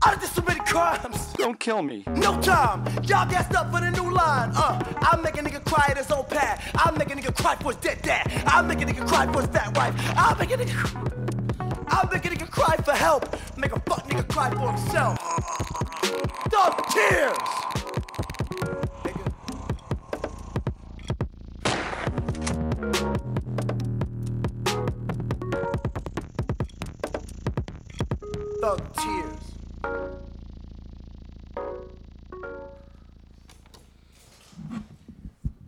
[0.05, 1.33] I did so many crimes.
[1.35, 2.03] Don't kill me.
[2.17, 2.85] No time.
[3.05, 4.51] Y'all gassed up for the new line.
[4.55, 6.61] Uh, I make a nigga cry at his own pad.
[6.75, 8.31] I make a nigga cry for his dead dad.
[8.47, 9.95] I make a nigga cry for his fat wife.
[10.17, 11.87] I make a nigga.
[11.87, 13.33] I make a nigga cry for help.
[13.57, 15.19] Make a fuck nigga cry for himself.
[16.51, 17.39] Dog tears.
[28.61, 29.42] Thug tears.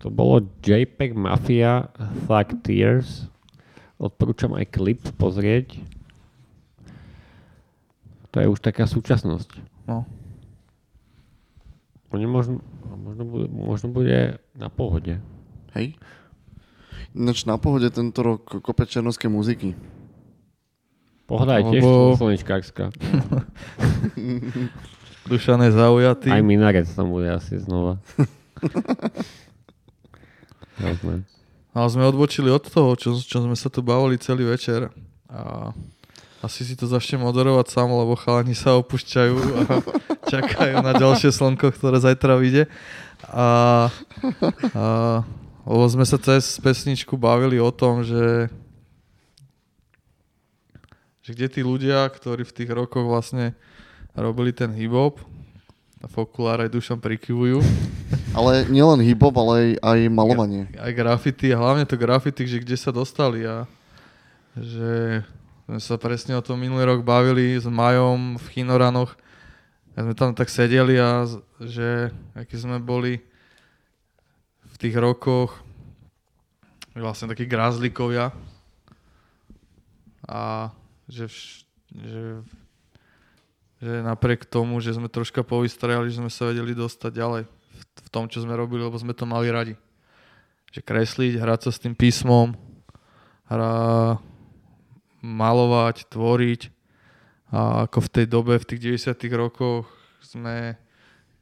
[0.05, 1.89] To bolo JPEG Mafia
[2.29, 3.25] Thug Tears.
[3.97, 5.81] Odporúčam aj klip pozrieť.
[8.37, 9.49] To je už taká súčasnosť.
[9.89, 10.05] No.
[12.13, 12.61] Oni možno,
[13.01, 15.25] možno, bude, možno bude na pohode.
[15.73, 15.97] Hej.
[17.17, 19.73] Ináč na pohode tento rok kopec černovskej muziky.
[21.25, 22.93] Pohoda je tiež Lebo- slnečkárska.
[25.25, 26.29] Dušan je zaujatý.
[26.29, 27.97] Aj Minarec tam bude asi znova.
[31.75, 34.93] Ale sme odbočili od toho, čo, čo sme sa tu bavili celý večer.
[35.33, 35.73] A
[36.45, 39.35] asi si to začnem moderovať sám, lebo chalani sa opúšťajú
[39.65, 39.81] a
[40.33, 42.69] čakajú na ďalšie slnko, ktoré zajtra vyjde.
[43.33, 43.89] A,
[44.77, 44.85] a
[45.65, 48.53] lebo sme sa cez pesničku bavili o tom, že
[51.25, 53.57] že kde tí ľudia, ktorí v tých rokoch vlastne
[54.13, 55.17] robili ten hip-hop,
[56.05, 57.65] a v okuláre aj dušom prikyvujú.
[58.37, 60.69] Ale nielen hip-hop, ale aj, aj malovanie.
[60.77, 63.65] Aj graffiti, a hlavne to graffiti, že kde sa dostali a
[64.53, 65.25] že
[65.65, 69.17] sme sa presne o tom minulý rok bavili s Majom v Chinoranoch.
[69.97, 71.25] A sme tam tak sedeli a
[71.63, 73.23] že aký sme boli
[74.67, 75.57] v tých rokoch
[76.93, 78.35] vlastne takí grázlikovia
[80.27, 80.75] a
[81.09, 81.65] že, vš-
[81.95, 82.23] že,
[83.81, 88.09] že napriek tomu, že sme troška povystrajali, že sme sa vedeli dostať ďalej v, v
[88.09, 89.75] tom, čo sme robili, lebo sme to mali radi.
[90.75, 92.57] Že kresliť, hrať sa s tým písmom,
[93.49, 94.19] hra,
[95.25, 96.63] malovať, tvoriť
[97.55, 98.81] a ako v tej dobe, v tých
[99.15, 99.87] 90 rokoch
[100.21, 100.75] sme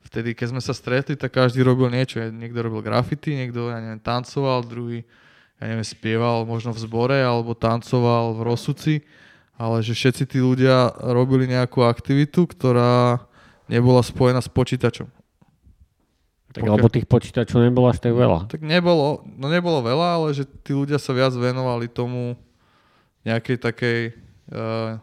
[0.04, 2.20] vtedy, keď sme sa stretli, tak každý robil niečo.
[2.20, 5.08] Niekto robil graffiti, niekto, ja neviem, tancoval, druhý,
[5.56, 8.94] ja neviem, spieval možno v zbore alebo tancoval v rozsudci,
[9.62, 13.22] ale že všetci tí ľudia robili nejakú aktivitu, ktorá
[13.70, 15.06] nebola spojená s počítačom.
[16.52, 18.50] Tak lebo tých počítačov nebolo až tak veľa.
[18.50, 22.34] Tak nebolo, no nebolo veľa, ale že tí ľudia sa viac venovali tomu
[23.22, 24.00] nejakej takej
[24.50, 24.98] uh,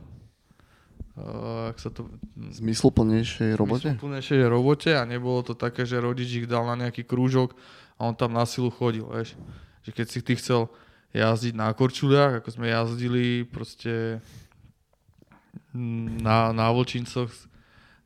[1.16, 2.12] uh, ak sa to...
[2.36, 3.96] Zmysluplnejšej robote?
[3.96, 7.56] Zmysluplnejšej robote a nebolo to také, že rodič ich dal na nejaký krúžok
[7.96, 9.40] a on tam na silu chodil, vieš.
[9.88, 10.68] Že keď si ty chcel
[11.16, 14.22] jazdiť na korčuliach, ako sme jazdili proste
[15.74, 17.32] na, na Vlčincoch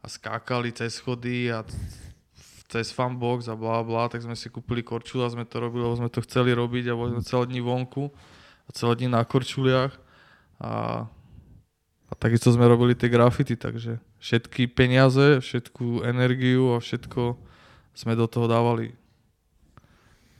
[0.03, 1.63] a skákali cez schody a
[2.67, 5.95] cez fanbox a bla bla, tak sme si kúpili korčule a sme to robili, lebo
[5.95, 8.09] sme to chceli robiť a boli sme celé dní vonku
[8.65, 9.93] a celé dní na korčuliach
[10.57, 11.05] a,
[12.09, 17.37] a takisto sme robili tie grafity, takže všetky peniaze, všetku energiu a všetko
[17.93, 18.97] sme do toho dávali.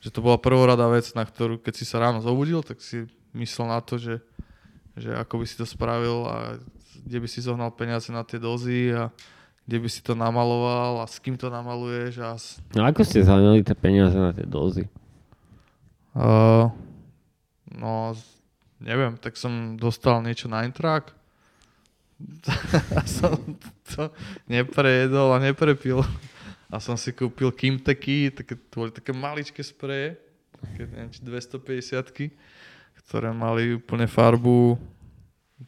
[0.01, 3.05] Že to bola prvorada vec, na ktorú keď si sa ráno zobudil, tak si
[3.37, 4.19] myslel na to, že,
[4.97, 6.57] že ako by si to spravil a
[7.03, 9.09] kde by si zohnal peniaze na tie dozy a
[9.63, 13.25] kde by si to namaloval a s kým to namaluješ a s, No ako ste
[13.25, 14.85] zahnali tie peniaze na tie dozy?
[16.13, 16.69] Uh,
[17.73, 18.13] No,
[18.77, 21.15] neviem, tak som dostal niečo na intrak
[22.99, 23.35] a som
[23.89, 24.13] to
[24.47, 26.05] neprejedol a neprepil.
[26.73, 30.17] A som si kúpil Kimteky, také, to boli také maličké spreje,
[30.57, 32.09] také, neviem, či 250
[33.07, 34.79] ktoré mali úplne farbu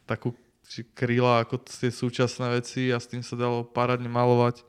[0.04, 0.34] takú
[0.66, 4.66] či kryla ako tie súčasné veci a s tým sa dalo parádne malovať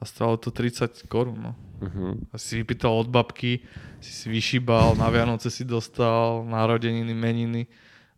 [0.00, 1.52] a stalo to 30 korún.
[1.52, 1.52] No.
[1.84, 2.32] Mhm.
[2.32, 3.60] A si vypýtal od babky,
[4.00, 7.68] si si vyšíbal, na Vianoce si dostal, narodeniny, meniny.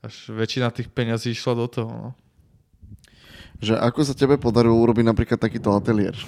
[0.02, 1.90] Až väčšina tých peňazí išla do toho.
[1.90, 2.10] No.
[3.62, 6.18] Že ako sa tebe podarilo urobiť napríklad takýto ateliér?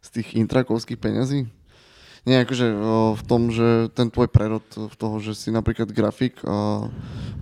[0.00, 1.48] Z tých intrakovských peňazí?
[2.28, 2.66] Nie, akože
[3.16, 6.84] v tom, že ten tvoj prerod v toho, že si napríklad grafik a,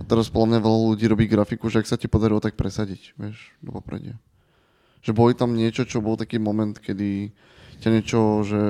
[0.07, 3.51] teraz podľa mňa veľa ľudí robí grafiku, že ak sa ti podarilo tak presadiť, vieš,
[3.59, 4.15] do popredia.
[5.03, 7.35] Že boli tam niečo, čo bol taký moment, kedy
[7.83, 8.61] ťa niečo, že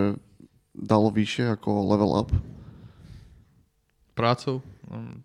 [0.73, 2.29] dalo vyššie ako level up?
[4.17, 4.65] Prácou.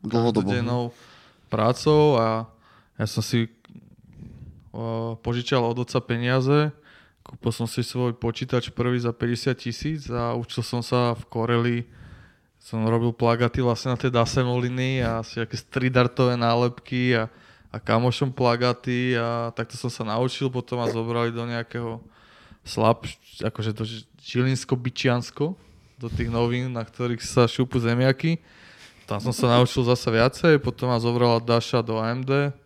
[0.04, 0.52] Dlhodobo.
[1.48, 2.44] Prácou a
[3.00, 3.48] ja som si
[5.24, 6.74] požičal od oca peniaze,
[7.24, 11.78] kúpil som si svoj počítač prvý za 50 tisíc a učil som sa v Coreli
[12.64, 17.28] som robil plagaty vlastne na tie dasemoliny a asi aké stridartové nálepky a,
[17.68, 22.00] a kamošom plagaty a takto som sa naučil, potom ma zobrali do nejakého
[22.64, 23.04] slab,
[23.44, 25.52] akože Ži- Žilinsko-Byčiansko,
[26.00, 28.40] do tých novín, na ktorých sa šúpu zemiaky.
[29.04, 32.56] Tam som sa naučil zase viacej, potom ma zobrala Daša do AMD,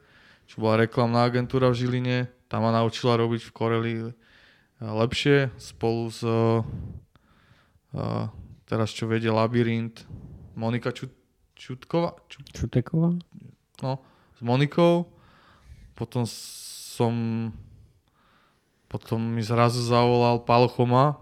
[0.46, 2.30] čo bola reklamná agentúra v Žiline.
[2.46, 4.14] Tam ma naučila robiť v Coreli eh,
[4.82, 6.62] lepšie spolu s eh,
[8.68, 10.06] teraz čo vedie Labyrint,
[10.54, 11.10] Monika Čut,
[11.58, 13.16] Čutkova, Čut, Čuteková?
[13.82, 13.92] no,
[14.36, 15.10] s Monikou.
[15.98, 17.14] Potom som
[18.88, 21.20] potom mi zrazu zavolal Pál Choma,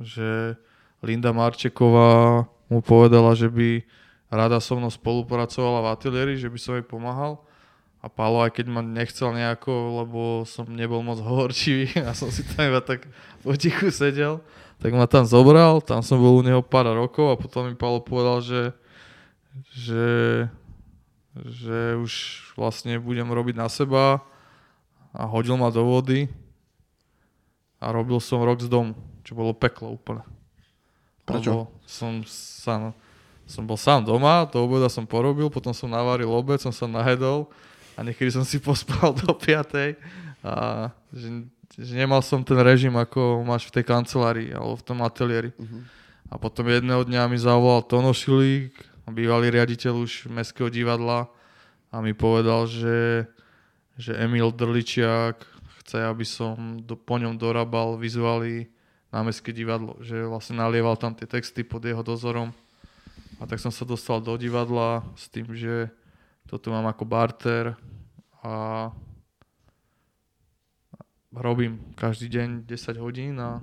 [0.00, 0.56] že
[1.04, 3.84] Linda Marčeková mu povedala, že by
[4.32, 7.44] rada so mnou spolupracovala v ateliéri, že by som jej pomáhal.
[8.04, 12.44] A Pálo, aj keď ma nechcel nejako, lebo som nebol moc hovorčivý a som si
[12.44, 13.08] tam iba tak
[13.42, 14.44] potichu sedel,
[14.78, 18.04] tak ma tam zobral, tam som bol u neho pár rokov a potom mi Pálo
[18.04, 18.62] povedal, že,
[19.72, 20.06] že,
[21.34, 22.12] že už
[22.54, 24.20] vlastne budem robiť na seba
[25.16, 26.28] a hodil ma do vody
[27.80, 28.92] a robil som rok z domu,
[29.24, 30.24] čo bolo peklo úplne.
[31.26, 31.50] Prečo?
[31.50, 32.94] Lebo som, sám,
[33.48, 37.50] som bol sám doma, do obeda som porobil, potom som navaril obed, som sa najedol
[37.96, 39.96] a niekedy som si pospal do 5.
[40.46, 40.52] A
[41.10, 41.28] že,
[41.74, 45.50] že nemal som ten režim, ako máš v tej kancelárii alebo v tom ateliéri.
[45.56, 45.78] Mhm.
[46.26, 48.74] A potom jedného dňa mi zavolal Tono Šilík,
[49.06, 51.30] bývalý riaditeľ už Mestského divadla
[51.94, 53.30] a mi povedal, že,
[53.94, 55.38] že Emil Drličiak
[55.82, 58.66] chce, aby som do, po ňom dorábal vizuály
[59.14, 62.50] na Mestské divadlo, že vlastne nalieval tam tie texty pod jeho dozorom.
[63.38, 65.94] A tak som sa dostal do divadla s tým, že
[66.46, 67.74] toto mám ako barter
[68.42, 68.88] a
[71.34, 73.60] robím každý deň 10 hodín a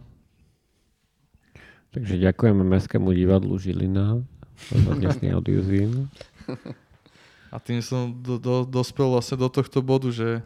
[1.94, 4.26] Takže ďakujeme Mestskému divadlu Žilina
[4.74, 6.10] za dnešný audiozín.
[7.54, 10.42] A tým som do, do, dospel vlastne do tohto bodu, že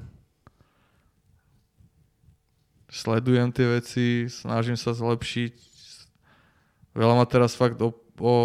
[2.92, 5.56] sledujem tie veci, snažím sa zlepšiť.
[7.00, 8.36] Veľa ma teraz fakt o, o,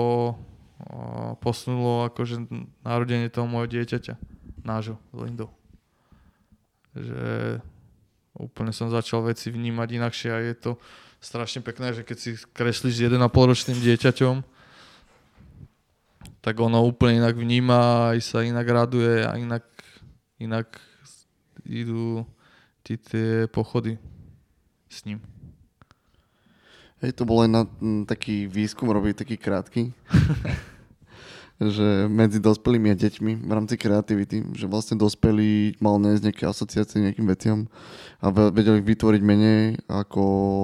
[1.40, 2.44] posunulo akože
[2.84, 4.14] narodenie toho môjho dieťaťa,
[4.62, 5.48] nášho, Lindou.
[6.92, 7.60] Že
[8.36, 10.70] úplne som začal veci vnímať inakšie a je to
[11.22, 14.36] strašne pekné, že keď si kreslíš s 1,5 ročným dieťaťom,
[16.42, 19.62] tak ono úplne inak vníma, aj sa inak raduje a inak,
[20.42, 20.66] inak
[21.62, 22.26] idú
[22.82, 23.94] ti tie pochody
[24.90, 25.22] s ním.
[26.98, 29.94] Hej, to bol aj na m, taký výskum robiť taký krátky,
[31.68, 36.98] že medzi dospelými a deťmi v rámci kreativity, že vlastne dospelí mal nájsť nejaké asociácie
[36.98, 37.70] nejakým veciam
[38.18, 40.22] a ve- vedel ich vytvoriť menej ako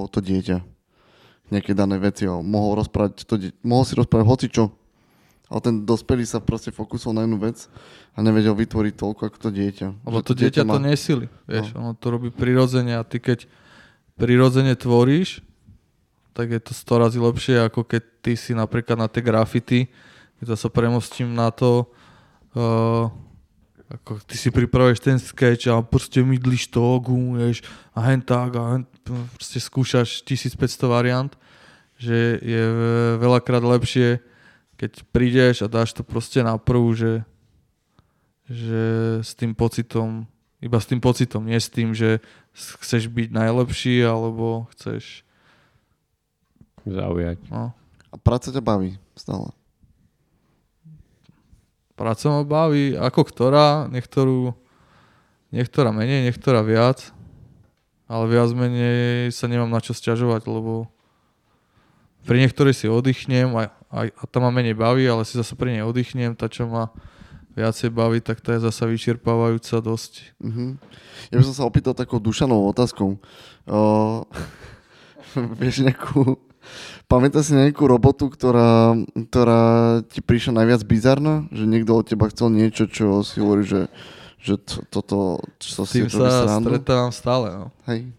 [0.09, 0.59] to dieťa.
[1.49, 4.65] Nejaké dané veci a mohol, rozprávať to die- mohol si rozprávať hocičo,
[5.49, 7.71] ale ten dospelý sa proste fokusoval na jednu vec
[8.13, 9.87] a nevedel vytvoriť toľko ako to dieťa.
[10.05, 11.79] Lebo Že to dieťa to má- nesili, vieš, no.
[11.79, 13.47] ono to robí prirodzene a ty keď
[14.17, 15.41] prirodzene tvoríš,
[16.35, 19.91] tak je to 100 razy lepšie, ako keď ty si napríklad na tie grafity,
[20.39, 21.91] keď sa premostím na to,
[22.55, 23.11] uh,
[23.89, 27.65] ako ty si pripravuješ ten sketch a proste mydlíš to, gumuješ
[27.97, 28.83] a hen tak a hen,
[29.35, 31.33] proste skúšaš 1500 variant,
[31.97, 32.63] že je
[33.19, 34.21] veľakrát lepšie,
[34.77, 37.25] keď prídeš a dáš to proste na prvú, že,
[38.47, 38.85] že
[39.25, 40.29] s tým pocitom,
[40.61, 42.21] iba s tým pocitom, nie s tým, že
[42.55, 45.27] chceš byť najlepší alebo chceš
[46.89, 47.39] Zaujať.
[47.53, 47.77] No.
[48.09, 49.53] A práca ťa baví stále.
[51.99, 54.55] Práca ma baví, ako ktorá, niektorú,
[55.51, 57.11] niektorá menej, niektorá viac,
[58.07, 60.87] ale viac menej sa nemám na čo sťažovať, lebo
[62.23, 65.75] pri niektorej si oddychnem a, a, a tá ma menej baví, ale si zase pri
[65.75, 66.95] nej oddychnem, tá čo ma
[67.59, 70.39] viacej baví, tak tá je zase vyčerpávajúca dosť.
[70.39, 70.79] Mhm.
[71.35, 73.19] Ja by som sa opýtal takou dušanou otázkou.
[73.67, 74.23] Uh,
[75.61, 76.39] vieš nejakú...
[77.09, 78.93] Pamätáš si nejakú robotu, ktorá,
[79.33, 79.63] ktorá
[80.13, 81.49] ti prišla najviac bizarná?
[81.49, 83.89] Že niekto od teba chcel niečo, čo si hovorí, že,
[84.43, 85.17] že to, toto...
[85.57, 86.69] Čo S tým si sa srandu?
[86.69, 87.47] stretávam stále.
[87.55, 87.67] No.
[87.89, 88.13] Hej.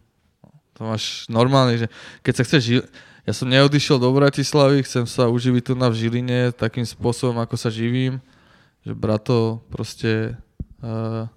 [0.79, 1.87] To máš normálne, že
[2.25, 2.61] keď sa chceš...
[2.65, 2.89] Ži-
[3.27, 7.61] ja som neodišiel do Bratislavy, chcem sa uživiť tu na v Žiline takým spôsobom, ako
[7.61, 8.17] sa živím,
[8.81, 10.33] že brato proste
[10.81, 11.29] uh,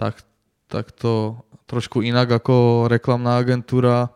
[0.00, 0.24] tak,
[0.72, 1.36] tak to
[1.68, 4.08] trošku inak ako reklamná agentúra,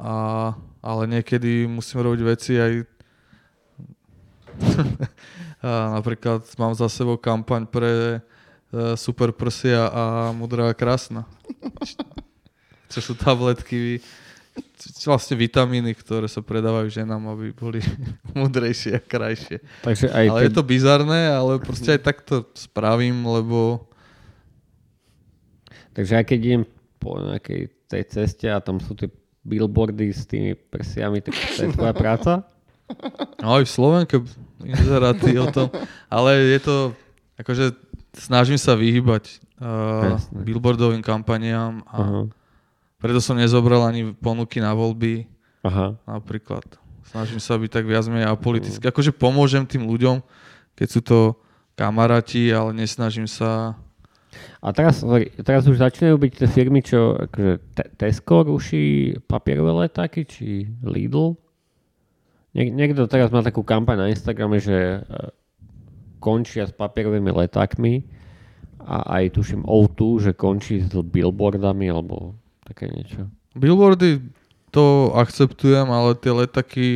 [0.00, 2.72] a, ale niekedy musím robiť veci aj
[5.64, 10.02] a napríklad mám za sebou kampaň pre uh, Super Prsia a
[10.32, 11.24] Mudrá krásna.
[12.90, 14.00] Čo sú tabletky,
[15.06, 17.80] vlastne vitamíny, ktoré sa predávajú ženám, aby boli
[18.40, 19.60] mudrejšie a krajšie.
[19.84, 23.86] Takže aj ale keď- je to bizarné, ale proste aj takto spravím, lebo
[25.90, 26.64] Takže aj keď idem
[27.02, 29.10] po nejakej tej ceste a tam sú tie
[29.50, 32.32] billboardy s tými prsiami, tak to je tvoja práca?
[33.38, 34.16] No aj v Slovenke
[34.66, 35.70] inzeráty o tom,
[36.10, 36.76] ale je to,
[37.38, 37.70] akože
[38.18, 40.38] snažím sa vyhybať uh, Jasné.
[40.42, 42.20] billboardovým kampaniám a Aha.
[42.98, 45.30] preto som nezobral ani ponuky na voľby
[45.62, 45.94] Aha.
[46.02, 46.66] napríklad.
[47.14, 48.90] Snažím sa byť tak viac menej apolitický.
[48.90, 50.18] Akože pomôžem tým ľuďom,
[50.74, 51.18] keď sú to
[51.78, 53.78] kamaráti, ale nesnažím sa
[54.62, 55.02] A teraz,
[55.42, 61.34] teraz už začínajú byť tie firmy, čo akože Te- Tesco ruší papierové letáky, či Lidl.
[62.54, 64.98] Niek- niekto teraz má takú kampaň na Instagrame, že e,
[66.22, 68.06] končia s papierovými letákmi
[68.86, 72.34] a aj tuším O2, že končí s billboardami alebo
[72.66, 73.26] také niečo.
[73.58, 74.22] Billboardy
[74.70, 76.88] to akceptujem, ale tie letaky...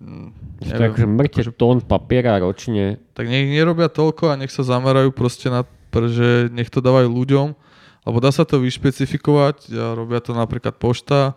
[0.00, 0.28] mm,
[0.64, 2.96] Že to je akože mŕte tón papiera ročne.
[3.12, 7.12] Tak nech nerobia toľko a nech sa zamerajú proste na pr- že nech to dávajú
[7.12, 7.52] ľuďom,
[8.08, 11.36] lebo dá sa to vyšpecifikovať, a robia to napríklad pošta,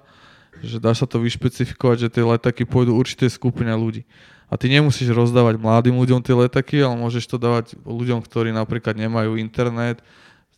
[0.64, 4.08] že dá sa to vyšpecifikovať, že tie letaky pôjdu určitej skupine ľudí.
[4.48, 8.96] A ty nemusíš rozdávať mladým ľuďom tie letaky, ale môžeš to dávať ľuďom, ktorí napríklad
[8.96, 10.00] nemajú internet.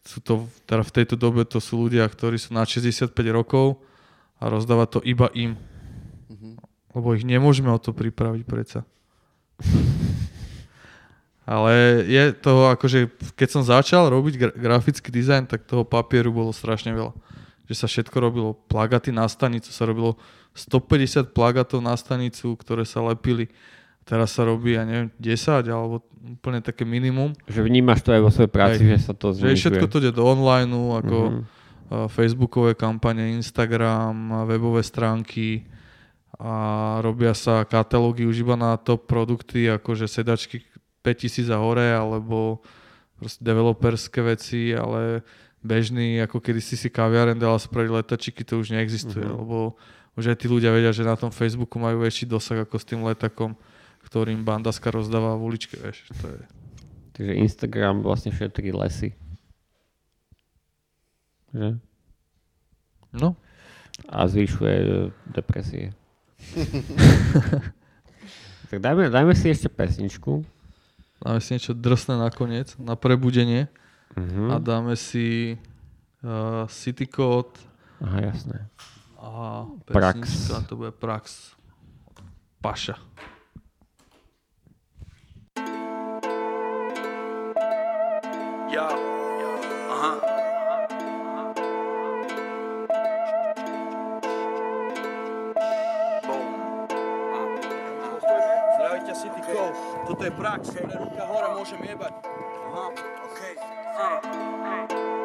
[0.04, 3.80] Sú to, teda v tejto dobe to sú ľudia, ktorí sú na 65 rokov
[4.38, 5.56] a rozdávať to iba im.
[6.92, 8.84] Lebo ich nemôžeme o to pripraviť predsa.
[11.48, 16.52] Ale je to akože, keď som začal robiť gra- grafický dizajn, tak toho papieru bolo
[16.52, 17.16] strašne veľa.
[17.66, 20.20] Že sa všetko robilo, plagaty na stanicu sa robilo
[20.54, 23.48] 150 plagatov na stanicu, ktoré sa lepili.
[24.04, 27.32] Teraz sa robí, ja neviem, 10 alebo úplne také minimum.
[27.46, 28.92] Že vnímaš to aj vo svojej práci, Hej.
[28.92, 29.56] že sa to Že znižuje.
[29.56, 31.40] všetko to ide do online, ako Mhm.
[31.88, 35.64] uh, facebookové kampane, Instagram, webové stránky
[36.36, 36.52] a
[37.00, 40.64] robia sa katalógy už iba na top produkty, akože sedačky
[41.08, 42.60] 5000 a hore, alebo
[43.16, 45.24] proste developerské veci, ale
[45.64, 49.36] bežný, ako kedy si si kaviaren dala spraviť letačiky, to už neexistuje, Mhm.
[49.40, 49.80] lebo
[50.20, 53.08] už aj tí ľudia vedia, že na tom Facebooku majú väčší dosah ako s tým
[53.08, 53.56] letakom,
[54.04, 56.42] ktorým bandaska rozdáva v uličke, vieš, to je...
[57.18, 59.18] Takže Instagram vlastne šetrí lesy.
[61.50, 61.82] Že?
[63.18, 63.34] No.
[64.06, 64.86] A zvyšuje e,
[65.34, 65.98] depresie.
[68.70, 70.46] tak dajme, dajme si ešte pesničku.
[71.18, 73.68] Dáme si niečo drsné nakoniec, na prebudenie.
[74.18, 74.54] Mhm.
[74.54, 75.58] A dáme si
[76.22, 77.58] uh, City Code.
[78.02, 78.70] Aha, jasné.
[79.18, 80.50] A Prax.
[80.70, 81.54] to bude Prax.
[82.62, 82.98] Paša.
[88.70, 89.17] Yo.
[100.18, 100.74] Toto je prax.
[100.82, 102.10] Ruka hore, môžem jebať.
[102.74, 102.90] Aha,
[103.22, 103.54] okej.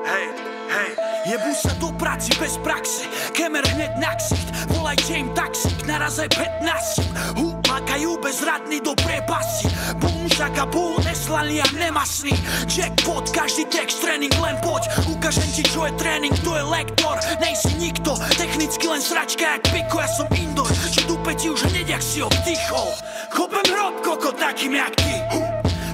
[0.05, 0.27] Hej,
[0.69, 0.91] hej,
[1.33, 3.09] jebú sa do práci bez praxe.
[3.33, 9.73] Kemer hneď na ksicht, volajte im taxík Naraz aj 15 Hú, makajú bezradný do priepasy
[9.97, 12.37] Bum, žaka, bú, neslaný a nemasný
[12.69, 14.93] Jackpot, každý text, tréning, len poď.
[15.09, 17.17] Ukážem ti, čo je tréning, to je lektor.
[17.41, 21.97] Nejsi nikto, technicky len sračka jak piko Ja som indoor, čo dupe ti už hneď
[21.97, 22.93] jak si obdychol
[23.33, 25.41] Chopem hrob, koko, takým jak ty Hú.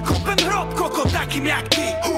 [0.03, 2.15] Chopem hrob, koko, takým jak ty Hú.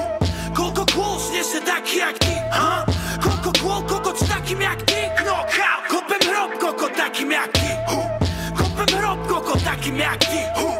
[0.52, 2.84] Koľko kôl snese taký jak ty, ha?
[3.24, 5.08] Koľko kôl kokot s takým jak ty?
[5.16, 5.80] Knockout!
[5.88, 8.00] Kopem hrob kokot takým jak ty, hu.
[8.52, 10.70] Kopem hrob kokot takým jak ty, hu.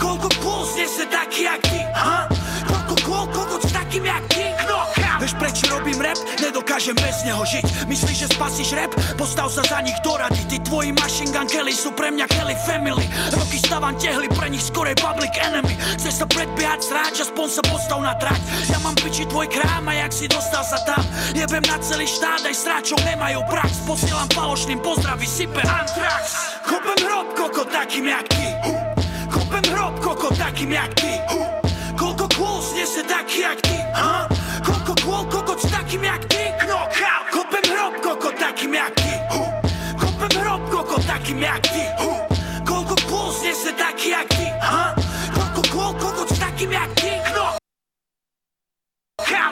[0.00, 2.28] Koľko kôl snese taký jak ty, ha?
[3.88, 4.97] takým jak ty Knockout
[5.28, 6.16] Vieš prečo robím rap?
[6.40, 7.84] Nedokážem bez neho žiť.
[7.84, 8.96] Myslíš, že spasíš rap?
[9.12, 10.40] Postav sa za nich do rady.
[10.48, 13.04] Tí tvoji machine gun Kelly sú pre mňa Kelly family.
[13.36, 15.76] Roky stávam tehly, pre nich skorej public enemy.
[16.00, 18.40] Chceš sa predbiehať sráč, aspoň sa postav na trať.
[18.72, 21.04] Ja mám piči tvoj krám a jak si dostal sa tam?
[21.36, 23.84] Jebem na celý štát, aj sráčov nemajú prax.
[23.84, 28.48] Posielam falošným pozdravy, sype Antrax Kopem hrob koko takým jak ty.
[29.28, 31.20] Kopem hrob koko takým jak ty.
[32.00, 33.76] Koľko kôl snese taký jak ty?
[33.92, 34.47] Koľko
[34.96, 36.52] kôl kokot s takým jak ty?
[36.64, 37.24] Knockout!
[37.32, 39.12] Kopem hrob koko takým jak ty.
[40.00, 42.17] Kopem hrob koko takým jak ty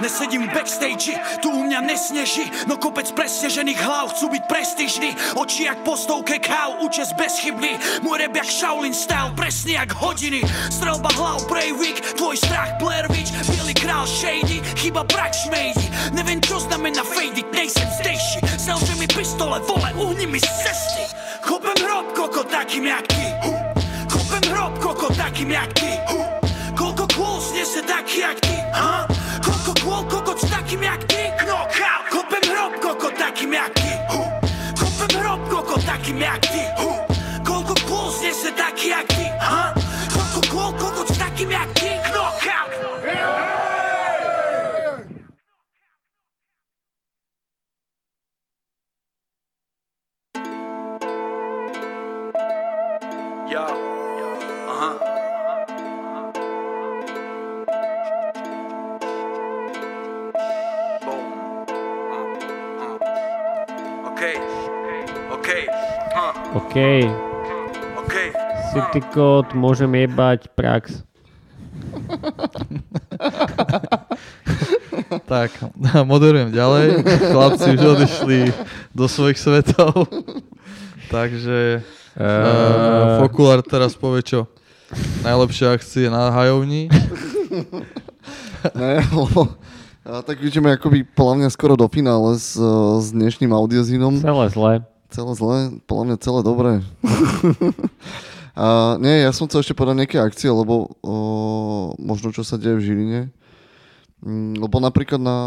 [0.00, 2.44] Nesedím v backstage, tu u mňa nesneží.
[2.68, 5.10] No kopec presnežených hlav chcú byť prestížny.
[5.36, 7.80] Oči jak postovke káv, účes bezchybný.
[8.04, 10.44] Môj rap jak Shaolin style, presne jak hodiny.
[10.68, 13.32] Strelba hlav, Breivik, tvoj strach Blair Witch.
[13.66, 17.02] Bielý král Shady, chyba brak šmejdi Neviem čo znamená
[17.34, 21.02] it, nejsem zdejší Selže mi pistole, vole, uhni mi z cesty.
[21.42, 23.26] Kopem hrob koko takým jak ty
[24.06, 25.98] Kopem hrob koko takým jak ty
[26.78, 29.15] Koľko kôl snese taký jak ty ha?
[29.66, 32.02] Koľko kôl kokot s takým jak ty Knockout.
[32.06, 33.90] Kopem hrob koko takým jak ty
[34.78, 36.62] Kopem hrob koko takým jak ty
[37.42, 39.74] Koľko kôl snese taký jak ty ha?
[40.14, 42.05] Koľko kôl kokot s takým jak ty
[66.56, 66.76] OK.
[68.00, 68.14] OK.
[68.72, 70.84] City Code, môžem jebať prax.
[75.26, 75.50] Tak,
[76.08, 77.02] moderujem ďalej.
[77.30, 78.38] Chlapci už odišli
[78.90, 80.08] do svojich svetov.
[81.12, 83.20] Takže uh, Eh.
[83.20, 84.48] Fokular teraz povie čo?
[85.20, 86.88] Najlepšie akcie na hajovni.
[88.72, 89.52] ne, lebo
[90.24, 94.16] tak ideme akoby podľa mňa skoro do finále s, s dnešným audiozínom.
[94.16, 94.72] Celé zlé.
[95.06, 96.72] Celé zlé, podľa mňa celé dobré.
[98.58, 101.14] a nie, ja som chcel ešte povedať nejaké akcie, lebo o,
[102.00, 103.20] možno čo sa deje v Žiline.
[104.24, 105.38] Mm, Lebo napríklad na,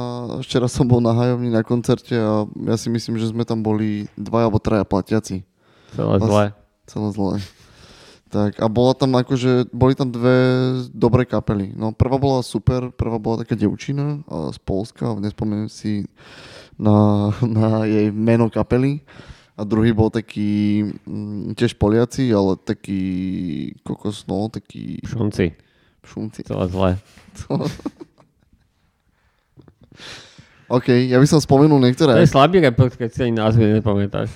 [0.46, 4.06] včera som bol na hajovni na koncerte a ja si myslím, že sme tam boli
[4.14, 5.42] dva alebo traja platiaci.
[5.98, 6.46] Celé zlé.
[6.86, 7.36] Celé zlé.
[8.30, 10.38] Tak a bola tam akože, boli tam dve
[10.94, 11.74] dobré kapely.
[11.74, 14.22] No prvá bola super, prvá bola taká devčina
[14.54, 16.06] z Polska, nespomeniem si
[16.78, 19.02] na, na jej meno kapely.
[19.60, 23.04] A druhý bol taký, mm, tiež Poliaci, ale taký
[23.84, 25.04] kokos, no, taký...
[25.04, 25.52] Šunci.
[26.00, 26.48] Šunci.
[26.48, 26.96] Celé zlé.
[30.72, 32.16] OK, ja by som spomenul niektoré.
[32.16, 34.32] To je slabý report, keď si ani názvy nepamätáš.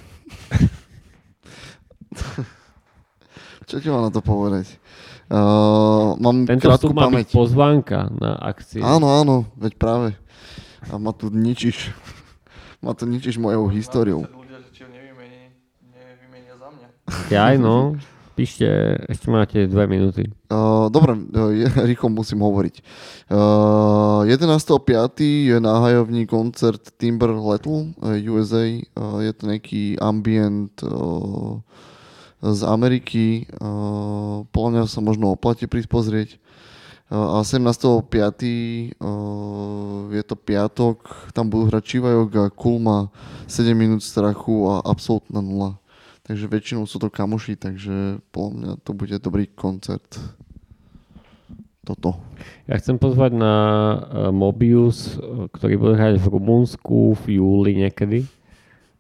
[3.70, 4.76] Čo ti mám na to povedať?
[5.32, 7.28] Uh, mám Tento krátku má byť pamäť.
[7.32, 8.84] pozvánka na akcie.
[8.84, 10.20] Áno, áno, veď práve.
[10.92, 11.96] A ma tu ničíš.
[12.84, 14.28] ma tu ničíš mojou históriou.
[17.30, 17.98] Jaj, no.
[18.34, 18.66] Píšte,
[19.14, 20.26] ešte máte dve minúty.
[20.50, 21.14] Uh, dobre,
[21.54, 22.82] je, rýchlo musím hovoriť.
[23.30, 25.54] Uh, 11.5.
[25.54, 28.66] je na hajovní koncert Timber Lettle USA.
[28.98, 31.62] Uh, je to nejaký ambient uh,
[32.42, 33.46] z Ameriky.
[33.62, 35.94] Uh, podľa mňa sa možno oplatí prísť.
[37.14, 38.98] Uh, a 17.5.
[38.98, 41.06] Uh, je to piatok,
[41.38, 43.14] tam budú hrať Chivajok a Kulma
[43.46, 45.83] 7 minút strachu a absolútna nula.
[46.24, 50.08] Takže väčšinou sú to kamoši, takže podľa mňa to bude dobrý koncert.
[51.84, 52.16] Toto.
[52.64, 58.24] Ja chcem pozvať na uh, Mobius, uh, ktorý bude hrať v Rumunsku v júli niekedy.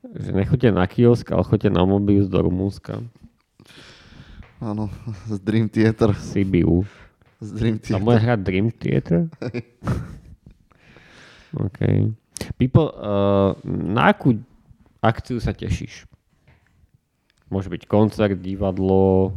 [0.03, 2.99] Že nechoďte na kiosk, ale choďte na Mobius do Rumunska.
[4.59, 4.91] Áno,
[5.31, 6.11] z Dream Theater.
[6.19, 6.83] Sibiu.
[7.39, 8.03] Z Dream Tam Theater.
[8.03, 9.31] bude hrať Dream Theater?
[11.71, 11.79] OK.
[12.59, 14.35] Pipo, uh, na akú
[14.99, 16.03] akciu sa tešíš?
[17.52, 19.36] Môže byť koncert, divadlo.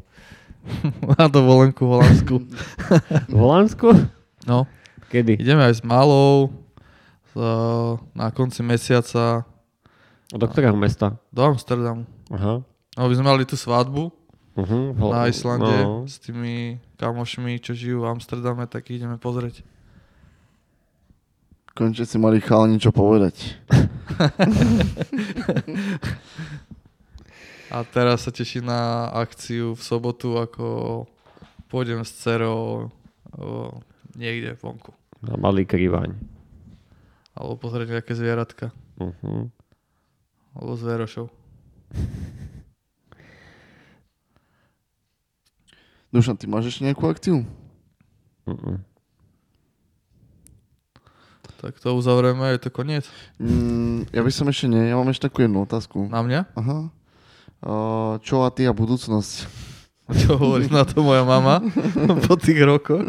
[1.19, 2.35] Na dovolenku v Holandsku.
[3.33, 3.89] v Holandsku?
[4.47, 4.67] No.
[5.11, 5.39] Kedy?
[5.39, 6.51] Ideme aj s malou
[7.39, 9.47] uh, na konci mesiaca.
[10.35, 11.15] Do ktorého mesta?
[11.31, 12.03] Do Amsterdamu.
[12.35, 12.67] Aha.
[12.67, 14.11] No, by sme mali tú svadbu
[14.57, 16.09] Mhm, na Islande no.
[16.09, 19.61] s tými kamošmi, čo žijú v Amsterdame, tak ideme pozrieť.
[21.77, 23.37] Konečne si mali chalani čo povedať.
[27.67, 31.03] A teraz sa teším na akciu v sobotu, ako
[31.67, 32.87] pôjdem s dcerou
[33.35, 33.83] o,
[34.15, 34.95] niekde vonku.
[35.19, 36.15] Na malý krivaň.
[37.35, 38.71] Alebo pozrieť nejaké zvieratka.
[39.03, 39.51] Uh-huh.
[40.55, 41.27] Alebo zverošov.
[46.15, 47.43] Dušan, ty máš ešte nejakú akciu?
[48.47, 48.79] Uh-uh.
[51.57, 53.11] Tak to uzavrieme, je to koniec.
[53.43, 56.07] Mm, ja by som ešte nie, ja mám ešte takú jednu otázku.
[56.07, 56.47] Na mňa?
[56.55, 56.95] Aha.
[58.21, 59.65] Čo a ty a budúcnosť?
[60.07, 61.59] Čo hovorí na to moja mama
[62.31, 63.03] po tých rokoch?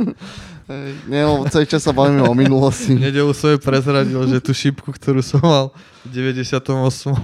[1.08, 2.92] Nie, lebo celý čas sa bavíme o minulosti.
[2.92, 5.66] Nedelu svoje prezradil, že tú šipku, ktorú som mal
[6.04, 6.68] v 98.
[6.68, 7.16] uh,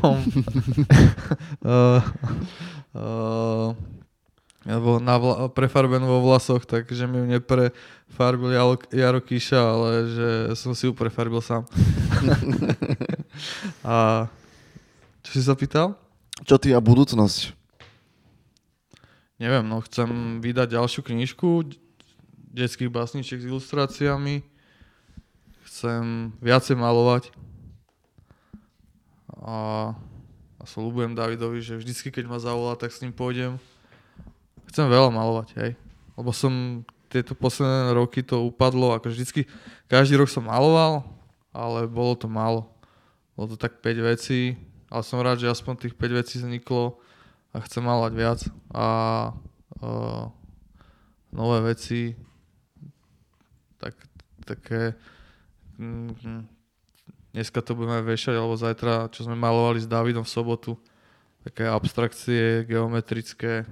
[2.95, 3.76] uh,
[4.64, 10.28] alebo na vla, prefarbenú vo vlasoch, takže mi ju neprefarbil Jaro, Jaro Kíša, ale že
[10.56, 11.68] som si ju prefarbil sám.
[13.84, 14.28] a
[15.20, 16.00] čo si sa pýtal?
[16.44, 17.56] Čo ty a budúcnosť?
[19.40, 21.72] Neviem, no chcem vydať ďalšiu knižku
[22.52, 24.44] detských básničiek s ilustráciami.
[25.64, 27.32] Chcem viacej malovať.
[29.40, 29.91] A,
[30.60, 33.56] a slúbujem Davidovi, že vždycky, keď ma zavolá, tak s ním pôjdem.
[34.68, 35.72] Chcem veľa malovať, hej.
[36.20, 39.48] Lebo som tieto posledné roky to upadlo, ako vždycky,
[39.88, 41.07] každý rok som maloval,
[41.56, 42.68] ale bolo to málo.
[43.40, 44.60] Bolo to tak 5 vecí,
[44.94, 47.02] ale som rád, že aspoň tých 5 vecí vzniklo
[47.49, 48.40] a chcem malovať viac.
[48.70, 48.86] A
[49.82, 50.30] uh,
[51.34, 52.14] nové veci,
[53.82, 53.98] tak,
[54.45, 54.94] také,
[55.82, 56.45] mm,
[57.34, 60.78] dneska to budeme vešať, alebo zajtra, čo sme malovali s Davidom v sobotu,
[61.41, 63.65] také abstrakcie geometrické,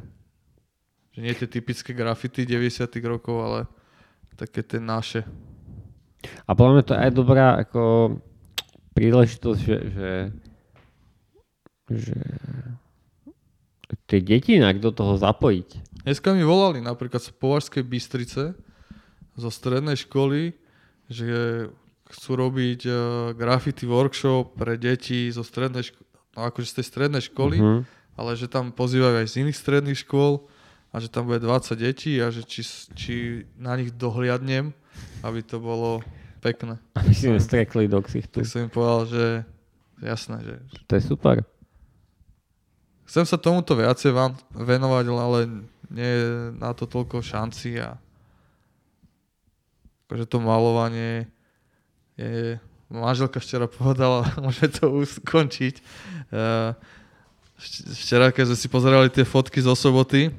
[1.13, 3.59] že nie tie typické grafity 90 rokov, ale
[4.41, 5.21] také tie naše.
[6.49, 7.83] A podľa mňa to je aj dobrá ako
[8.97, 10.09] príležitosť, že, že,
[11.97, 12.17] že
[14.07, 15.69] tie deti inak do toho zapojiť.
[16.03, 18.55] Dneska mi volali napríklad z Považskej Bystrice
[19.35, 20.55] zo strednej školy,
[21.11, 21.67] že
[22.11, 22.95] chcú robiť uh,
[23.35, 27.79] graffiti workshop pre deti zo strednej školy, no akože z tej strednej školy, Mhm.
[28.15, 30.47] ale že tam pozývajú aj z iných stredných škôl
[30.91, 32.63] a že tam bude 20 detí a že či,
[32.95, 33.15] či
[33.55, 34.75] na nich dohliadnem,
[35.23, 36.03] aby to bolo
[36.43, 36.75] pekné.
[36.99, 38.43] Aby si nestrekli do ksichtu.
[38.43, 39.23] Tak som im povedal, že
[40.03, 40.55] jasné, že
[40.91, 41.35] To je super.
[43.11, 46.23] Chcem sa tomuto viacej vám venovať, ale nie je
[46.55, 47.99] na to toľko šanci a
[50.07, 51.27] akože to malovanie
[52.15, 52.55] je,
[52.87, 55.83] manželka včera povedala, môže to uskončiť.
[56.31, 56.71] Uh,
[57.91, 60.31] včera, keď sme si pozerali tie fotky zo soboty,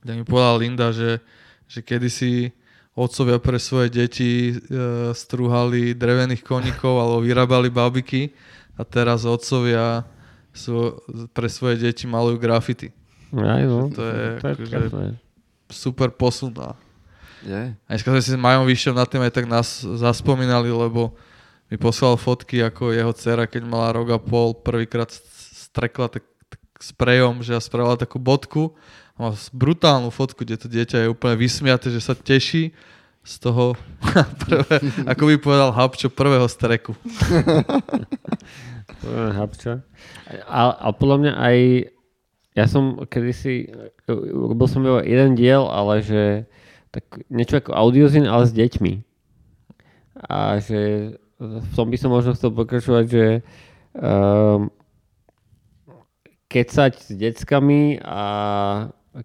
[0.00, 1.20] tak mi povedala Linda, že,
[1.68, 2.48] že kedysi
[2.96, 8.32] otcovia pre svoje deti uh, strúhali drevených koníkov alebo vyrábali babiky
[8.80, 10.08] a teraz otcovia
[10.54, 11.02] sú,
[11.34, 12.94] pre svoje deti malujú grafity.
[13.34, 14.78] Aj no, to je, to je akože
[15.74, 16.54] super posun.
[16.62, 16.78] A
[17.42, 17.74] Je.
[17.74, 21.18] a dneska sme si s Majom Vyššom nad tým aj tak nás zaspomínali, lebo
[21.66, 26.60] mi poslal fotky, ako jeho dcera, keď mala rok a pol, prvýkrát strekla tak, tak
[26.78, 28.78] sprejom, že spravila takú bodku.
[29.18, 32.70] A má brutálnu fotku, kde to dieťa je úplne vysmiaté, že sa teší
[33.24, 33.74] z toho,
[34.46, 34.78] prvé,
[35.08, 36.92] ako by povedal Habčo, prvého streku.
[39.04, 39.74] Je Habča.
[40.48, 41.58] A, a podľa mňa aj,
[42.56, 43.68] ja som kedysi,
[44.08, 46.22] robil som iba jeden diel, ale že
[46.94, 48.92] tak niečo ako audiozin, ale s deťmi.
[50.30, 53.26] A že v tom by som možno chcel pokračovať, že
[53.98, 54.70] um,
[56.46, 58.22] kecať s deckami a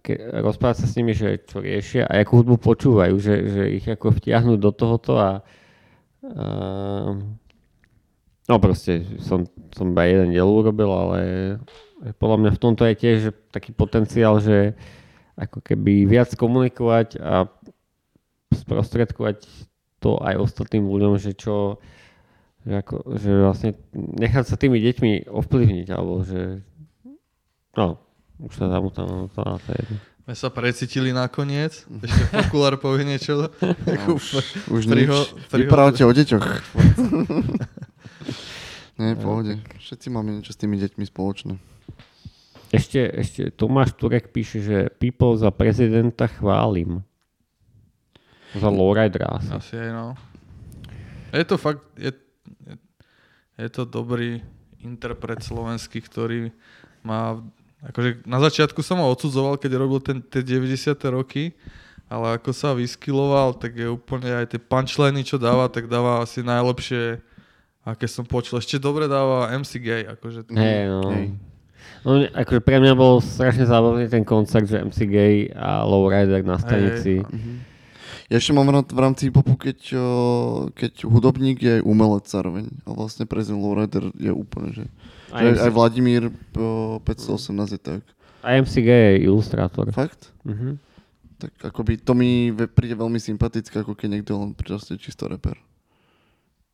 [0.01, 3.85] ke, rozprávať sa s nimi, že čo riešia a akú hudbu počúvajú, že, že ich
[3.85, 5.29] ako vtiahnuť do tohoto a
[6.25, 7.37] um,
[8.49, 11.19] No proste, som, som iba jeden diel urobil, ale
[12.17, 13.19] podľa mňa v tomto je tiež
[13.53, 14.73] taký potenciál, že
[15.37, 17.45] ako keby viac komunikovať a
[18.49, 19.45] sprostredkovať
[20.01, 21.77] to aj ostatným ľuďom, že čo,
[22.65, 26.65] že, ako, že vlastne nechať sa tými deťmi ovplyvniť, alebo že
[27.77, 28.01] no,
[28.41, 29.97] už sa zamutam to na to je jedno.
[30.25, 31.89] My sa precítili nakoniec.
[31.89, 33.49] Ešte Pokulár povie niečo.
[34.05, 34.25] No, už,
[34.69, 35.49] už Priho- nič.
[35.49, 36.45] priho- Vyprávate o deťoch.
[38.99, 39.53] Nie, v pohode.
[39.79, 41.55] Všetci máme niečo s tými deťmi spoločné.
[42.69, 47.01] Ešte, ešte Tomáš Turek píše, že People za prezidenta chválim.
[48.53, 49.49] Za lowridera asi.
[49.49, 50.07] Asi aj no.
[51.31, 52.11] Je to fakt, je,
[52.67, 52.75] je,
[53.61, 54.43] je to dobrý
[54.81, 56.49] interpret slovenský, ktorý
[57.05, 57.39] má,
[57.85, 60.97] akože na začiatku som ho odsudzoval, keď robil ten, tie 90.
[61.13, 61.53] roky,
[62.09, 66.41] ale ako sa vyskyloval, tak je úplne aj tie punchliny, čo dáva, tak dáva asi
[66.41, 67.21] najlepšie,
[67.85, 68.59] aké som počul.
[68.59, 70.49] Ešte dobre dáva MC Gay, akože.
[70.53, 71.01] Hej, no.
[71.99, 76.55] No, akože pre mňa bol strašne zábavný ten koncert, že MC Gay a Lowrider na
[76.55, 77.19] stanici.
[77.19, 77.67] Mhm.
[78.29, 79.89] Ja ešte mám rád v rámci hip-hopu, keď,
[80.77, 82.69] keď hudobník je aj umelec zároveň.
[82.85, 84.85] A vlastne President Lowrider je úplne, že...
[85.33, 86.23] Aj že MC aj Vladimír
[86.53, 88.01] o, 518 je tak.
[88.45, 89.89] A MCG je ilustrátor.
[89.89, 90.29] Fakt?
[90.45, 90.77] Mhm.
[91.41, 95.57] Tak akoby to mi príde veľmi sympatické, ako keď niekto len proste čisto reper.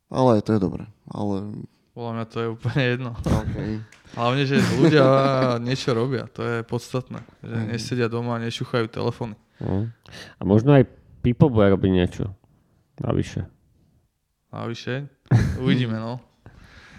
[0.10, 0.86] Ale to je dobré.
[1.08, 1.66] Ale
[1.96, 3.12] Podľa mňa to je úplne jedno.
[3.24, 3.80] Okay.
[4.20, 5.04] Hlavne, že ľudia
[5.64, 7.24] niečo robia, to je podstatné.
[7.40, 7.68] Že Mhm.
[7.72, 9.36] nesedia doma a nešuchajú telefóny.
[9.64, 9.88] No.
[10.36, 10.84] A možno aj
[11.24, 12.24] Pipo bude robiť niečo.
[13.00, 13.48] Navyše.
[14.52, 15.08] Navyše,
[15.60, 16.20] uvidíme no.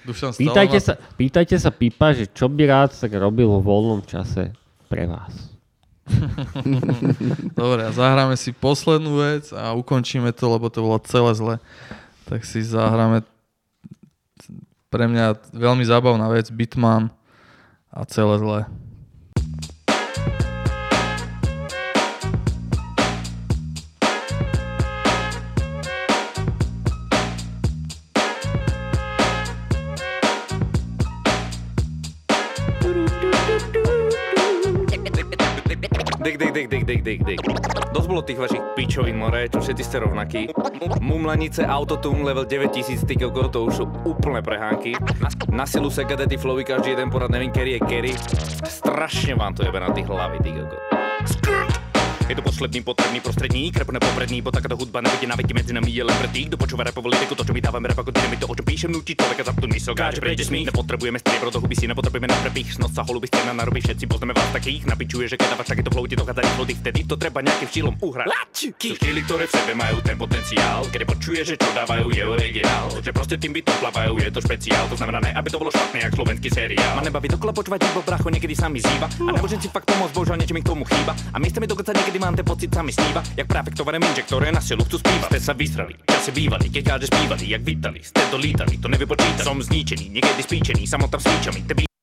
[0.04, 4.54] Dušan Pýtajte sa, pýtajte sa Pipa, že čo by rád tak robil vo voľnom čase
[4.86, 5.34] pre vás.
[7.58, 11.54] Dobre, a zahráme si poslednú vec a ukončíme to, lebo to bolo celé zle.
[12.26, 13.22] Tak si zahráme
[14.90, 17.14] pre mňa veľmi zábavná vec, Bitman
[17.90, 18.60] a celé zle.
[36.36, 37.40] Dik, dik, dik, dik, dik, dik, dik.
[37.96, 40.52] Dosť bolo tých vašich pičovín more, čo všetci ste rovnakí.
[41.00, 44.92] Mumlanice, autotune, level 9000, ty kokos, to už sú úplné prehánky.
[45.16, 48.12] Na, na silu sa gadety flowy, každý jeden porad, neviem, kedy je kedy.
[48.68, 50.84] Strašne vám to jebe na tých hlavy, ty kokos.
[52.26, 56.02] Je to posledný potrebný prostredník, rap nepopredný, bo takáto hudba nevidí na medzi nami je
[56.02, 58.54] len tých, kto počúva rapovú liriku, to čo my dávame rap ako dynamit, to o
[58.58, 60.66] čom píšem, nutí človeka zapnúť mysl, káže prejde smích.
[60.74, 64.34] Nepotrebujeme striebro do huby si, nepotrebujeme na prepich, noc sa holuby scéna narobí, všetci poznáme
[64.34, 67.68] vás takých, napičuje, že keď dávaš takéto flow, ti dochádza rýchlo, vtedy to treba nejakým
[67.70, 68.26] štýlom uhrať.
[68.74, 72.90] Sú štýly, ktoré v sebe majú ten potenciál, keď počuje, že čo dávajú je originál,
[73.06, 76.02] že proste tým bytom plávajú, je to špeciál, to znamená ne, aby to bolo špatné,
[76.02, 76.98] jak slovenský seriál.
[76.98, 79.06] Ma nebaví dokola počúvať iba bracho, niekedy sa mi zýva.
[79.06, 81.14] A nemôžem si fakt pomôcť, bohužiaľ niečo mi k tomu chýba.
[81.30, 84.60] A miestami dokonca niekedy mám ten pocit, sa mi sníva, jak prefektované minže, ktoré na
[84.60, 85.28] silu chcú spívať.
[85.32, 89.46] Ste sa vysrali, čase bývali, keď káže spívali, jak vítali, ste dolítali, to nevypočítali.
[89.46, 91.95] Som zničený, niekedy spíčený, samotám svíčami, te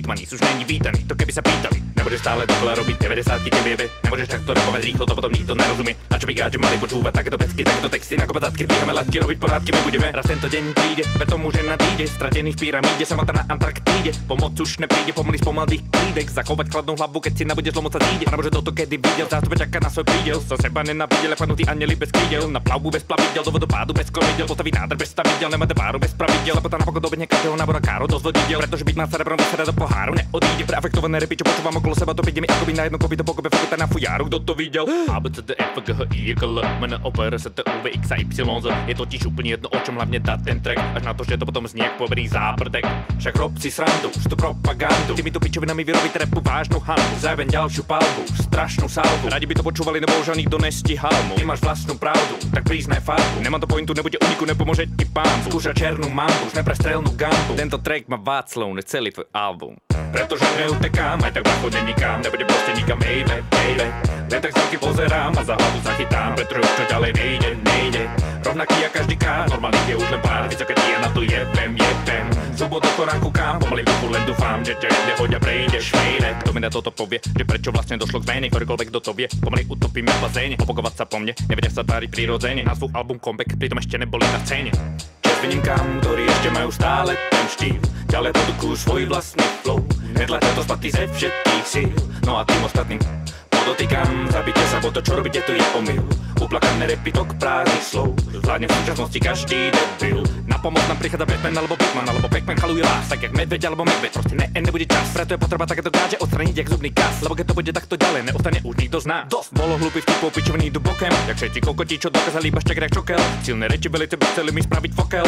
[0.00, 1.82] Hitmani už není vítaný, to keby sa pýtali.
[1.98, 5.94] Nebudeš stále dokola robiť 90 ti viebe Nemôžeš takto repovať rýchlo, to potom nikto nerozumie.
[6.10, 9.38] A čo by gáče mali počúvať takéto pecky, takéto texty Na kopatatky dvíhame latky, robiť
[9.38, 13.36] porádky my budeme Raz tento deň príde, ve tomu, že nadíde Stratený v pyramíde, samota
[13.36, 14.10] na Antarktíde.
[14.26, 16.26] Pomoc už nepríde, pomaly spomalých klídek.
[16.30, 19.26] Zachovať chladnú hlavu, keď si nabude zlomoc sa zíde A nebo že toto kedy videl,
[19.30, 20.38] zástupe čaká na svoj prídel.
[20.42, 22.50] Zo seba nenavidel, padnutý anjeli bez krídel.
[22.50, 26.16] Na plavbu bez plavidel, do vodopádu bez kormidel Postaví nádr bez stavidel, nemáte páru bez
[26.18, 26.58] pravidel.
[26.58, 29.62] Lebo tá napokon dobehne každého nábora káro dosť vodidel Pretože byť má sa rebrom vysera
[29.62, 32.82] do poháru neodíde Pre afektované repy, čo počúvam okolo seba, to mi ako by na
[32.86, 34.86] jedno kopy to pokope fakulta na fujáru, kto to videl?
[35.10, 37.34] A, B, C, D, F, G, H, I, K, L, M, N, O, P, R,
[37.34, 38.66] S, T, U, V, X, A, Y, Z.
[38.86, 41.42] Je totiž úplne jedno, o čom hlavne dá ten track Až na to, že to
[41.42, 42.86] potom znie ako poverý záprdek.
[43.18, 45.18] Však rob si srandu, už to propagandu.
[45.18, 47.14] Týmito pičovinami vyrobiť repu vážnu hanbu.
[47.18, 49.26] Záven ďalšiu palbu, strašnú salvu.
[49.26, 53.02] Radi by to počúvali, nebo už nikto nestihal mu Ty máš vlastnú pravdu, tak priznaj
[53.02, 53.42] farbu.
[53.42, 57.58] Nemá to pointu, nebude uniku, nepomôže ti pán Skúša černú mambu, už neprestrelnú gambu.
[57.58, 59.69] Tento track má Václav, ne celý tvoj album
[60.10, 63.86] Pretože neutekám, aj tak bacho nenikám Nebude proste nikam, baby, baby
[64.30, 68.02] Len tak celky pozerám a za hlavu zachytám Pretože už to ďalej nejde, nejde.
[68.42, 72.26] Rovnaký jak každý ká, normálnych je už len pár Vysoké tie na to jebem, jebem.
[72.58, 76.60] Súbod do koránku kam, pomaly duchu len dúfam Že ťa nehoďa prejdeš, šmejne Kto mi
[76.60, 80.10] na toto povie, že prečo vlastne došlo k zmene Ktorýkoľvek kto to vie, pomaly utopíme
[80.10, 82.66] v bazéne Opokovať sa po mne, nevedia sa tváriť prirodzene.
[82.66, 84.74] Názvu album comeback, pritom ešte neboli na scéne
[85.40, 87.80] výnimkám, ktorí ešte majú stále ten štýl.
[88.12, 89.80] Ďalej produkujú svoj vlastný flow.
[90.12, 91.90] Netlačia to spaty ze všetkých síl.
[92.28, 93.00] No a tým ostatným
[93.70, 96.02] podotýkam Zabite sa, bo to čo robíte to je omyl.
[96.42, 98.18] Uplakané repy tok prázdnych slov.
[98.42, 100.26] Zvládne v súčasnosti každý debil.
[100.50, 103.86] Na pomoc nám prichádza Batman alebo Batman Alebo Pac-Man chaluje vás, tak jak medveď alebo
[103.86, 104.10] medveď.
[104.10, 107.46] Proste ne, nebude čas, preto je potreba takéto gáže Odstraniť jak zubný kas, lebo keď
[107.46, 109.24] to bude takto ďalej Neostane už nikto z nás.
[109.30, 112.90] Dosť bolo hlúpy vtipov, pičovný idú bokem Jak všetci kokoti, čo dokázali iba šťak jak
[112.90, 113.22] čokel.
[113.46, 115.26] Silné reči velice by chceli mi spraviť fokel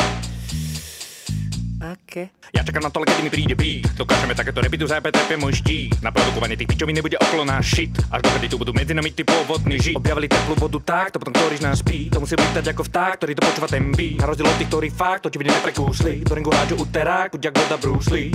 [1.83, 2.31] Okay.
[2.55, 3.91] Ja čakám na to, kedy mi príde beat.
[3.99, 5.99] Dokážeme takéto repitu zájpať, trep je môj štít.
[5.99, 7.91] Na produkovanie tých pičovín nebude okolo náš shit.
[8.07, 9.99] Až dokedy tu budú medzi nami ty pôvodný žid.
[9.99, 13.33] Objavili teplú vodu tak, to potom ktorýž nás spí To musí byť ako vták, ktorý
[13.35, 14.23] to počúva ten beat.
[14.23, 17.51] Na rozdiel od tých, ktorí fakt, to ti vidie neprekúsli Do ringu hádžu uterák, buď
[17.51, 17.77] jak voda
[18.15, 18.31] Lee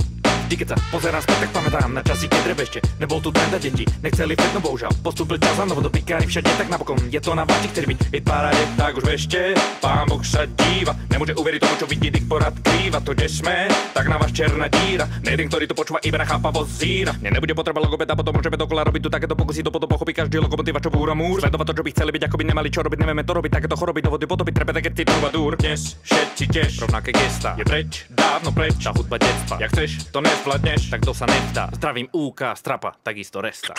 [0.48, 3.60] Vždy keď sa pozerám späť, tak pamätám na časy, keď ešte nebol tu trend a
[3.60, 7.20] deti Nechceli fed, no bohužiaľ, postúpil čas a novo do pikári všade Tak napokon je
[7.20, 9.40] to na vaši, ktorý byť paráde, tak už vešte.
[9.84, 12.96] Pán Boh sa díva, nemôže uveriť tomu, čo vidí, ich porad krýva.
[13.04, 15.04] To, kde sme, tak na vás černá díra.
[15.20, 17.12] Nejeden, ktorý to počúva, iba nechápavo zíra.
[17.20, 20.40] Mne nebude potreba logopeda, potom môžeme dokola robiť tu takéto pokusy To potom pochopí každý
[20.40, 21.44] lokomotíva, čo búra múr.
[21.44, 23.50] Sledovať to, čo by chceli byť, ako by nemali čo robiť, nevieme to robiť.
[23.52, 25.60] Takéto choroby do vody potopiť, treba také ty dúr.
[25.60, 26.70] Dnes všetci tiež.
[26.88, 27.52] Rovnaké gesta.
[27.60, 29.60] Je preč, dávno preč, tá hudba detstva.
[29.60, 31.66] Jak chceš, to nezvládneš, tak to sa nevzdá.
[31.74, 33.74] Zdravím UK, strapa, takisto resta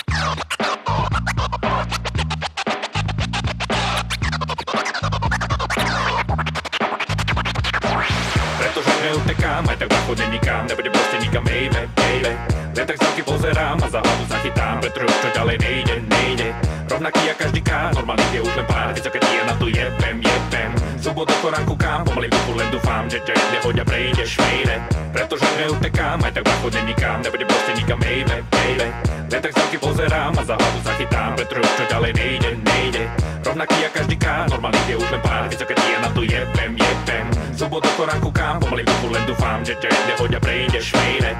[9.15, 12.33] utekám, aj tak bacho nikam, nebude proste nikam, baby, baby.
[12.75, 16.47] Len tak z dálky pozerám a za hlavu zachytám, pretože už to ďalej nejde, nejde.
[16.89, 20.71] Rovnaký a každý ká, normálny je už len pár, keď ja na to jebem, jebem.
[20.99, 24.75] Subot do koránku kam, pomaly duchu len dúfam, že ťa nehoďa prejde, šmejde.
[25.15, 28.87] Pretože neutekám, aj tak bacho nikam, nebude proste nikam, baby, baby.
[29.31, 33.03] Len tak z dálky pozerám a za hlavu zachytám, pretože už to ďalej nejde, nejde.
[33.45, 37.25] Rovnaký a každý ká, normálny je už len pár, keď ja na to jebem, jebem.
[37.53, 41.31] Subot do koránku kam, pomaly duchu len dúfam, že ťa nehoďa prejde, šmejde.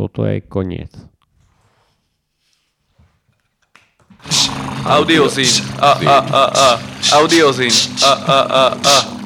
[0.00, 1.09] Toto je koniec.
[4.84, 5.66] Audio scene.
[5.78, 7.16] Uh, uh, uh, uh.
[7.16, 7.72] Audio scene.
[8.02, 9.20] Uh, uh, uh, uh.